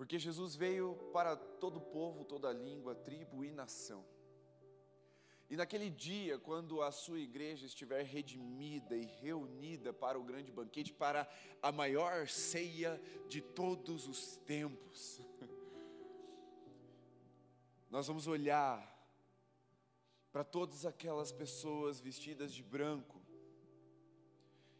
Porque 0.00 0.18
Jesus 0.18 0.56
veio 0.56 0.94
para 1.12 1.36
todo 1.36 1.78
povo, 1.78 2.24
toda 2.24 2.50
língua, 2.50 2.94
tribo 2.94 3.44
e 3.44 3.50
nação. 3.50 4.02
E 5.50 5.56
naquele 5.56 5.90
dia, 5.90 6.38
quando 6.38 6.80
a 6.80 6.90
sua 6.90 7.20
igreja 7.20 7.66
estiver 7.66 8.02
redimida 8.02 8.96
e 8.96 9.04
reunida 9.04 9.92
para 9.92 10.18
o 10.18 10.24
grande 10.24 10.50
banquete, 10.50 10.90
para 10.90 11.28
a 11.60 11.70
maior 11.70 12.26
ceia 12.28 12.98
de 13.28 13.42
todos 13.42 14.08
os 14.08 14.38
tempos, 14.38 15.20
nós 17.90 18.06
vamos 18.06 18.26
olhar 18.26 18.80
para 20.32 20.44
todas 20.44 20.86
aquelas 20.86 21.30
pessoas 21.30 22.00
vestidas 22.00 22.54
de 22.54 22.62
branco 22.62 23.20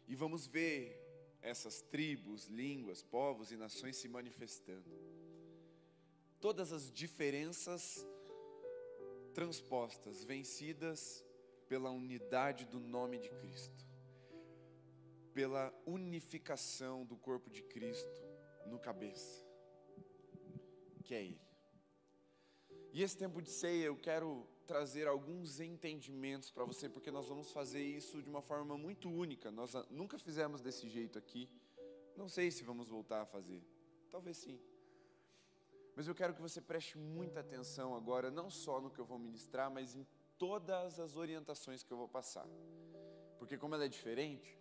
E 0.07 0.15
vamos 0.15 0.47
ver 0.47 0.99
essas 1.43 1.79
tribos, 1.79 2.47
línguas, 2.47 3.03
povos 3.03 3.51
e 3.51 3.55
nações 3.55 3.97
se 3.97 4.07
manifestando. 4.07 5.10
Todas 6.41 6.73
as 6.73 6.91
diferenças 6.91 8.05
transpostas, 9.31 10.23
vencidas 10.23 11.23
pela 11.69 11.91
unidade 11.91 12.65
do 12.65 12.79
nome 12.79 13.19
de 13.19 13.29
Cristo, 13.29 13.85
pela 15.35 15.71
unificação 15.85 17.05
do 17.05 17.15
corpo 17.15 17.47
de 17.49 17.61
Cristo 17.61 18.21
no 18.65 18.79
cabeça, 18.79 19.45
que 21.03 21.13
é 21.13 21.23
Ele. 21.23 21.41
E 22.91 23.03
esse 23.03 23.15
tempo 23.15 23.39
de 23.39 23.49
ceia 23.49 23.85
eu 23.85 23.95
quero 23.95 24.45
trazer 24.65 25.07
alguns 25.07 25.59
entendimentos 25.59 26.49
para 26.49 26.65
você, 26.65 26.89
porque 26.89 27.11
nós 27.11 27.27
vamos 27.27 27.51
fazer 27.51 27.83
isso 27.83 28.19
de 28.19 28.27
uma 28.27 28.41
forma 28.41 28.75
muito 28.77 29.09
única. 29.09 29.51
Nós 29.51 29.73
nunca 29.91 30.17
fizemos 30.17 30.59
desse 30.59 30.89
jeito 30.89 31.19
aqui. 31.19 31.47
Não 32.17 32.27
sei 32.27 32.49
se 32.49 32.63
vamos 32.63 32.87
voltar 32.89 33.21
a 33.21 33.25
fazer. 33.25 33.63
Talvez 34.09 34.37
sim. 34.37 34.59
Mas 35.95 36.07
eu 36.07 36.15
quero 36.15 36.33
que 36.33 36.41
você 36.41 36.61
preste 36.61 36.97
muita 36.97 37.41
atenção 37.41 37.95
agora, 37.95 38.31
não 38.31 38.49
só 38.49 38.79
no 38.79 38.89
que 38.89 38.99
eu 38.99 39.05
vou 39.05 39.19
ministrar, 39.19 39.69
mas 39.69 39.95
em 39.95 40.05
todas 40.37 40.99
as 40.99 41.17
orientações 41.17 41.83
que 41.83 41.91
eu 41.91 41.97
vou 41.97 42.07
passar. 42.07 42.47
Porque, 43.37 43.57
como 43.57 43.75
ela 43.75 43.85
é 43.85 43.89
diferente, 43.89 44.57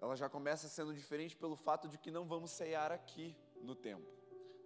ela 0.00 0.16
já 0.16 0.28
começa 0.28 0.68
sendo 0.68 0.92
diferente 0.92 1.36
pelo 1.36 1.56
fato 1.56 1.88
de 1.88 1.98
que 1.98 2.10
não 2.10 2.26
vamos 2.26 2.50
ceiar 2.50 2.92
aqui 2.92 3.34
no 3.62 3.74
templo. 3.74 4.16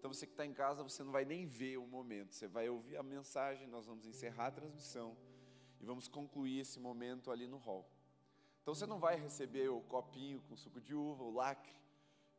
Então 0.00 0.10
você 0.10 0.26
que 0.26 0.32
está 0.32 0.46
em 0.46 0.52
casa, 0.54 0.82
você 0.82 1.04
não 1.04 1.12
vai 1.12 1.26
nem 1.26 1.44
ver 1.44 1.76
o 1.76 1.86
momento, 1.86 2.34
você 2.34 2.48
vai 2.48 2.68
ouvir 2.70 2.96
a 2.96 3.02
mensagem, 3.02 3.66
nós 3.68 3.84
vamos 3.84 4.06
encerrar 4.06 4.46
a 4.46 4.50
transmissão 4.50 5.14
e 5.78 5.84
vamos 5.84 6.08
concluir 6.08 6.60
esse 6.60 6.80
momento 6.80 7.30
ali 7.30 7.46
no 7.46 7.58
hall. 7.58 7.86
Então 8.62 8.74
você 8.74 8.86
não 8.86 8.98
vai 8.98 9.16
receber 9.16 9.68
o 9.68 9.82
copinho 9.82 10.40
com 10.48 10.56
suco 10.56 10.80
de 10.80 10.94
uva, 10.94 11.22
o 11.22 11.30
lacre 11.30 11.74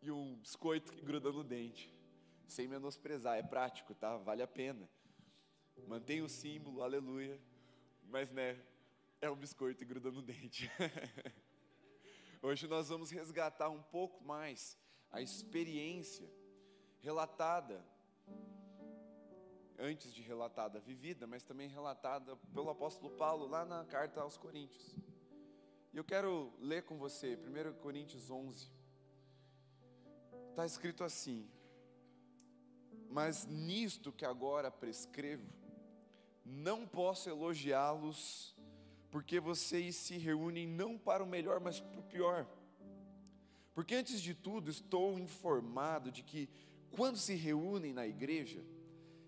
e 0.02 0.10
um 0.10 0.38
biscoito 0.38 0.92
que 0.92 1.06
gruda 1.06 1.32
no 1.32 1.44
dente, 1.44 1.94
sem 2.52 2.68
menosprezar, 2.68 3.38
é 3.38 3.44
prático, 3.44 3.96
tá? 3.96 4.18
Vale 4.18 4.44
a 4.44 4.48
pena. 4.48 4.90
Mantém 5.88 6.22
o 6.22 6.30
símbolo, 6.30 6.84
aleluia, 6.84 7.40
mas 8.04 8.30
né, 8.32 8.62
é 9.22 9.30
um 9.30 9.36
biscoito 9.36 9.84
e 9.84 9.86
gruda 9.86 10.12
no 10.12 10.22
dente. 10.22 10.70
Hoje 12.44 12.68
nós 12.68 12.90
vamos 12.90 13.10
resgatar 13.10 13.70
um 13.70 13.82
pouco 13.82 14.24
mais 14.24 14.78
a 15.12 15.22
experiência 15.22 16.30
relatada, 17.00 17.84
antes 19.80 20.14
de 20.14 20.22
relatada, 20.22 20.80
vivida, 20.80 21.26
mas 21.26 21.44
também 21.44 21.70
relatada 21.70 22.36
pelo 22.54 22.70
apóstolo 22.70 23.16
Paulo 23.16 23.48
lá 23.48 23.64
na 23.64 23.86
carta 23.86 24.22
aos 24.22 24.38
Coríntios. 24.38 24.96
E 25.94 25.98
eu 25.98 26.04
quero 26.04 26.54
ler 26.60 26.84
com 26.84 26.98
você, 26.98 27.38
1 27.38 27.80
Coríntios 27.80 28.30
11. 28.30 28.70
Está 30.50 30.66
escrito 30.66 31.04
assim: 31.04 31.50
Mas 33.10 33.46
nisto 33.46 34.12
que 34.12 34.26
agora 34.26 34.72
prescrevo, 34.72 35.48
não 36.46 36.88
posso 36.88 37.30
elogiá-los, 37.30 38.56
porque 39.10 39.40
vocês 39.40 39.96
se 39.96 40.18
reúnem 40.18 40.68
não 40.68 40.98
para 40.98 41.24
o 41.24 41.28
melhor, 41.28 41.60
mas 41.60 41.80
para 41.80 42.00
o 42.00 42.04
pior. 42.04 42.48
Porque 43.74 43.96
antes 43.96 44.22
de 44.22 44.34
tudo 44.34 44.70
estou 44.70 45.20
informado 45.20 46.12
de 46.12 46.24
que 46.24 46.50
quando 46.92 47.18
se 47.18 47.36
reúnem 47.36 47.94
na 47.94 48.06
igreja, 48.06 48.64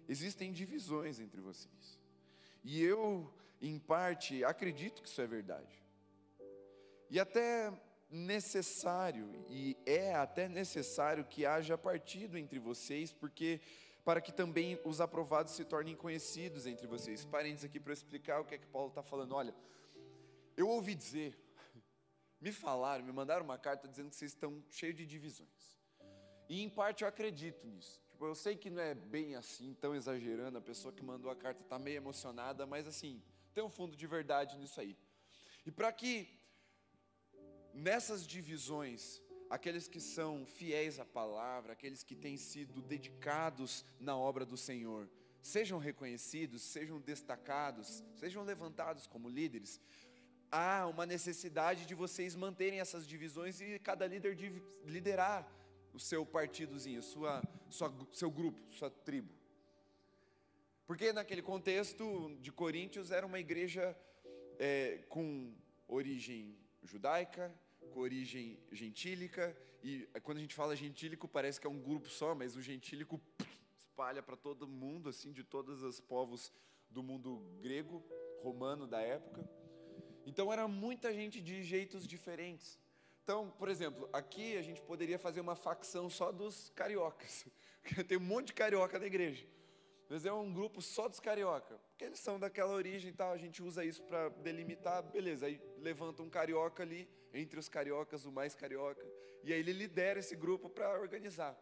existem 0.08 0.52
divisões 0.52 1.20
entre 1.20 1.40
vocês. 1.40 2.00
E 2.64 2.82
eu, 2.82 3.34
em 3.62 3.78
parte, 3.80 4.44
acredito 4.44 5.02
que 5.02 5.08
isso 5.08 5.22
é 5.22 5.28
verdade. 5.28 5.82
E 7.10 7.20
até 7.20 7.72
necessário, 8.14 9.44
e 9.50 9.76
é 9.86 10.14
até 10.14 10.48
necessário 10.48 11.26
que 11.26 11.48
haja 11.48 11.76
partido 11.76 12.38
entre 12.38 12.60
vocês, 12.60 13.12
porque 13.12 13.60
para 14.06 14.22
que 14.22 14.32
também 14.32 14.80
os 14.86 15.02
aprovados 15.02 15.54
se 15.54 15.66
tornem 15.66 15.96
conhecidos 15.96 16.68
entre 16.68 16.86
vocês. 16.86 17.26
Parênteses 17.26 17.66
aqui 17.66 17.80
para 17.80 17.94
explicar 17.94 18.40
o 18.40 18.46
que 18.46 18.54
é 18.54 18.58
que 18.58 18.68
Paulo 18.68 18.90
está 18.90 19.02
falando. 19.02 19.34
Olha, 19.34 19.56
eu 20.56 20.70
ouvi 20.70 20.94
dizer, 20.94 21.36
me 22.40 22.52
falaram, 22.52 23.04
me 23.04 23.12
mandaram 23.12 23.44
uma 23.44 23.58
carta 23.58 23.88
dizendo 23.88 24.10
que 24.10 24.16
vocês 24.16 24.32
estão 24.32 24.64
cheios 24.70 24.96
de 24.96 25.08
divisões. 25.08 25.80
E 26.48 26.62
em 26.62 26.70
parte 26.70 27.04
eu 27.04 27.08
acredito 27.08 27.66
nisso. 27.66 28.00
Tipo, 28.10 28.28
eu 28.28 28.36
sei 28.36 28.56
que 28.56 28.70
não 28.70 28.82
é 28.82 28.94
bem 28.94 29.36
assim, 29.36 29.74
tão 29.74 29.96
exagerando, 29.96 30.58
a 30.58 30.62
pessoa 30.62 30.94
que 30.94 31.04
mandou 31.04 31.32
a 31.32 31.36
carta 31.36 31.64
está 31.64 31.80
meio 31.80 31.98
emocionada, 31.98 32.66
mas 32.68 32.86
assim, 32.86 33.24
tem 33.54 33.64
um 33.64 33.70
fundo 33.70 33.96
de 33.96 34.06
verdade 34.06 34.56
nisso 34.58 34.80
aí. 34.80 34.96
E 35.66 35.72
para 35.72 35.92
que 35.92 36.43
nessas 37.74 38.26
divisões, 38.26 39.22
aqueles 39.50 39.88
que 39.88 40.00
são 40.00 40.46
fiéis 40.46 41.00
à 41.00 41.06
palavra, 41.06 41.74
aqueles 41.74 42.04
que 42.04 42.16
têm 42.16 42.38
sido 42.38 42.82
dedicados 42.82 43.86
na 44.00 44.18
obra 44.18 44.46
do 44.46 44.58
Senhor, 44.58 45.10
sejam 45.42 45.78
reconhecidos, 45.78 46.62
sejam 46.62 47.00
destacados, 47.00 48.04
sejam 48.16 48.44
levantados 48.44 49.08
como 49.08 49.30
líderes, 49.30 49.82
há 50.52 50.88
uma 50.88 51.06
necessidade 51.06 51.86
de 51.86 51.96
vocês 51.96 52.36
manterem 52.36 52.80
essas 52.80 53.08
divisões 53.08 53.60
e 53.60 53.80
cada 53.80 54.08
líder 54.08 54.38
liderar 54.86 55.52
o 55.94 56.00
seu 56.00 56.26
partidozinho, 56.26 57.02
sua, 57.04 57.42
sua, 57.70 57.94
seu 58.12 58.32
grupo, 58.32 58.62
sua 58.72 58.90
tribo. 58.90 59.34
Porque 60.86 61.14
naquele 61.14 61.42
contexto 61.42 62.36
de 62.40 62.52
Coríntios 62.52 63.12
era 63.12 63.26
uma 63.26 63.40
igreja 63.40 63.98
é, 64.60 65.00
com 65.10 65.54
origem 65.88 66.58
judaica, 66.84 67.54
com 67.92 68.00
origem 68.00 68.60
gentílica, 68.72 69.56
e 69.84 70.08
quando 70.24 70.38
a 70.38 70.42
gente 70.42 70.56
fala 70.56 70.76
gentílico 70.76 71.28
parece 71.28 71.60
que 71.60 71.68
é 71.68 71.70
um 71.70 71.80
grupo 71.80 72.10
só, 72.10 72.34
mas 72.34 72.56
o 72.56 72.62
gentílico 72.62 73.22
espalha 73.78 74.24
para 74.24 74.36
todo 74.36 74.68
mundo, 74.68 75.10
assim, 75.10 75.32
de 75.32 75.44
todos 75.44 75.84
os 75.84 76.00
povos 76.00 76.52
do 76.90 77.04
mundo 77.04 77.44
grego, 77.62 78.04
romano 78.42 78.88
da 78.88 79.02
época. 79.02 79.48
Então 80.26 80.52
era 80.54 80.68
muita 80.68 81.14
gente 81.14 81.42
de 81.42 81.64
jeitos 81.64 82.08
diferentes. 82.08 82.80
Então, 83.24 83.50
por 83.52 83.70
exemplo, 83.70 84.10
aqui 84.12 84.58
a 84.58 84.62
gente 84.62 84.82
poderia 84.82 85.20
fazer 85.20 85.42
uma 85.42 85.56
facção 85.56 86.10
só 86.10 86.32
dos 86.32 86.70
cariocas, 86.76 87.46
porque 87.82 88.04
tem 88.04 88.18
um 88.18 88.22
monte 88.22 88.48
de 88.48 88.54
carioca 88.54 89.00
na 89.00 89.06
igreja. 89.06 89.46
Mas 90.10 90.26
é 90.26 90.34
um 90.34 90.54
grupo 90.54 90.82
só 90.82 91.08
dos 91.08 91.20
carioca, 91.20 91.80
porque 91.90 92.04
eles 92.04 92.20
são 92.20 92.40
daquela 92.40 92.74
origem 92.74 93.12
e 93.12 93.14
tal, 93.14 93.32
a 93.32 93.38
gente 93.38 93.64
usa 93.64 93.84
isso 93.84 94.04
para 94.04 94.30
delimitar, 94.30 95.02
beleza, 95.04 95.46
aí 95.46 95.60
levanta 95.78 96.22
um 96.22 96.30
carioca 96.30 96.84
ali, 96.84 97.10
entre 97.34 97.60
os 97.60 97.68
cariocas, 97.68 98.26
o 98.26 98.32
mais 98.32 98.54
carioca, 98.54 99.06
e 99.44 99.52
aí 99.52 99.60
ele 99.60 99.74
lidera 99.74 100.20
esse 100.20 100.36
grupo 100.36 100.70
para 100.70 101.00
organizar. 101.00 101.58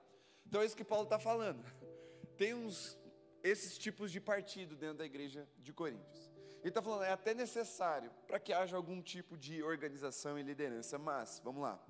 Então 0.45 0.61
é 0.61 0.65
isso 0.65 0.75
que 0.75 0.83
Paulo 0.83 1.05
está 1.05 1.17
falando. 1.17 1.63
Tem 2.37 2.53
uns, 2.53 2.97
esses 3.43 3.77
tipos 3.77 4.11
de 4.11 4.19
partido 4.19 4.75
dentro 4.75 4.97
da 4.97 5.05
igreja 5.05 5.47
de 5.57 5.71
Coríntios. 5.71 6.29
Ele 6.59 6.69
está 6.69 6.81
falando, 6.81 7.03
é 7.03 7.11
até 7.11 7.33
necessário 7.33 8.11
para 8.27 8.39
que 8.39 8.53
haja 8.53 8.75
algum 8.75 9.01
tipo 9.01 9.37
de 9.37 9.63
organização 9.63 10.37
e 10.37 10.43
liderança, 10.43 10.97
mas, 10.99 11.41
vamos 11.43 11.63
lá. 11.63 11.83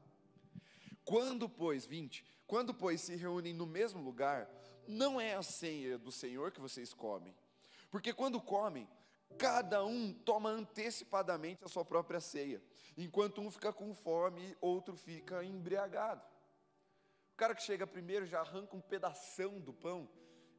Quando, 1.03 1.49
pois, 1.49 1.85
20, 1.85 2.23
quando, 2.47 2.73
pois, 2.73 3.01
se 3.01 3.15
reúnem 3.15 3.53
no 3.53 3.65
mesmo 3.65 4.01
lugar, 4.01 4.49
não 4.87 5.19
é 5.19 5.35
a 5.35 5.43
ceia 5.43 5.97
do 5.97 6.11
Senhor 6.11 6.51
que 6.51 6.61
vocês 6.61 6.93
comem, 6.93 7.35
porque 7.89 8.13
quando 8.13 8.39
comem, 8.39 8.87
cada 9.37 9.83
um 9.83 10.13
toma 10.13 10.49
antecipadamente 10.49 11.63
a 11.63 11.67
sua 11.67 11.83
própria 11.83 12.19
ceia, 12.19 12.61
enquanto 12.97 13.41
um 13.41 13.49
fica 13.49 13.71
com 13.73 13.93
fome, 13.93 14.55
outro 14.61 14.95
fica 14.95 15.43
embriagado. 15.43 16.23
O 17.33 17.37
cara 17.37 17.55
que 17.55 17.63
chega 17.63 17.87
primeiro 17.87 18.25
já 18.25 18.39
arranca 18.41 18.75
um 18.75 18.81
pedação 18.81 19.59
do 19.59 19.73
pão, 19.73 20.07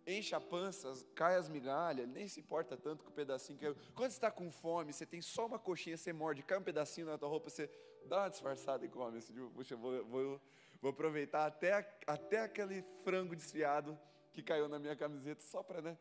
enche 0.07 0.35
a 0.35 0.41
pança, 0.41 0.93
cai 1.15 1.37
as 1.37 1.49
migalhas, 1.49 2.09
nem 2.09 2.27
se 2.27 2.41
importa 2.41 2.77
tanto 2.77 3.05
com 3.05 3.11
o 3.11 3.13
pedacinho 3.13 3.59
que 3.59 3.67
eu... 3.67 3.77
Quando 3.95 4.11
você 4.11 4.17
está 4.17 4.31
com 4.31 4.51
fome, 4.51 4.93
você 4.93 5.07
tem 5.07 5.23
só 5.23 5.47
uma 5.47 5.59
coxinha, 5.59 5.97
você 5.97 6.13
morde, 6.13 6.43
cai 6.43 6.59
um 6.59 6.63
pedacinho 6.63 7.07
na 7.07 7.17
tua 7.17 7.29
roupa, 7.29 7.51
você 7.51 7.71
dá 8.07 8.23
uma 8.23 8.31
disfarçada 8.31 8.85
e 8.85 8.89
come. 8.89 9.19
Assim, 9.19 9.33
tipo, 9.33 9.49
puxa, 9.51 9.77
vou, 9.77 10.05
vou, 10.07 10.41
vou 10.81 10.91
aproveitar 10.91 11.47
até, 11.47 11.73
até 12.07 12.41
aquele 12.41 12.83
frango 13.05 13.37
desfiado 13.37 13.97
que 14.33 14.43
caiu 14.43 14.69
na 14.69 14.79
minha 14.79 14.97
camiseta, 14.97 15.43
só 15.43 15.63
para, 15.63 15.81
né? 15.81 15.99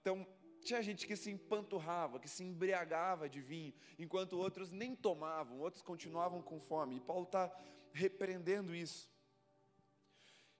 Então, 0.00 0.26
tinha 0.64 0.82
gente 0.82 1.06
que 1.06 1.14
se 1.14 1.30
empanturrava, 1.30 2.18
que 2.18 2.28
se 2.28 2.42
embriagava 2.42 3.28
de 3.28 3.40
vinho, 3.40 3.72
enquanto 3.98 4.38
outros 4.38 4.72
nem 4.72 4.96
tomavam, 4.96 5.60
outros 5.60 5.82
continuavam 5.82 6.42
com 6.42 6.58
fome. 6.58 6.96
E 6.96 7.00
Paulo 7.00 7.24
está 7.24 7.54
repreendendo 7.92 8.74
isso. 8.74 9.08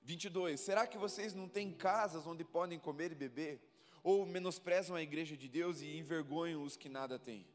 22. 0.02 0.61
Será 0.61 0.86
que 0.86 0.98
vocês 0.98 1.34
não 1.34 1.48
têm 1.48 1.72
casas 1.72 2.26
onde 2.26 2.44
podem 2.44 2.78
comer 2.78 3.11
e 3.11 3.14
beber? 3.14 3.61
Ou 4.02 4.26
menosprezam 4.26 4.94
a 4.94 5.02
igreja 5.02 5.34
de 5.36 5.48
Deus 5.48 5.80
e 5.80 5.96
envergonham 5.96 6.62
os 6.62 6.76
que 6.76 6.90
nada 6.90 7.18
têm? 7.18 7.48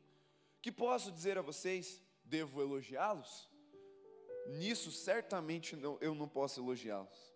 Que 0.62 0.72
posso 0.72 1.12
dizer 1.12 1.38
a 1.38 1.44
vocês? 1.44 2.02
Devo 2.26 2.62
elogiá-los? 2.62 3.48
Nisso 4.48 4.92
certamente 4.92 5.76
não, 5.76 5.98
eu 6.02 6.16
não 6.16 6.28
posso 6.28 6.60
elogiá-los. 6.60 7.29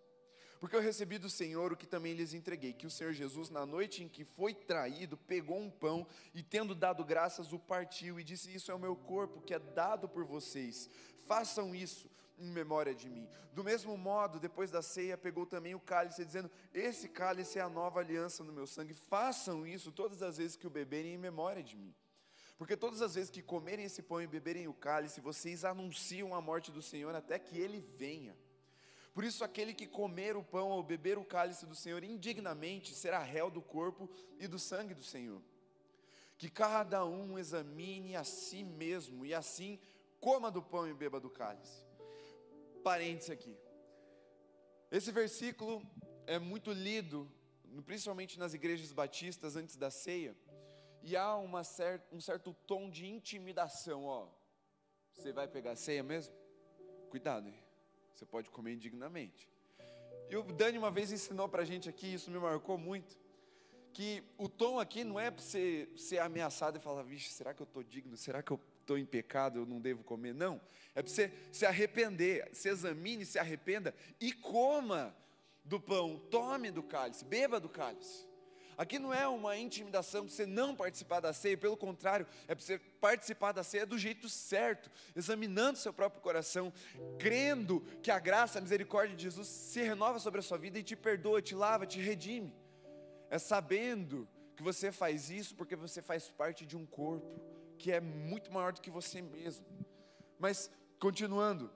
Porque 0.64 0.76
eu 0.76 0.80
recebi 0.80 1.18
do 1.18 1.28
Senhor 1.28 1.74
o 1.74 1.76
que 1.76 1.86
também 1.86 2.14
lhes 2.14 2.32
entreguei, 2.32 2.72
que 2.72 2.86
o 2.86 2.90
Senhor 2.90 3.12
Jesus, 3.12 3.50
na 3.50 3.66
noite 3.66 4.02
em 4.02 4.08
que 4.08 4.24
foi 4.24 4.54
traído, 4.54 5.14
pegou 5.14 5.58
um 5.58 5.68
pão 5.68 6.06
e, 6.34 6.42
tendo 6.42 6.74
dado 6.74 7.04
graças, 7.04 7.52
o 7.52 7.58
partiu 7.58 8.18
e 8.18 8.24
disse: 8.24 8.50
Isso 8.50 8.72
é 8.72 8.74
o 8.74 8.78
meu 8.78 8.96
corpo 8.96 9.42
que 9.42 9.52
é 9.52 9.58
dado 9.58 10.08
por 10.08 10.24
vocês. 10.24 10.88
Façam 11.26 11.74
isso 11.74 12.10
em 12.38 12.50
memória 12.50 12.94
de 12.94 13.10
mim. 13.10 13.28
Do 13.52 13.62
mesmo 13.62 13.94
modo, 13.98 14.40
depois 14.40 14.70
da 14.70 14.80
ceia, 14.80 15.18
pegou 15.18 15.44
também 15.44 15.74
o 15.74 15.80
cálice, 15.80 16.24
dizendo: 16.24 16.50
Esse 16.72 17.10
cálice 17.10 17.58
é 17.58 17.60
a 17.60 17.68
nova 17.68 18.00
aliança 18.00 18.42
no 18.42 18.50
meu 18.50 18.66
sangue. 18.66 18.94
Façam 18.94 19.66
isso 19.66 19.92
todas 19.92 20.22
as 20.22 20.38
vezes 20.38 20.56
que 20.56 20.66
o 20.66 20.70
beberem 20.70 21.12
em 21.12 21.18
memória 21.18 21.62
de 21.62 21.76
mim. 21.76 21.94
Porque 22.56 22.74
todas 22.74 23.02
as 23.02 23.16
vezes 23.16 23.28
que 23.28 23.42
comerem 23.42 23.84
esse 23.84 24.00
pão 24.00 24.22
e 24.22 24.26
beberem 24.26 24.66
o 24.66 24.72
cálice, 24.72 25.20
vocês 25.20 25.62
anunciam 25.62 26.34
a 26.34 26.40
morte 26.40 26.72
do 26.72 26.80
Senhor 26.80 27.14
até 27.14 27.38
que 27.38 27.58
ele 27.58 27.80
venha. 27.80 28.34
Por 29.14 29.22
isso, 29.22 29.44
aquele 29.44 29.72
que 29.72 29.86
comer 29.86 30.36
o 30.36 30.42
pão 30.42 30.70
ou 30.70 30.82
beber 30.82 31.16
o 31.16 31.24
cálice 31.24 31.64
do 31.64 31.74
Senhor 31.76 32.02
indignamente 32.02 32.92
será 32.92 33.20
réu 33.20 33.48
do 33.48 33.62
corpo 33.62 34.10
e 34.40 34.48
do 34.48 34.58
sangue 34.58 34.92
do 34.92 35.04
Senhor. 35.04 35.40
Que 36.36 36.50
cada 36.50 37.06
um 37.06 37.38
examine 37.38 38.16
a 38.16 38.24
si 38.24 38.64
mesmo 38.64 39.24
e 39.24 39.32
assim 39.32 39.78
coma 40.20 40.50
do 40.50 40.60
pão 40.60 40.88
e 40.88 40.92
beba 40.92 41.20
do 41.20 41.30
cálice. 41.30 41.86
Parênteses 42.82 43.30
aqui. 43.30 43.56
Esse 44.90 45.12
versículo 45.12 45.80
é 46.26 46.40
muito 46.40 46.72
lido, 46.72 47.30
principalmente 47.86 48.36
nas 48.36 48.52
igrejas 48.52 48.92
batistas 48.92 49.54
antes 49.54 49.76
da 49.76 49.90
ceia, 49.92 50.36
e 51.02 51.16
há 51.16 51.36
uma 51.36 51.62
cer 51.62 52.02
um 52.10 52.20
certo 52.20 52.52
tom 52.66 52.90
de 52.90 53.06
intimidação, 53.06 54.06
ó. 54.06 54.28
Você 55.12 55.32
vai 55.32 55.46
pegar 55.46 55.72
a 55.72 55.76
ceia 55.76 56.02
mesmo? 56.02 56.34
Cuidado, 57.10 57.48
hein? 57.48 57.63
Você 58.14 58.24
pode 58.24 58.48
comer 58.50 58.74
indignamente. 58.74 59.48
E 60.30 60.36
o 60.36 60.42
Dani 60.42 60.78
uma 60.78 60.90
vez 60.90 61.12
ensinou 61.12 61.48
para 61.48 61.62
a 61.62 61.64
gente 61.64 61.88
aqui, 61.88 62.14
isso 62.14 62.30
me 62.30 62.38
marcou 62.38 62.78
muito, 62.78 63.18
que 63.92 64.22
o 64.38 64.48
tom 64.48 64.78
aqui 64.78 65.04
não 65.04 65.18
é 65.18 65.30
para 65.30 65.42
você 65.42 65.88
ser 65.96 66.18
ameaçado 66.18 66.78
e 66.78 66.80
falar, 66.80 67.02
vixe, 67.02 67.30
será 67.30 67.52
que 67.52 67.62
eu 67.62 67.64
estou 67.64 67.82
digno? 67.82 68.16
Será 68.16 68.42
que 68.42 68.50
eu 68.50 68.60
estou 68.80 68.98
em 68.98 69.04
pecado? 69.04 69.60
Eu 69.60 69.66
não 69.66 69.80
devo 69.80 70.02
comer? 70.02 70.34
Não. 70.34 70.60
É 70.94 71.02
para 71.02 71.10
você 71.10 71.32
se 71.52 71.64
arrepender, 71.64 72.48
se 72.52 72.68
examine, 72.68 73.24
se 73.24 73.38
arrependa 73.38 73.94
e 74.20 74.32
coma 74.32 75.14
do 75.64 75.80
pão, 75.80 76.20
tome 76.30 76.70
do 76.70 76.82
cálice, 76.82 77.24
beba 77.24 77.58
do 77.58 77.68
cálice. 77.68 78.26
Aqui 78.76 78.98
não 78.98 79.12
é 79.12 79.26
uma 79.26 79.56
intimidação 79.56 80.24
para 80.24 80.34
você 80.34 80.46
não 80.46 80.74
participar 80.74 81.20
da 81.20 81.32
ceia, 81.32 81.56
pelo 81.56 81.76
contrário, 81.76 82.26
é 82.48 82.54
para 82.54 82.64
você 82.64 82.78
participar 82.78 83.52
da 83.52 83.62
ceia 83.62 83.86
do 83.86 83.98
jeito 83.98 84.28
certo, 84.28 84.90
examinando 85.14 85.78
seu 85.78 85.92
próprio 85.92 86.20
coração, 86.20 86.72
crendo 87.18 87.80
que 88.02 88.10
a 88.10 88.18
graça, 88.18 88.58
a 88.58 88.62
misericórdia 88.62 89.16
de 89.16 89.22
Jesus 89.22 89.48
se 89.48 89.82
renova 89.82 90.18
sobre 90.18 90.40
a 90.40 90.42
sua 90.42 90.58
vida 90.58 90.78
e 90.78 90.82
te 90.82 90.96
perdoa, 90.96 91.40
te 91.40 91.54
lava, 91.54 91.86
te 91.86 92.00
redime. 92.00 92.52
É 93.30 93.38
sabendo 93.38 94.28
que 94.56 94.62
você 94.62 94.92
faz 94.92 95.30
isso 95.30 95.54
porque 95.54 95.76
você 95.76 96.00
faz 96.00 96.30
parte 96.30 96.64
de 96.64 96.76
um 96.76 96.86
corpo 96.86 97.40
que 97.78 97.90
é 97.90 98.00
muito 98.00 98.52
maior 98.52 98.72
do 98.72 98.80
que 98.80 98.90
você 98.90 99.20
mesmo. 99.20 99.66
Mas, 100.38 100.70
continuando, 100.98 101.70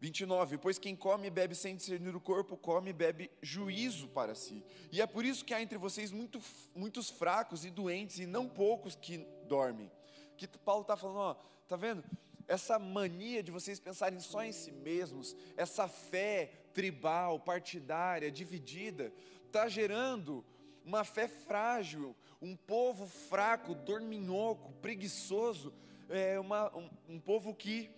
29, 0.00 0.56
pois 0.56 0.78
quem 0.78 0.96
come 0.96 1.26
e 1.26 1.30
bebe 1.30 1.54
sem 1.54 1.76
discernir 1.76 2.16
o 2.16 2.20
corpo, 2.20 2.56
come 2.56 2.88
e 2.88 2.92
bebe 2.92 3.30
juízo 3.42 4.08
para 4.08 4.34
si. 4.34 4.64
E 4.90 5.00
é 5.02 5.06
por 5.06 5.26
isso 5.26 5.44
que 5.44 5.52
há 5.52 5.60
entre 5.60 5.76
vocês 5.76 6.10
muito, 6.10 6.40
muitos 6.74 7.10
fracos 7.10 7.66
e 7.66 7.70
doentes, 7.70 8.18
e 8.18 8.26
não 8.26 8.48
poucos 8.48 8.94
que 8.94 9.18
dormem. 9.46 9.90
Que 10.38 10.48
Paulo 10.48 10.82
está 10.82 10.96
falando, 10.96 11.18
ó, 11.18 11.34
tá 11.68 11.76
vendo? 11.76 12.02
Essa 12.48 12.78
mania 12.78 13.42
de 13.42 13.50
vocês 13.50 13.78
pensarem 13.78 14.18
só 14.20 14.42
em 14.42 14.52
si 14.52 14.72
mesmos, 14.72 15.36
essa 15.54 15.86
fé 15.86 16.50
tribal, 16.72 17.38
partidária, 17.38 18.30
dividida, 18.30 19.12
está 19.46 19.68
gerando 19.68 20.42
uma 20.82 21.04
fé 21.04 21.28
frágil, 21.28 22.16
um 22.40 22.56
povo 22.56 23.06
fraco, 23.06 23.74
dorminhoco, 23.74 24.72
preguiçoso, 24.80 25.74
é 26.08 26.40
uma, 26.40 26.74
um, 26.74 26.90
um 27.08 27.20
povo 27.20 27.54
que 27.54 27.90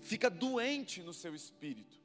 fica 0.00 0.30
doente 0.30 1.02
no 1.02 1.12
seu 1.12 1.34
espírito. 1.34 1.98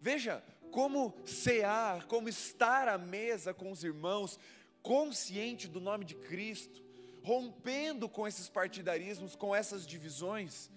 Veja 0.00 0.42
como 0.70 1.14
cear, 1.26 2.06
como 2.06 2.28
estar 2.28 2.88
à 2.88 2.98
mesa 2.98 3.52
com 3.52 3.70
os 3.70 3.84
irmãos, 3.84 4.40
consciente 4.82 5.68
do 5.68 5.80
nome 5.80 6.04
de 6.04 6.14
Cristo, 6.14 6.82
rompendo 7.22 8.08
com 8.08 8.26
esses 8.26 8.48
partidarismos, 8.48 9.36
com 9.36 9.54
essas 9.54 9.86
divisões, 9.86 10.70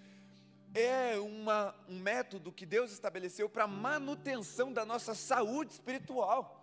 é 0.76 1.18
uma, 1.18 1.74
um 1.88 1.98
método 1.98 2.52
que 2.52 2.66
Deus 2.66 2.92
estabeleceu 2.92 3.50
para 3.50 3.66
manutenção 3.66 4.72
da 4.72 4.86
nossa 4.86 5.16
saúde 5.16 5.72
espiritual. 5.72 6.62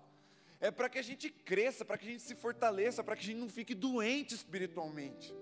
É 0.61 0.70
para 0.70 0.89
que 0.89 0.99
a 0.99 1.03
gente 1.03 1.29
cresça, 1.31 1.85
para 1.85 1.99
que 1.99 2.07
a 2.07 2.11
gente 2.11 2.23
se 2.23 2.37
fortaleça, 2.37 3.03
para 3.03 3.16
que 3.16 3.23
a 3.23 3.27
gente 3.27 3.41
não 3.41 3.49
fique 3.49 3.75
doente 3.75 4.35
espiritualmente. 4.35 5.35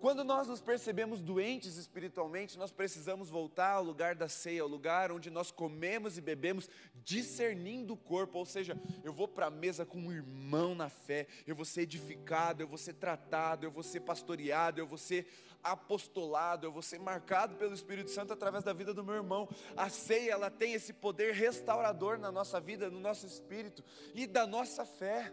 Quando 0.00 0.22
nós 0.22 0.46
nos 0.46 0.60
percebemos 0.60 1.20
doentes 1.20 1.76
espiritualmente, 1.76 2.58
nós 2.58 2.70
precisamos 2.70 3.30
voltar 3.30 3.72
ao 3.72 3.82
lugar 3.84 4.14
da 4.14 4.28
ceia, 4.28 4.62
ao 4.62 4.68
lugar 4.68 5.10
onde 5.10 5.30
nós 5.30 5.50
comemos 5.50 6.18
e 6.18 6.20
bebemos, 6.20 6.68
discernindo 6.94 7.94
o 7.94 7.96
corpo, 7.96 8.38
ou 8.38 8.46
seja, 8.46 8.78
eu 9.02 9.12
vou 9.12 9.26
para 9.26 9.46
a 9.46 9.50
mesa 9.50 9.86
com 9.86 9.98
um 9.98 10.12
irmão 10.12 10.74
na 10.74 10.88
fé, 10.88 11.26
eu 11.46 11.56
vou 11.56 11.64
ser 11.64 11.82
edificado, 11.82 12.62
eu 12.62 12.68
vou 12.68 12.78
ser 12.78 12.94
tratado, 12.94 13.64
eu 13.66 13.70
vou 13.70 13.82
ser 13.82 14.00
pastoreado, 14.00 14.80
eu 14.80 14.86
vou 14.86 14.98
ser 14.98 15.26
apostolado, 15.62 16.66
eu 16.66 16.72
vou 16.72 16.82
ser 16.82 17.00
marcado 17.00 17.56
pelo 17.56 17.74
Espírito 17.74 18.10
Santo 18.10 18.32
através 18.32 18.62
da 18.62 18.72
vida 18.72 18.94
do 18.94 19.02
meu 19.02 19.14
irmão. 19.14 19.48
A 19.76 19.88
ceia, 19.88 20.32
ela 20.32 20.50
tem 20.50 20.74
esse 20.74 20.92
poder 20.92 21.34
restaurador 21.34 22.18
na 22.18 22.30
nossa 22.30 22.60
vida, 22.60 22.90
no 22.90 23.00
nosso 23.00 23.26
espírito 23.26 23.82
e 24.14 24.26
da 24.26 24.46
nossa 24.46 24.84
fé. 24.84 25.32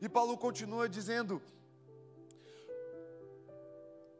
E 0.00 0.08
Paulo 0.08 0.36
continua 0.36 0.88
dizendo: 0.88 1.42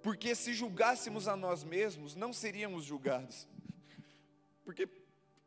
porque 0.03 0.35
se 0.35 0.53
julgássemos 0.55 1.27
a 1.27 1.37
nós 1.37 1.65
mesmos, 1.65 2.15
não 2.15 2.33
seríamos 2.33 2.85
julgados. 2.85 3.49
Porque 4.65 4.89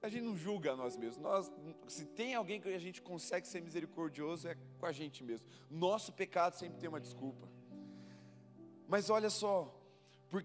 a 0.02 0.10
gente 0.10 0.24
não 0.24 0.36
julga 0.36 0.72
a 0.72 0.76
nós 0.76 0.98
mesmos. 0.98 1.18
Nós, 1.18 1.52
se 1.88 2.06
tem 2.06 2.34
alguém 2.34 2.60
que 2.60 2.68
a 2.70 2.80
gente 2.80 3.02
consegue 3.02 3.48
ser 3.48 3.62
misericordioso, 3.62 4.48
é 4.48 4.58
com 4.80 4.86
a 4.86 4.92
gente 4.92 5.24
mesmo. 5.24 5.48
Nosso 5.70 6.12
pecado 6.12 6.56
sempre 6.56 6.80
tem 6.80 6.90
uma 6.90 7.00
desculpa. 7.00 7.48
Mas 8.88 9.10
olha 9.10 9.30
só, 9.30 9.74
por, 10.30 10.44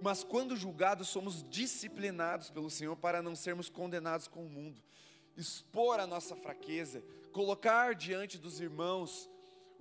mas 0.00 0.24
quando 0.24 0.56
julgados, 0.56 1.08
somos 1.08 1.48
disciplinados 1.48 2.50
pelo 2.50 2.70
Senhor 2.70 2.96
para 2.96 3.22
não 3.22 3.36
sermos 3.36 3.68
condenados 3.68 4.26
com 4.26 4.44
o 4.44 4.48
mundo. 4.48 4.82
Expor 5.36 6.00
a 6.00 6.06
nossa 6.06 6.34
fraqueza, 6.34 7.04
colocar 7.30 7.94
diante 7.94 8.38
dos 8.38 8.60
irmãos 8.60 9.30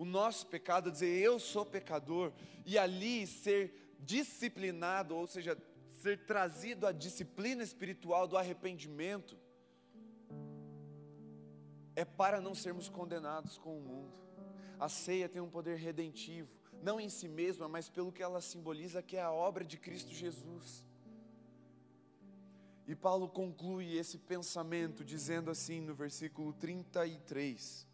o 0.03 0.05
nosso 0.05 0.47
pecado, 0.47 0.91
dizer 0.91 1.17
eu 1.17 1.39
sou 1.39 1.65
pecador, 1.65 2.31
e 2.65 2.77
ali 2.77 3.25
ser 3.25 3.95
disciplinado, 3.99 5.15
ou 5.15 5.25
seja, 5.25 5.57
ser 6.01 6.25
trazido 6.25 6.85
à 6.85 6.91
disciplina 6.91 7.63
espiritual 7.63 8.27
do 8.27 8.37
arrependimento, 8.37 9.37
é 11.95 12.03
para 12.03 12.41
não 12.41 12.53
sermos 12.53 12.89
condenados 12.89 13.57
com 13.57 13.77
o 13.77 13.81
mundo. 13.81 14.13
A 14.77 14.89
ceia 14.89 15.29
tem 15.29 15.41
um 15.41 15.49
poder 15.49 15.77
redentivo, 15.77 16.49
não 16.81 16.99
em 16.99 17.07
si 17.07 17.29
mesma, 17.29 17.69
mas 17.69 17.87
pelo 17.87 18.11
que 18.11 18.21
ela 18.21 18.41
simboliza, 18.41 19.01
que 19.01 19.15
é 19.15 19.21
a 19.21 19.31
obra 19.31 19.63
de 19.63 19.77
Cristo 19.77 20.11
Jesus. 20.11 20.85
E 22.85 22.93
Paulo 22.93 23.29
conclui 23.29 23.95
esse 23.97 24.17
pensamento 24.17 25.05
dizendo 25.05 25.49
assim 25.49 25.79
no 25.79 25.95
versículo 25.95 26.51
33: 26.51 27.87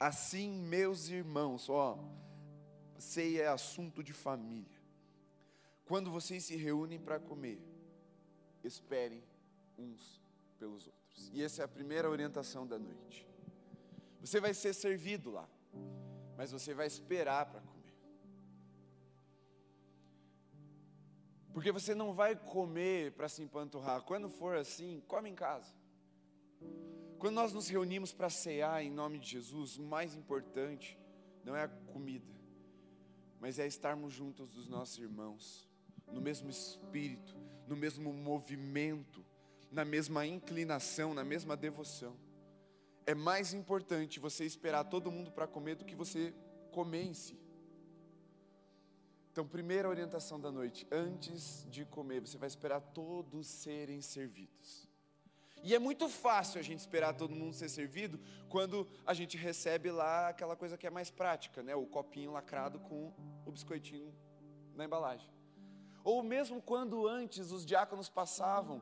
Assim, 0.00 0.50
meus 0.50 1.10
irmãos, 1.10 1.68
ó, 1.68 1.98
ceia 2.98 3.42
é 3.42 3.48
assunto 3.48 4.02
de 4.02 4.14
família. 4.14 4.80
Quando 5.84 6.10
vocês 6.10 6.42
se 6.44 6.56
reúnem 6.56 6.98
para 6.98 7.20
comer, 7.20 7.60
esperem 8.64 9.22
uns 9.76 10.18
pelos 10.58 10.86
outros. 10.86 11.30
E 11.34 11.42
essa 11.42 11.60
é 11.60 11.64
a 11.66 11.68
primeira 11.68 12.08
orientação 12.08 12.66
da 12.66 12.78
noite. 12.78 13.28
Você 14.20 14.40
vai 14.40 14.54
ser 14.54 14.72
servido 14.72 15.30
lá, 15.30 15.46
mas 16.34 16.50
você 16.50 16.72
vai 16.72 16.86
esperar 16.86 17.44
para 17.44 17.60
comer. 17.60 17.94
Porque 21.52 21.70
você 21.70 21.94
não 21.94 22.14
vai 22.14 22.34
comer 22.36 23.12
para 23.12 23.28
se 23.28 23.42
empanturrar. 23.42 24.00
Quando 24.02 24.30
for 24.30 24.56
assim, 24.56 25.02
come 25.06 25.28
em 25.28 25.34
casa. 25.34 25.74
Quando 27.20 27.34
nós 27.34 27.52
nos 27.52 27.68
reunimos 27.68 28.14
para 28.14 28.30
cear 28.30 28.82
em 28.82 28.90
nome 28.90 29.18
de 29.18 29.28
Jesus, 29.28 29.76
o 29.76 29.82
mais 29.82 30.14
importante 30.14 30.98
não 31.44 31.54
é 31.54 31.64
a 31.64 31.68
comida, 31.68 32.34
mas 33.38 33.58
é 33.58 33.66
estarmos 33.66 34.14
juntos 34.14 34.54
dos 34.54 34.66
nossos 34.66 34.96
irmãos, 34.98 35.68
no 36.10 36.18
mesmo 36.18 36.48
espírito, 36.48 37.36
no 37.68 37.76
mesmo 37.76 38.10
movimento, 38.10 39.22
na 39.70 39.84
mesma 39.84 40.26
inclinação, 40.26 41.12
na 41.12 41.22
mesma 41.22 41.58
devoção. 41.58 42.16
É 43.04 43.14
mais 43.14 43.52
importante 43.52 44.18
você 44.18 44.46
esperar 44.46 44.84
todo 44.84 45.12
mundo 45.12 45.30
para 45.30 45.46
comer 45.46 45.74
do 45.74 45.84
que 45.84 45.94
você 45.94 46.34
comer 46.72 47.02
em 47.02 47.12
si. 47.12 47.38
Então, 49.30 49.46
primeira 49.46 49.90
orientação 49.90 50.40
da 50.40 50.50
noite: 50.50 50.86
antes 50.90 51.66
de 51.68 51.84
comer, 51.84 52.20
você 52.20 52.38
vai 52.38 52.48
esperar 52.48 52.80
todos 52.80 53.46
serem 53.46 54.00
servidos. 54.00 54.89
E 55.62 55.74
é 55.74 55.78
muito 55.78 56.08
fácil 56.08 56.58
a 56.58 56.62
gente 56.62 56.80
esperar 56.80 57.14
todo 57.14 57.34
mundo 57.34 57.54
ser 57.54 57.68
servido 57.68 58.18
quando 58.48 58.88
a 59.04 59.12
gente 59.12 59.36
recebe 59.36 59.90
lá 59.90 60.28
aquela 60.28 60.56
coisa 60.56 60.78
que 60.78 60.86
é 60.86 60.90
mais 60.90 61.10
prática, 61.10 61.62
né? 61.62 61.74
O 61.74 61.86
copinho 61.86 62.32
lacrado 62.32 62.80
com 62.80 63.12
o 63.44 63.52
biscoitinho 63.52 64.14
na 64.74 64.84
embalagem. 64.84 65.28
Ou 66.02 66.22
mesmo 66.22 66.62
quando 66.62 67.06
antes 67.06 67.50
os 67.50 67.66
diáconos 67.66 68.08
passavam 68.08 68.80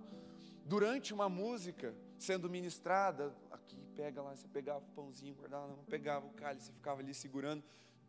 durante 0.65 1.13
uma 1.13 1.29
música 1.29 1.95
sendo 2.17 2.49
ministrada, 2.49 3.35
aqui 3.51 3.77
pega 3.97 4.23
lá, 4.23 4.37
você 4.37 4.47
pegava 4.47 4.79
o 4.79 4.95
pãozinho, 4.95 5.35
guardava 5.35 5.67
na 5.67 5.75
mão, 5.75 5.85
pegava 5.85 6.27
o 6.27 6.31
cálice, 6.31 6.73
ficava 6.73 7.01
ali 7.01 7.13
segurando. 7.13 7.65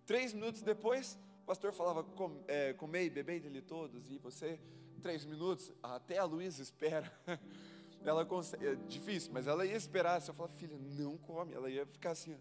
Três 0.05 0.33
minutos 0.33 0.61
depois, 0.61 1.17
o 1.43 1.45
pastor 1.45 1.73
falava, 1.73 2.03
Com, 2.03 2.43
é, 2.47 2.73
comei, 2.73 3.09
bebei 3.09 3.39
dele 3.39 3.61
todos, 3.61 4.11
e 4.11 4.17
você, 4.19 4.59
três 5.01 5.25
minutos, 5.25 5.71
até 5.81 6.19
a 6.19 6.23
Luísa 6.23 6.61
espera. 6.61 7.11
ela 8.03 8.25
consegue, 8.25 8.67
é 8.67 8.75
difícil, 8.75 9.31
mas 9.33 9.47
ela 9.47 9.65
ia 9.65 9.75
esperar. 9.75 10.21
Se 10.21 10.29
eu 10.31 10.35
falar, 10.35 10.49
filha, 10.49 10.77
não 10.77 11.17
come, 11.17 11.53
ela 11.53 11.69
ia 11.69 11.85
ficar 11.85 12.11
assim. 12.11 12.37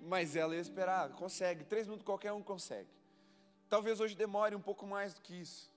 Mas 0.00 0.36
ela 0.36 0.54
ia 0.54 0.60
esperar, 0.60 1.10
consegue. 1.10 1.64
Três 1.64 1.86
minutos 1.86 2.04
qualquer 2.04 2.32
um 2.32 2.42
consegue. 2.42 2.88
Talvez 3.68 4.00
hoje 4.00 4.14
demore 4.14 4.54
um 4.54 4.60
pouco 4.60 4.86
mais 4.86 5.14
do 5.14 5.20
que 5.20 5.34
isso. 5.34 5.72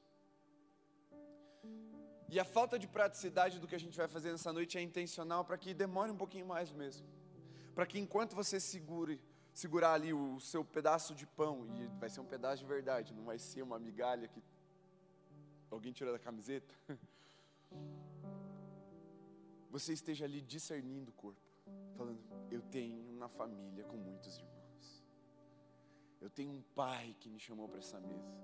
E 2.30 2.39
a 2.39 2.45
falta 2.45 2.80
de 2.80 2.88
praticidade 2.88 3.59
do 3.59 3.68
que 3.68 3.76
a 3.76 3.80
gente 3.80 3.97
vai 3.97 4.07
fazer 4.07 4.32
nessa 4.32 4.53
noite 4.53 4.78
é 4.78 4.82
intencional 4.82 5.43
para 5.43 5.57
que 5.57 5.74
demore 5.74 6.12
um 6.12 6.18
pouquinho 6.18 6.45
mais 6.45 6.72
mesmo. 6.72 7.05
Para 7.76 7.86
que 7.86 7.99
enquanto 7.99 8.36
você 8.36 8.59
segure, 8.59 9.20
segurar 9.53 9.93
ali 9.93 10.14
o 10.14 10.39
seu 10.39 10.64
pedaço 10.64 11.14
de 11.14 11.26
pão, 11.26 11.68
e 11.76 11.88
vai 11.99 12.09
ser 12.09 12.22
um 12.22 12.26
pedaço 12.26 12.62
de 12.64 12.70
verdade, 12.70 13.14
não 13.14 13.26
vai 13.26 13.38
ser 13.38 13.62
uma 13.62 13.78
migalha 13.78 14.28
que 14.30 14.41
alguém 15.70 15.91
tira 15.91 16.12
da 16.12 16.20
camiseta. 16.20 16.74
Você 19.72 19.93
esteja 19.93 20.26
ali 20.26 20.41
discernindo 20.41 21.11
o 21.11 21.13
corpo, 21.13 21.41
falando: 21.95 22.22
Eu 22.49 22.61
tenho 22.61 22.99
uma 23.09 23.30
família 23.30 23.86
com 23.86 23.95
muitos 23.95 24.38
irmãos. 24.38 25.05
Eu 26.19 26.30
tenho 26.30 26.51
um 26.51 26.61
pai 26.76 27.15
que 27.19 27.30
me 27.30 27.39
chamou 27.39 27.67
para 27.69 27.80
essa 27.80 27.99
mesa. 27.99 28.36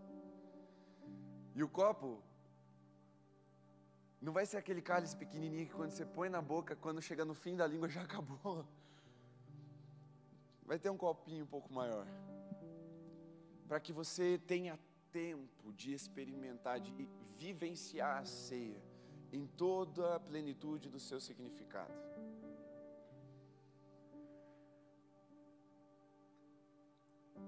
E 1.54 1.62
o 1.62 1.68
copo 1.68 2.24
não 4.22 4.32
vai 4.32 4.46
ser 4.46 4.58
aquele 4.58 4.82
cálice 4.82 5.16
pequenininho 5.18 5.68
que 5.68 5.74
quando 5.74 5.92
você 5.92 6.06
põe 6.06 6.30
na 6.30 6.42
boca, 6.42 6.76
quando 6.76 7.02
chega 7.02 7.26
no 7.26 7.34
fim 7.34 7.56
da 7.56 7.68
língua 7.68 7.90
já 7.98 8.04
acabou. 8.04 8.66
Vai 10.66 10.80
ter 10.80 10.90
um 10.90 10.98
copinho 10.98 11.44
um 11.44 11.48
pouco 11.48 11.72
maior. 11.74 12.08
Para 13.68 13.80
que 13.80 13.92
você 13.92 14.38
tenha 14.48 14.80
tempo 15.12 15.74
de 15.74 15.94
experimentar, 15.94 16.80
de 16.80 16.92
vivenciar 17.38 18.18
a 18.22 18.26
ceia 18.26 18.87
em 19.32 19.46
toda 19.46 20.16
a 20.16 20.20
plenitude 20.20 20.90
do 20.90 21.00
seu 21.00 21.20
significado. 21.20 21.94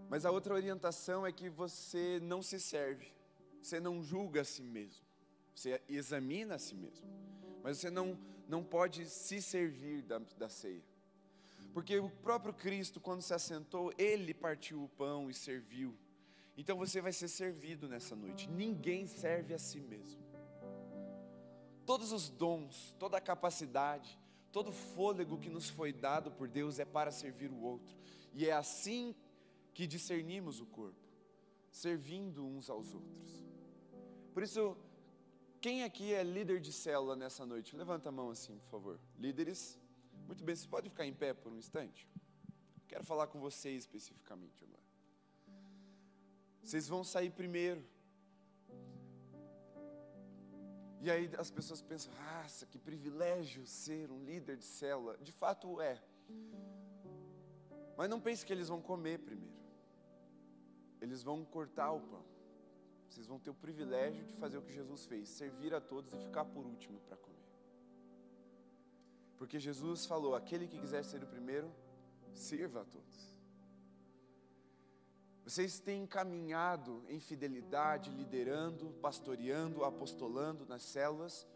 Mas 0.10 0.26
a 0.26 0.32
outra 0.32 0.56
orientação 0.56 1.26
é 1.26 1.32
que 1.32 1.50
você 1.50 2.20
não 2.22 2.42
se 2.42 2.60
serve, 2.60 3.12
você 3.62 3.80
não 3.80 4.02
julga 4.04 4.42
a 4.42 4.44
si 4.44 4.64
mesmo, 4.64 5.06
você 5.54 5.82
examina 5.88 6.56
a 6.56 6.60
si 6.60 6.74
mesmo, 6.74 7.08
mas 7.64 7.78
você 7.78 7.92
não, 7.92 8.18
não 8.48 8.64
pode 8.64 9.06
se 9.06 9.42
servir 9.42 10.02
da, 10.02 10.18
da 10.38 10.50
ceia. 10.50 10.84
Porque 11.74 12.00
o 12.00 12.10
próprio 12.10 12.54
Cristo, 12.54 13.00
quando 13.00 13.22
se 13.22 13.34
assentou, 13.34 13.94
ele 13.98 14.34
partiu 14.34 14.84
o 14.84 14.90
pão 14.90 15.30
e 15.30 15.34
serviu. 15.34 15.96
Então 16.58 16.76
você 16.76 17.00
vai 17.00 17.14
ser 17.14 17.28
servido 17.28 17.88
nessa 17.88 18.16
noite. 18.16 18.50
Ninguém 18.50 19.06
serve 19.06 19.54
a 19.54 19.60
si 19.60 19.80
mesmo 19.80 20.29
todos 21.90 22.12
os 22.12 22.30
dons, 22.30 22.94
toda 23.00 23.18
a 23.18 23.20
capacidade, 23.20 24.16
todo 24.52 24.72
fôlego 24.72 25.40
que 25.40 25.50
nos 25.50 25.72
foi 25.72 25.92
dado 25.92 26.30
por 26.30 26.48
Deus 26.48 26.78
é 26.78 26.86
para 26.86 27.12
servir 27.12 27.50
o 27.50 27.60
outro. 27.64 27.96
E 28.32 28.46
é 28.46 28.52
assim 28.52 29.16
que 29.74 29.88
discernimos 29.88 30.60
o 30.60 30.68
corpo, 30.68 31.10
servindo 31.72 32.46
uns 32.46 32.70
aos 32.70 32.94
outros. 32.94 33.44
Por 34.36 34.44
isso, 34.44 34.78
quem 35.60 35.84
aqui 35.84 36.14
é 36.14 36.22
líder 36.22 36.60
de 36.60 36.72
célula 36.72 37.16
nessa 37.16 37.44
noite? 37.44 37.76
Levanta 37.76 38.10
a 38.10 38.12
mão 38.12 38.30
assim, 38.30 38.60
por 38.60 38.70
favor. 38.70 39.00
Líderes, 39.18 39.76
muito 40.28 40.44
bem, 40.44 40.56
vocês 40.56 40.68
podem 40.68 40.92
ficar 40.92 41.08
em 41.08 41.14
pé 41.14 41.34
por 41.34 41.52
um 41.52 41.58
instante? 41.58 42.08
Quero 42.88 43.04
falar 43.04 43.26
com 43.26 43.40
vocês 43.40 43.82
especificamente 43.82 44.64
agora. 44.64 44.84
Vocês 46.62 46.88
vão 46.88 47.04
sair 47.04 47.32
primeiro 47.32 47.84
e 51.02 51.10
aí 51.10 51.30
as 51.38 51.50
pessoas 51.50 51.82
pensam, 51.82 52.14
nossa, 52.14 52.66
que 52.66 52.78
privilégio 52.78 53.66
ser 53.66 54.12
um 54.12 54.24
líder 54.24 54.58
de 54.58 54.66
célula. 54.66 55.18
De 55.18 55.32
fato 55.32 55.80
é. 55.80 56.02
Mas 57.98 58.10
não 58.10 58.20
pense 58.20 58.46
que 58.46 58.52
eles 58.52 58.68
vão 58.68 58.82
comer 58.82 59.20
primeiro. 59.20 59.60
Eles 61.02 61.24
vão 61.24 61.46
cortar 61.46 61.92
o 61.92 62.02
pão. 62.02 62.26
Vocês 63.10 63.26
vão 63.26 63.40
ter 63.40 63.50
o 63.50 63.54
privilégio 63.54 64.24
de 64.26 64.34
fazer 64.36 64.58
o 64.58 64.62
que 64.62 64.74
Jesus 64.74 65.06
fez, 65.06 65.30
servir 65.30 65.74
a 65.74 65.82
todos 65.82 66.14
e 66.14 66.18
ficar 66.18 66.46
por 66.46 66.66
último 66.66 67.00
para 67.02 67.18
comer. 67.18 67.40
Porque 69.38 69.58
Jesus 69.58 70.06
falou: 70.06 70.36
aquele 70.36 70.68
que 70.68 70.78
quiser 70.78 71.04
ser 71.04 71.24
o 71.24 71.28
primeiro, 71.28 71.74
sirva 72.34 72.82
a 72.82 72.86
todos. 72.86 73.29
Vocês 75.50 75.80
têm 75.80 76.06
caminhado 76.06 77.04
em 77.10 77.20
fidelidade, 77.20 78.12
liderando, 78.12 78.92
pastoreando, 79.02 79.84
apostolando 79.84 80.64
nas 80.64 80.84
células, 80.84 81.48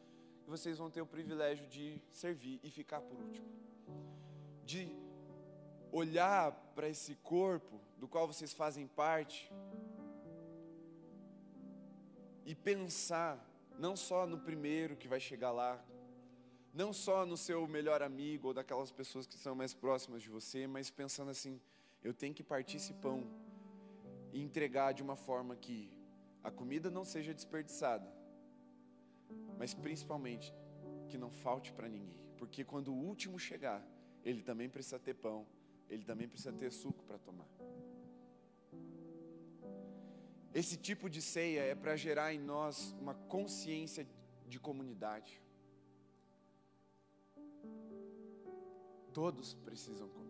e 0.48 0.50
vocês 0.50 0.80
vão 0.80 0.90
ter 0.90 1.04
o 1.04 1.06
privilégio 1.06 1.68
de 1.68 2.02
servir 2.12 2.60
e 2.64 2.72
ficar 2.72 3.02
por 3.02 3.20
último. 3.20 3.48
De 4.66 4.90
olhar 5.92 6.54
para 6.74 6.90
esse 6.90 7.14
corpo 7.18 7.80
do 8.00 8.08
qual 8.08 8.26
vocês 8.26 8.52
fazem 8.52 8.88
parte 8.88 9.54
e 12.48 12.56
pensar 12.56 13.48
não 13.78 13.96
só 13.96 14.26
no 14.26 14.40
primeiro 14.40 14.98
que 14.98 15.08
vai 15.08 15.20
chegar 15.20 15.52
lá, 15.52 15.80
não 16.74 16.92
só 16.92 17.28
no 17.28 17.38
seu 17.38 17.68
melhor 17.68 18.02
amigo 18.02 18.48
ou 18.48 18.56
daquelas 18.56 18.92
pessoas 18.92 19.28
que 19.28 19.38
são 19.38 19.54
mais 19.54 19.72
próximas 19.72 20.24
de 20.24 20.30
você, 20.30 20.66
mas 20.66 20.90
pensando 20.90 21.30
assim: 21.30 21.62
eu 22.04 22.12
tenho 22.12 22.34
que 22.34 22.42
partir 22.42 22.78
esse 22.78 22.96
pão 22.96 23.43
e 24.34 24.42
entregar 24.42 24.92
de 24.94 25.04
uma 25.04 25.16
forma 25.16 25.56
que 25.56 25.90
a 26.44 26.52
comida 26.52 26.90
não 26.90 27.06
seja 27.06 27.34
desperdiçada, 27.34 28.12
mas 29.58 29.74
principalmente 29.74 30.54
que 31.08 31.18
não 31.18 31.32
falte 31.32 31.72
para 31.72 31.88
ninguém, 31.88 32.20
porque 32.38 32.66
quando 32.66 32.90
o 32.92 33.00
último 33.12 33.38
chegar, 33.38 33.82
ele 34.26 34.42
também 34.42 34.68
precisa 34.68 35.00
ter 35.00 35.14
pão, 35.14 35.46
ele 35.88 36.04
também 36.04 36.28
precisa 36.28 36.52
ter 36.52 36.72
suco 36.72 37.04
para 37.06 37.20
tomar. 37.20 37.48
Esse 40.54 40.78
tipo 40.78 41.10
de 41.10 41.22
ceia 41.22 41.62
é 41.62 41.76
para 41.76 41.96
gerar 41.96 42.34
em 42.34 42.40
nós 42.40 42.92
uma 43.00 43.14
consciência 43.14 44.08
de 44.48 44.60
comunidade. 44.60 45.42
Todos 49.12 49.54
precisam 49.54 50.08
comer. 50.10 50.23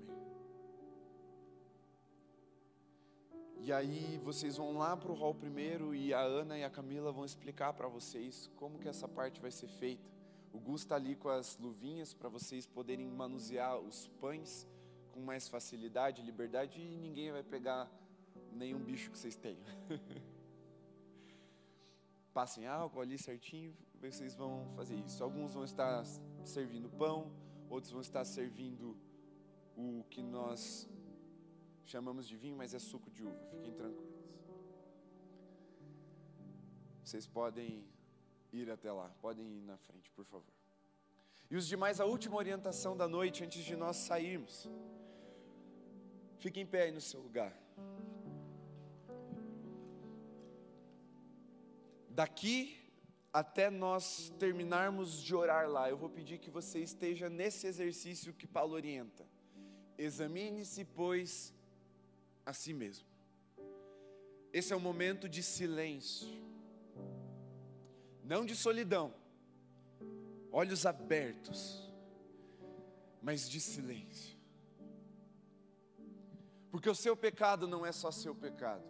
E 3.65 3.71
aí 3.71 4.19
vocês 4.21 4.57
vão 4.57 4.77
lá 4.77 4.97
para 4.97 5.09
o 5.09 5.15
hall 5.15 5.33
primeiro 5.33 5.95
e 5.95 6.13
a 6.13 6.19
Ana 6.19 6.57
e 6.57 6.65
a 6.65 6.69
Camila 6.69 7.13
vão 7.13 7.23
explicar 7.23 7.71
para 7.71 7.87
vocês 7.87 8.51
como 8.57 8.77
que 8.77 8.89
essa 8.89 9.07
parte 9.07 9.39
vai 9.39 9.51
ser 9.51 9.69
feita. 9.69 10.03
O 10.51 10.59
Gus 10.59 10.81
está 10.81 10.97
ali 10.97 11.15
com 11.15 11.29
as 11.29 11.57
luvinhas 11.57 12.13
para 12.13 12.27
vocês 12.27 12.67
poderem 12.67 13.07
manusear 13.07 13.79
os 13.79 14.09
pães 14.19 14.67
com 15.13 15.21
mais 15.21 15.47
facilidade, 15.47 16.21
liberdade 16.21 16.81
e 16.81 16.97
ninguém 16.97 17.31
vai 17.31 17.41
pegar 17.41 17.89
nenhum 18.51 18.79
bicho 18.79 19.09
que 19.09 19.17
vocês 19.17 19.37
tenham. 19.37 19.63
Passem 22.33 22.67
álcool 22.67 22.99
ali 22.99 23.17
certinho, 23.17 23.73
vocês 24.01 24.35
vão 24.35 24.67
fazer 24.75 24.97
isso. 24.97 25.23
Alguns 25.23 25.53
vão 25.53 25.63
estar 25.63 26.03
servindo 26.43 26.89
pão, 26.89 27.31
outros 27.69 27.93
vão 27.93 28.01
estar 28.01 28.25
servindo 28.25 28.97
o 29.77 30.03
que 30.09 30.21
nós 30.21 30.85
Chamamos 31.85 32.27
de 32.27 32.35
vinho, 32.35 32.55
mas 32.55 32.73
é 32.73 32.79
suco 32.79 33.09
de 33.11 33.23
uva. 33.23 33.45
Fiquem 33.51 33.73
tranquilos. 33.73 34.13
Vocês 37.03 37.27
podem 37.27 37.85
ir 38.51 38.69
até 38.71 38.91
lá, 38.91 39.09
podem 39.21 39.45
ir 39.57 39.61
na 39.61 39.77
frente, 39.77 40.09
por 40.11 40.25
favor. 40.25 40.53
E 41.51 41.55
os 41.55 41.67
demais, 41.67 41.99
a 41.99 42.05
última 42.05 42.37
orientação 42.37 42.95
da 42.95 43.07
noite 43.07 43.43
antes 43.43 43.63
de 43.63 43.75
nós 43.75 43.97
sairmos. 43.97 44.69
Fique 46.39 46.59
em 46.59 46.65
pé 46.65 46.83
aí 46.83 46.91
no 46.91 47.01
seu 47.01 47.21
lugar. 47.21 47.53
Daqui 52.09 52.79
até 53.31 53.69
nós 53.69 54.31
terminarmos 54.37 55.21
de 55.21 55.33
orar 55.35 55.67
lá, 55.67 55.89
eu 55.89 55.97
vou 55.97 56.09
pedir 56.09 56.37
que 56.37 56.51
você 56.51 56.79
esteja 56.79 57.29
nesse 57.29 57.65
exercício 57.65 58.33
que 58.33 58.45
Paulo 58.45 58.73
orienta. 58.75 59.27
Examine-se, 59.97 60.85
pois, 60.85 61.53
a 62.45 62.53
si 62.53 62.73
mesmo. 62.73 63.07
Esse 64.51 64.73
é 64.73 64.75
um 64.75 64.79
momento 64.79 65.27
de 65.27 65.41
silêncio, 65.41 66.27
não 68.23 68.45
de 68.45 68.55
solidão. 68.55 69.13
olhos 70.51 70.85
abertos, 70.85 71.91
mas 73.21 73.49
de 73.49 73.59
silêncio. 73.59 74.37
Porque 76.69 76.89
o 76.89 76.95
seu 76.95 77.17
pecado 77.17 77.67
não 77.67 77.83
é 77.85 77.91
só 77.91 78.11
seu 78.11 78.35
pecado. 78.35 78.83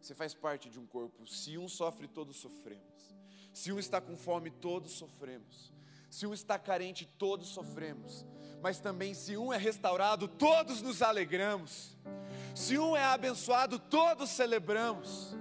Você 0.00 0.14
faz 0.14 0.34
parte 0.34 0.68
de 0.68 0.78
um 0.78 0.86
corpo. 0.86 1.26
Se 1.26 1.56
um 1.56 1.68
sofre, 1.68 2.08
todos 2.08 2.36
sofremos. 2.36 3.14
Se 3.52 3.72
um 3.72 3.78
está 3.78 4.00
com 4.00 4.16
fome, 4.16 4.50
todos 4.50 4.92
sofremos. 4.92 5.72
Se 6.16 6.26
um 6.26 6.32
está 6.32 6.58
carente, 6.58 7.04
todos 7.18 7.48
sofremos. 7.48 8.24
Mas 8.62 8.80
também, 8.80 9.12
se 9.12 9.36
um 9.36 9.52
é 9.52 9.58
restaurado, 9.58 10.26
todos 10.26 10.80
nos 10.80 11.02
alegramos. 11.02 11.94
Se 12.54 12.78
um 12.78 12.96
é 12.96 13.04
abençoado, 13.04 13.78
todos 13.78 14.30
celebramos. 14.30 15.36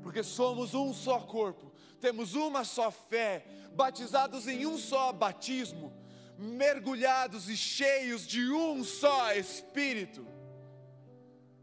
Porque 0.00 0.22
somos 0.22 0.72
um 0.72 0.94
só 0.94 1.18
corpo, 1.18 1.72
temos 2.00 2.36
uma 2.36 2.62
só 2.62 2.92
fé, 2.92 3.44
batizados 3.72 4.46
em 4.46 4.66
um 4.66 4.78
só 4.78 5.12
batismo, 5.12 5.92
mergulhados 6.38 7.48
e 7.48 7.56
cheios 7.56 8.24
de 8.24 8.52
um 8.52 8.84
só 8.84 9.34
Espírito 9.34 10.24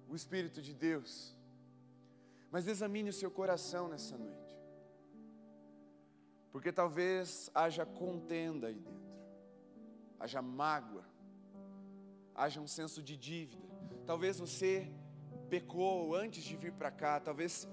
o 0.10 0.16
Espírito 0.16 0.62
de 0.62 0.74
Deus. 0.74 1.36
Mas 2.52 2.68
examine 2.68 3.10
o 3.10 3.14
seu 3.22 3.32
coração 3.40 3.88
nessa 3.88 4.18
noite, 4.18 4.45
porque 6.56 6.72
talvez 6.72 7.51
haja 7.53 7.86
contenda 7.86 8.68
aí 8.68 8.80
dentro, 8.80 9.14
haja 10.18 10.41
mágoa, 10.41 11.03
haja 12.34 12.62
um 12.62 12.66
senso 12.66 13.03
de 13.03 13.18
dívida. 13.18 13.68
Talvez 14.06 14.39
você 14.39 14.89
pecou 15.49 16.16
antes 16.16 16.45
de 16.45 16.56
vir 16.56 16.72
para 16.72 16.89
cá, 16.89 17.20
talvez 17.20 17.68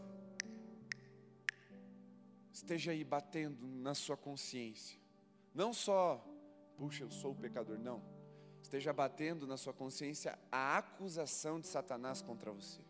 esteja 2.53 2.91
aí 2.91 3.05
batendo 3.05 3.65
na 3.65 3.95
sua 3.95 4.17
consciência. 4.17 4.99
Não 5.55 5.73
só, 5.73 6.21
puxa, 6.77 7.05
eu 7.05 7.11
sou 7.13 7.31
o 7.31 7.37
pecador, 7.37 7.79
não. 7.79 8.03
Esteja 8.61 8.93
batendo 8.93 9.47
na 9.47 9.57
sua 9.57 9.73
consciência 9.73 10.37
a 10.51 10.77
acusação 10.79 11.61
de 11.61 11.69
Satanás 11.69 12.21
contra 12.21 12.51
você. 12.51 12.81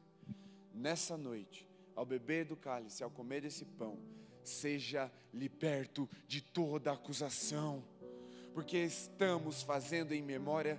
Nessa 0.73 1.19
noite, 1.19 1.69
ao 1.95 2.07
beber 2.07 2.47
do 2.47 2.57
cálice, 2.57 3.05
ao 3.05 3.11
comer 3.11 3.43
desse 3.43 3.67
pão, 3.67 4.22
seja 4.43 5.11
liberto 5.33 6.09
de 6.27 6.41
toda 6.41 6.93
acusação, 6.93 7.83
porque 8.55 8.79
estamos 8.79 9.63
fazendo 9.63 10.13
em 10.13 10.23
memória 10.23 10.79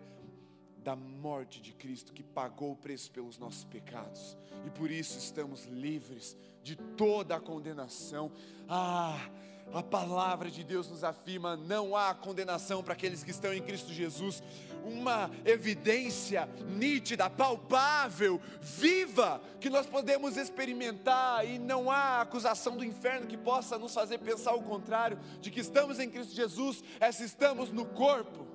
da 0.84 0.96
morte 0.96 1.62
de 1.62 1.72
Cristo 1.72 2.12
que 2.12 2.22
pagou 2.22 2.74
o 2.74 2.76
preço 2.76 3.10
pelos 3.12 3.38
nossos 3.38 3.64
pecados 3.64 4.38
e 4.66 4.70
por 4.70 4.92
isso 4.92 5.18
estamos 5.18 5.66
livres 5.66 6.38
de 6.62 6.76
toda 6.76 7.36
a 7.36 7.40
condenação. 7.40 8.32
Ah, 8.68 9.30
a 9.74 9.82
palavra 9.82 10.52
de 10.52 10.64
Deus 10.64 10.90
nos 10.90 11.04
afirma: 11.04 11.56
não 11.56 11.96
há 11.96 12.14
condenação 12.14 12.84
para 12.84 12.94
aqueles 12.94 13.24
que 13.24 13.32
estão 13.32 13.54
em 13.54 13.62
Cristo 13.62 13.94
Jesus. 13.94 14.44
Uma 14.86 15.32
evidência 15.46 16.50
nítida, 16.78 17.30
palpável, 17.30 18.42
viva, 18.60 19.42
que 19.62 19.70
nós 19.70 19.86
podemos 19.86 20.36
experimentar, 20.36 21.48
e 21.48 21.58
não 21.58 21.90
há 21.90 22.20
acusação 22.20 22.76
do 22.76 22.84
inferno 22.84 23.26
que 23.26 23.38
possa 23.38 23.78
nos 23.78 23.94
fazer 23.94 24.18
pensar 24.18 24.54
o 24.54 24.62
contrário, 24.62 25.18
de 25.40 25.50
que 25.50 25.62
estamos 25.62 26.00
em 26.00 26.10
Cristo 26.10 26.36
Jesus, 26.36 26.84
é 27.00 27.10
se 27.14 27.24
estamos 27.24 27.72
no 27.72 27.86
corpo. 27.86 28.53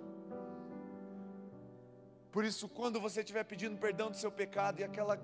Por 2.30 2.44
isso, 2.44 2.68
quando 2.68 3.00
você 3.00 3.20
estiver 3.20 3.44
pedindo 3.44 3.78
perdão 3.78 4.10
do 4.10 4.16
seu 4.16 4.30
pecado 4.30 4.80
e 4.80 4.84
aquela 4.84 5.18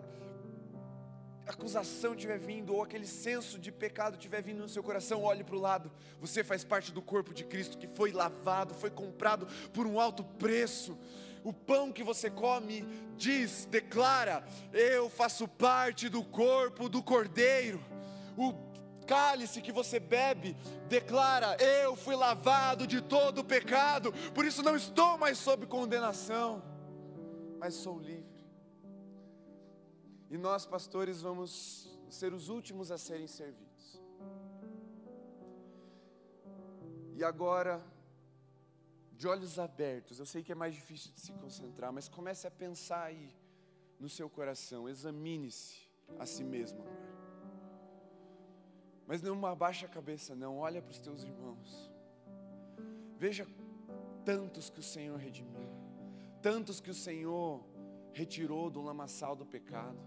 acusação 1.47 2.15
estiver 2.15 2.39
vindo, 2.39 2.75
ou 2.75 2.83
aquele 2.83 3.07
senso 3.07 3.59
de 3.59 3.71
pecado 3.71 4.15
estiver 4.15 4.43
vindo 4.43 4.61
no 4.61 4.69
seu 4.69 4.83
coração, 4.83 5.23
olhe 5.23 5.45
para 5.45 5.57
o 5.57 5.61
lado. 5.61 5.93
Você 6.21 6.43
faz 6.43 6.65
parte 6.65 6.91
do 6.91 7.03
corpo 7.03 7.35
de 7.35 7.45
Cristo 7.45 7.77
que 7.77 7.87
foi 7.87 8.13
lavado, 8.13 8.75
foi 8.75 8.91
comprado 8.91 9.47
por 9.73 9.87
um 9.87 10.01
alto 10.01 10.25
preço. 10.25 10.99
O 11.43 11.53
pão 11.53 11.93
que 11.93 12.03
você 12.03 12.31
come 12.31 12.83
diz, 13.19 13.67
declara: 13.71 14.43
Eu 14.73 15.11
faço 15.11 15.47
parte 15.47 16.09
do 16.09 16.25
corpo 16.25 16.89
do 16.89 17.03
Cordeiro. 17.03 17.85
O 18.35 18.55
cálice 19.07 19.61
que 19.61 19.71
você 19.71 20.01
bebe 20.01 20.57
declara: 20.89 21.55
Eu 21.63 21.95
fui 21.95 22.17
lavado 22.17 22.87
de 22.87 23.03
todo 23.03 23.41
o 23.41 23.45
pecado, 23.45 24.11
por 24.35 24.47
isso 24.47 24.63
não 24.63 24.75
estou 24.75 25.19
mais 25.19 25.37
sob 25.37 25.67
condenação 25.67 26.74
mas 27.65 27.77
sou 27.77 27.99
livre. 27.99 28.45
E 30.29 30.37
nós, 30.37 30.67
pastores, 30.67 31.23
vamos 31.23 31.89
ser 32.11 32.35
os 32.35 32.51
últimos 32.51 32.91
a 32.91 32.99
serem 32.99 33.27
servidos. 33.27 34.03
E 37.15 37.25
agora, 37.25 37.83
de 39.13 39.27
olhos 39.27 39.59
abertos, 39.59 40.19
eu 40.19 40.27
sei 40.27 40.43
que 40.43 40.53
é 40.53 40.55
mais 40.55 40.75
difícil 40.75 41.11
de 41.13 41.23
se 41.23 41.33
concentrar, 41.33 41.91
mas 41.91 42.07
comece 42.07 42.47
a 42.47 42.51
pensar 42.51 43.05
aí 43.05 43.35
no 43.99 44.11
seu 44.11 44.29
coração, 44.29 44.87
examine-se 44.87 45.89
a 46.19 46.27
si 46.27 46.45
mesmo 46.45 46.83
agora. 46.83 47.15
Mas 49.07 49.23
não 49.23 49.47
abaixa 49.47 49.87
a 49.87 49.89
cabeça, 49.89 50.35
não, 50.35 50.59
olha 50.59 50.83
para 50.83 50.91
os 50.91 50.99
teus 50.99 51.23
irmãos. 51.23 51.91
Veja 53.17 53.47
tantos 54.23 54.69
que 54.69 54.81
o 54.81 54.83
Senhor 54.83 55.17
redimiu 55.19 55.74
tantos 56.45 56.79
que 56.79 56.91
o 56.91 56.95
Senhor 56.95 57.65
retirou 58.13 58.69
do 58.69 58.83
lamaçal 58.83 59.35
do 59.35 59.47
pecado. 59.47 59.99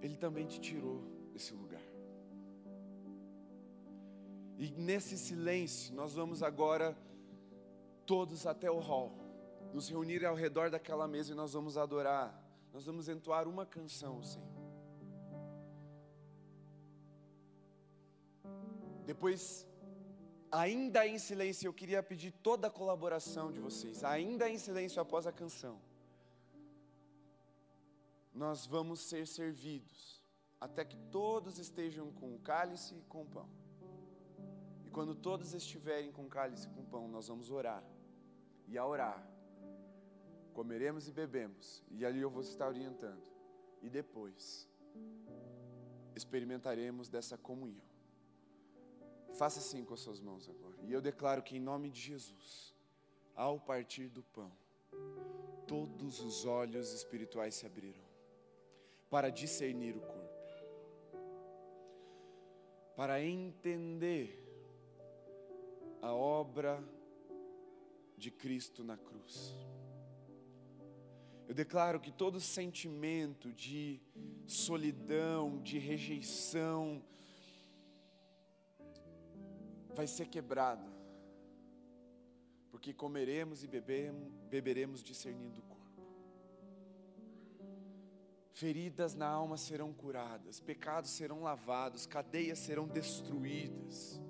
Ele 0.00 0.16
também 0.16 0.46
te 0.46 0.60
tirou 0.60 1.02
desse 1.32 1.52
lugar. 1.52 1.82
E 4.56 4.70
nesse 4.70 5.18
silêncio, 5.18 5.92
nós 5.92 6.14
vamos 6.14 6.40
agora 6.40 6.96
todos 8.06 8.46
até 8.46 8.70
o 8.70 8.78
hall, 8.78 9.10
nos 9.74 9.88
reunir 9.88 10.24
ao 10.24 10.36
redor 10.36 10.70
daquela 10.70 11.08
mesa 11.08 11.32
e 11.32 11.34
nós 11.34 11.52
vamos 11.52 11.76
adorar. 11.76 12.28
Nós 12.72 12.86
vamos 12.86 13.08
entoar 13.08 13.48
uma 13.48 13.66
canção, 13.66 14.22
Senhor. 14.22 14.46
Depois 19.04 19.66
ainda 20.50 21.06
em 21.06 21.18
silêncio, 21.18 21.66
eu 21.68 21.72
queria 21.72 22.02
pedir 22.02 22.32
toda 22.32 22.68
a 22.68 22.70
colaboração 22.70 23.52
de 23.52 23.60
vocês, 23.60 24.04
ainda 24.04 24.48
em 24.48 24.58
silêncio 24.58 25.00
após 25.00 25.26
a 25.26 25.32
canção. 25.32 25.80
Nós 28.34 28.66
vamos 28.66 29.00
ser 29.00 29.26
servidos 29.26 30.22
até 30.60 30.84
que 30.84 30.96
todos 31.10 31.58
estejam 31.58 32.12
com 32.12 32.34
o 32.34 32.38
cálice 32.38 32.94
e 32.94 33.02
com 33.02 33.22
o 33.22 33.26
pão. 33.26 33.48
E 34.84 34.90
quando 34.90 35.14
todos 35.14 35.54
estiverem 35.54 36.12
com 36.12 36.26
o 36.26 36.28
cálice 36.28 36.66
e 36.66 36.70
com 36.70 36.80
o 36.80 36.86
pão, 36.86 37.08
nós 37.08 37.28
vamos 37.28 37.50
orar. 37.50 37.82
E 38.66 38.76
a 38.76 38.86
orar, 38.86 39.26
comeremos 40.52 41.08
e 41.08 41.12
bebemos. 41.12 41.82
E 41.90 42.04
ali 42.04 42.20
eu 42.20 42.30
vou 42.30 42.42
estar 42.42 42.68
orientando. 42.68 43.22
E 43.82 43.88
depois, 43.88 44.68
experimentaremos 46.14 47.08
dessa 47.08 47.36
comunhão. 47.36 47.95
Faça 49.36 49.60
assim 49.60 49.84
com 49.84 49.94
as 49.94 50.00
suas 50.00 50.20
mãos 50.20 50.48
agora. 50.48 50.76
E 50.82 50.92
eu 50.92 51.00
declaro 51.00 51.42
que 51.42 51.56
em 51.56 51.60
nome 51.60 51.90
de 51.90 52.00
Jesus, 52.00 52.74
ao 53.34 53.60
partir 53.60 54.08
do 54.08 54.22
pão, 54.22 54.50
todos 55.66 56.20
os 56.20 56.44
olhos 56.44 56.92
espirituais 56.92 57.54
se 57.54 57.66
abrirão 57.66 58.06
para 59.10 59.30
discernir 59.30 59.96
o 59.96 60.00
corpo, 60.00 60.54
para 62.96 63.22
entender 63.22 64.42
a 66.00 66.14
obra 66.14 66.82
de 68.16 68.30
Cristo 68.30 68.82
na 68.82 68.96
cruz. 68.96 69.54
Eu 71.46 71.54
declaro 71.54 72.00
que 72.00 72.10
todo 72.10 72.40
sentimento 72.40 73.52
de 73.52 74.00
solidão, 74.46 75.60
de 75.62 75.78
rejeição, 75.78 77.04
vai 79.96 80.06
ser 80.06 80.26
quebrado, 80.26 80.92
porque 82.70 82.92
comeremos 82.92 83.64
e 83.64 83.66
beberemos, 83.66 84.30
beberemos 84.50 85.02
discernindo 85.02 85.60
o 85.60 85.62
corpo. 85.62 85.76
Feridas 88.52 89.14
na 89.14 89.26
alma 89.26 89.56
serão 89.56 89.92
curadas, 89.92 90.60
pecados 90.60 91.10
serão 91.10 91.42
lavados, 91.42 92.06
cadeias 92.06 92.58
serão 92.58 92.86
destruídas. 92.86 94.20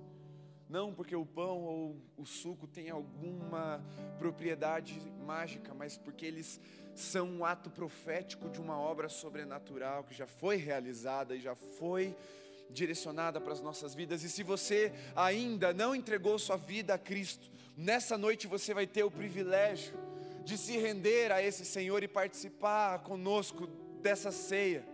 Não 0.69 0.93
porque 0.93 1.15
o 1.15 1.27
pão 1.27 1.63
ou 1.63 1.97
o 2.17 2.25
suco 2.25 2.67
tem 2.67 2.91
alguma 2.91 3.85
propriedade 4.19 5.01
mágica, 5.25 5.75
mas 5.75 5.97
porque 5.97 6.27
eles 6.27 6.61
são 6.95 7.29
um 7.29 7.45
ato 7.45 7.71
profético 7.71 8.49
de 8.49 8.61
uma 8.61 8.79
obra 8.79 9.09
sobrenatural 9.09 10.05
que 10.05 10.15
já 10.15 10.27
foi 10.27 10.57
realizada 10.57 11.37
e 11.37 11.41
já 11.41 11.55
foi 11.55 12.17
direcionada 12.71 13.41
para 13.41 13.53
as 13.53 13.61
nossas 13.61 13.95
vidas. 13.95 14.23
E 14.23 14.31
se 14.31 14.43
você 14.43 14.93
ainda 15.15 15.73
não 15.73 15.95
entregou 15.95 16.39
sua 16.39 16.57
vida 16.57 16.95
a 16.95 16.99
Cristo, 16.99 17.51
nessa 17.77 18.17
noite 18.17 18.47
você 18.47 18.75
vai 18.75 18.87
ter 18.87 19.05
o 19.05 19.11
privilégio 19.11 19.95
de 20.45 20.57
se 20.57 20.79
render 20.79 21.33
a 21.33 21.43
esse 21.43 21.65
Senhor 21.65 22.03
e 22.03 22.09
participar 22.09 23.01
conosco 23.01 23.67
dessa 24.01 24.31
ceia. 24.31 24.85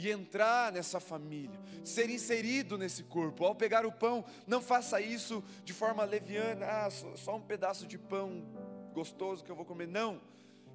e 0.00 0.12
entrar 0.12 0.70
nessa 0.70 1.00
família, 1.00 1.58
ser 1.82 2.08
inserido 2.08 2.78
nesse 2.78 3.02
corpo. 3.02 3.44
Ao 3.44 3.52
pegar 3.52 3.84
o 3.84 3.90
pão, 3.90 4.24
não 4.46 4.62
faça 4.62 5.00
isso 5.00 5.42
de 5.64 5.72
forma 5.72 6.04
leviana, 6.04 6.64
ah, 6.64 6.88
só 7.16 7.34
um 7.34 7.40
pedaço 7.40 7.84
de 7.84 7.98
pão 7.98 8.46
gostoso 8.92 9.42
que 9.42 9.50
eu 9.50 9.56
vou 9.56 9.64
comer. 9.64 9.88
Não, 9.88 10.20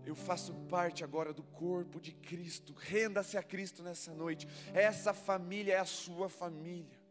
eu 0.06 0.16
faço 0.16 0.54
parte 0.68 1.04
agora 1.04 1.34
do 1.34 1.43
corpo 1.43 1.99
de 1.99 2.12
Cristo. 2.12 2.74
Renda-se 2.74 3.38
a 3.38 3.43
Cristo 3.43 3.82
nessa 3.82 4.14
noite. 4.14 4.47
Essa 4.74 5.14
família 5.14 5.74
é 5.74 5.80
a 5.80 5.86
sua 5.86 6.28
família. 6.28 7.01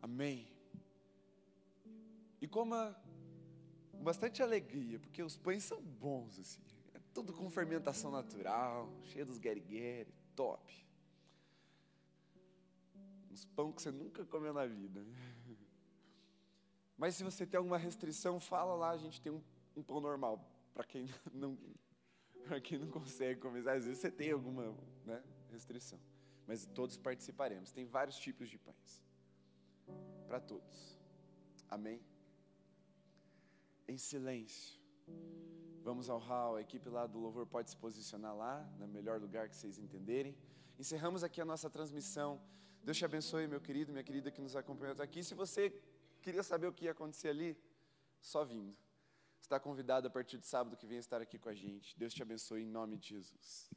Amém. 0.00 0.48
E 2.40 2.46
coma 2.46 2.96
com 3.90 4.02
bastante 4.02 4.42
alegria, 4.42 4.98
porque 4.98 5.22
os 5.22 5.36
pães 5.36 5.64
são 5.64 5.80
bons 5.80 6.38
assim. 6.38 6.60
É 6.94 7.00
tudo 7.14 7.32
com 7.32 7.48
fermentação 7.50 8.10
natural, 8.10 8.92
cheio 9.04 9.26
dos 9.26 9.38
guerigueri, 9.38 10.12
top. 10.34 10.86
Uns 13.30 13.44
pão 13.46 13.72
que 13.72 13.80
você 13.80 13.90
nunca 13.90 14.24
comeu 14.24 14.52
na 14.52 14.66
vida. 14.66 15.04
Mas 16.96 17.16
se 17.16 17.24
você 17.24 17.46
tem 17.46 17.58
alguma 17.58 17.78
restrição, 17.78 18.38
fala 18.38 18.74
lá, 18.74 18.90
a 18.90 18.96
gente 18.96 19.20
tem 19.20 19.32
um, 19.32 19.42
um 19.76 19.82
pão 19.82 20.00
normal. 20.00 20.44
Para 20.74 20.84
quem 20.84 21.08
não 21.32 21.58
para 22.44 22.60
quem 22.60 22.76
não 22.76 22.88
consegue 22.88 23.40
comer, 23.40 23.60
às 23.68 23.84
vezes 23.84 23.98
você 24.00 24.10
tem 24.10 24.32
alguma 24.32 24.76
né, 25.04 25.22
restrição. 25.50 25.98
Mas 26.44 26.66
todos 26.66 26.96
participaremos. 26.96 27.70
Tem 27.70 27.84
vários 27.84 28.18
tipos 28.18 28.50
de 28.50 28.58
pães. 28.58 29.02
Para 30.26 30.40
todos. 30.40 30.98
Amém? 31.68 32.02
em 33.92 33.98
silêncio. 33.98 34.80
Vamos 35.82 36.08
ao 36.08 36.18
hall, 36.18 36.56
a 36.56 36.60
equipe 36.60 36.88
lá 36.88 37.06
do 37.06 37.18
louvor 37.18 37.46
pode 37.46 37.70
se 37.70 37.76
posicionar 37.76 38.34
lá, 38.34 38.62
no 38.78 38.86
melhor 38.86 39.20
lugar 39.20 39.48
que 39.48 39.56
vocês 39.56 39.78
entenderem. 39.78 40.36
Encerramos 40.78 41.22
aqui 41.24 41.40
a 41.40 41.44
nossa 41.44 41.68
transmissão. 41.68 42.40
Deus 42.82 42.96
te 42.96 43.04
abençoe, 43.04 43.46
meu 43.46 43.60
querido, 43.60 43.92
minha 43.92 44.04
querida 44.04 44.30
que 44.30 44.40
nos 44.40 44.56
acompanhou 44.56 44.92
até 44.92 45.02
aqui. 45.02 45.22
Se 45.22 45.34
você 45.34 45.70
queria 46.22 46.42
saber 46.42 46.68
o 46.68 46.72
que 46.72 46.86
ia 46.86 46.92
acontecer 46.92 47.28
ali, 47.28 47.50
só 48.20 48.44
vindo. 48.44 48.74
Está 49.40 49.58
convidado 49.60 50.06
a 50.06 50.10
partir 50.10 50.38
de 50.38 50.46
sábado 50.46 50.76
que 50.76 50.86
vem 50.86 50.98
estar 50.98 51.20
aqui 51.20 51.38
com 51.38 51.48
a 51.48 51.54
gente. 51.54 51.98
Deus 51.98 52.14
te 52.14 52.22
abençoe 52.22 52.62
em 52.62 52.66
nome 52.66 52.96
de 52.96 53.08
Jesus. 53.08 53.68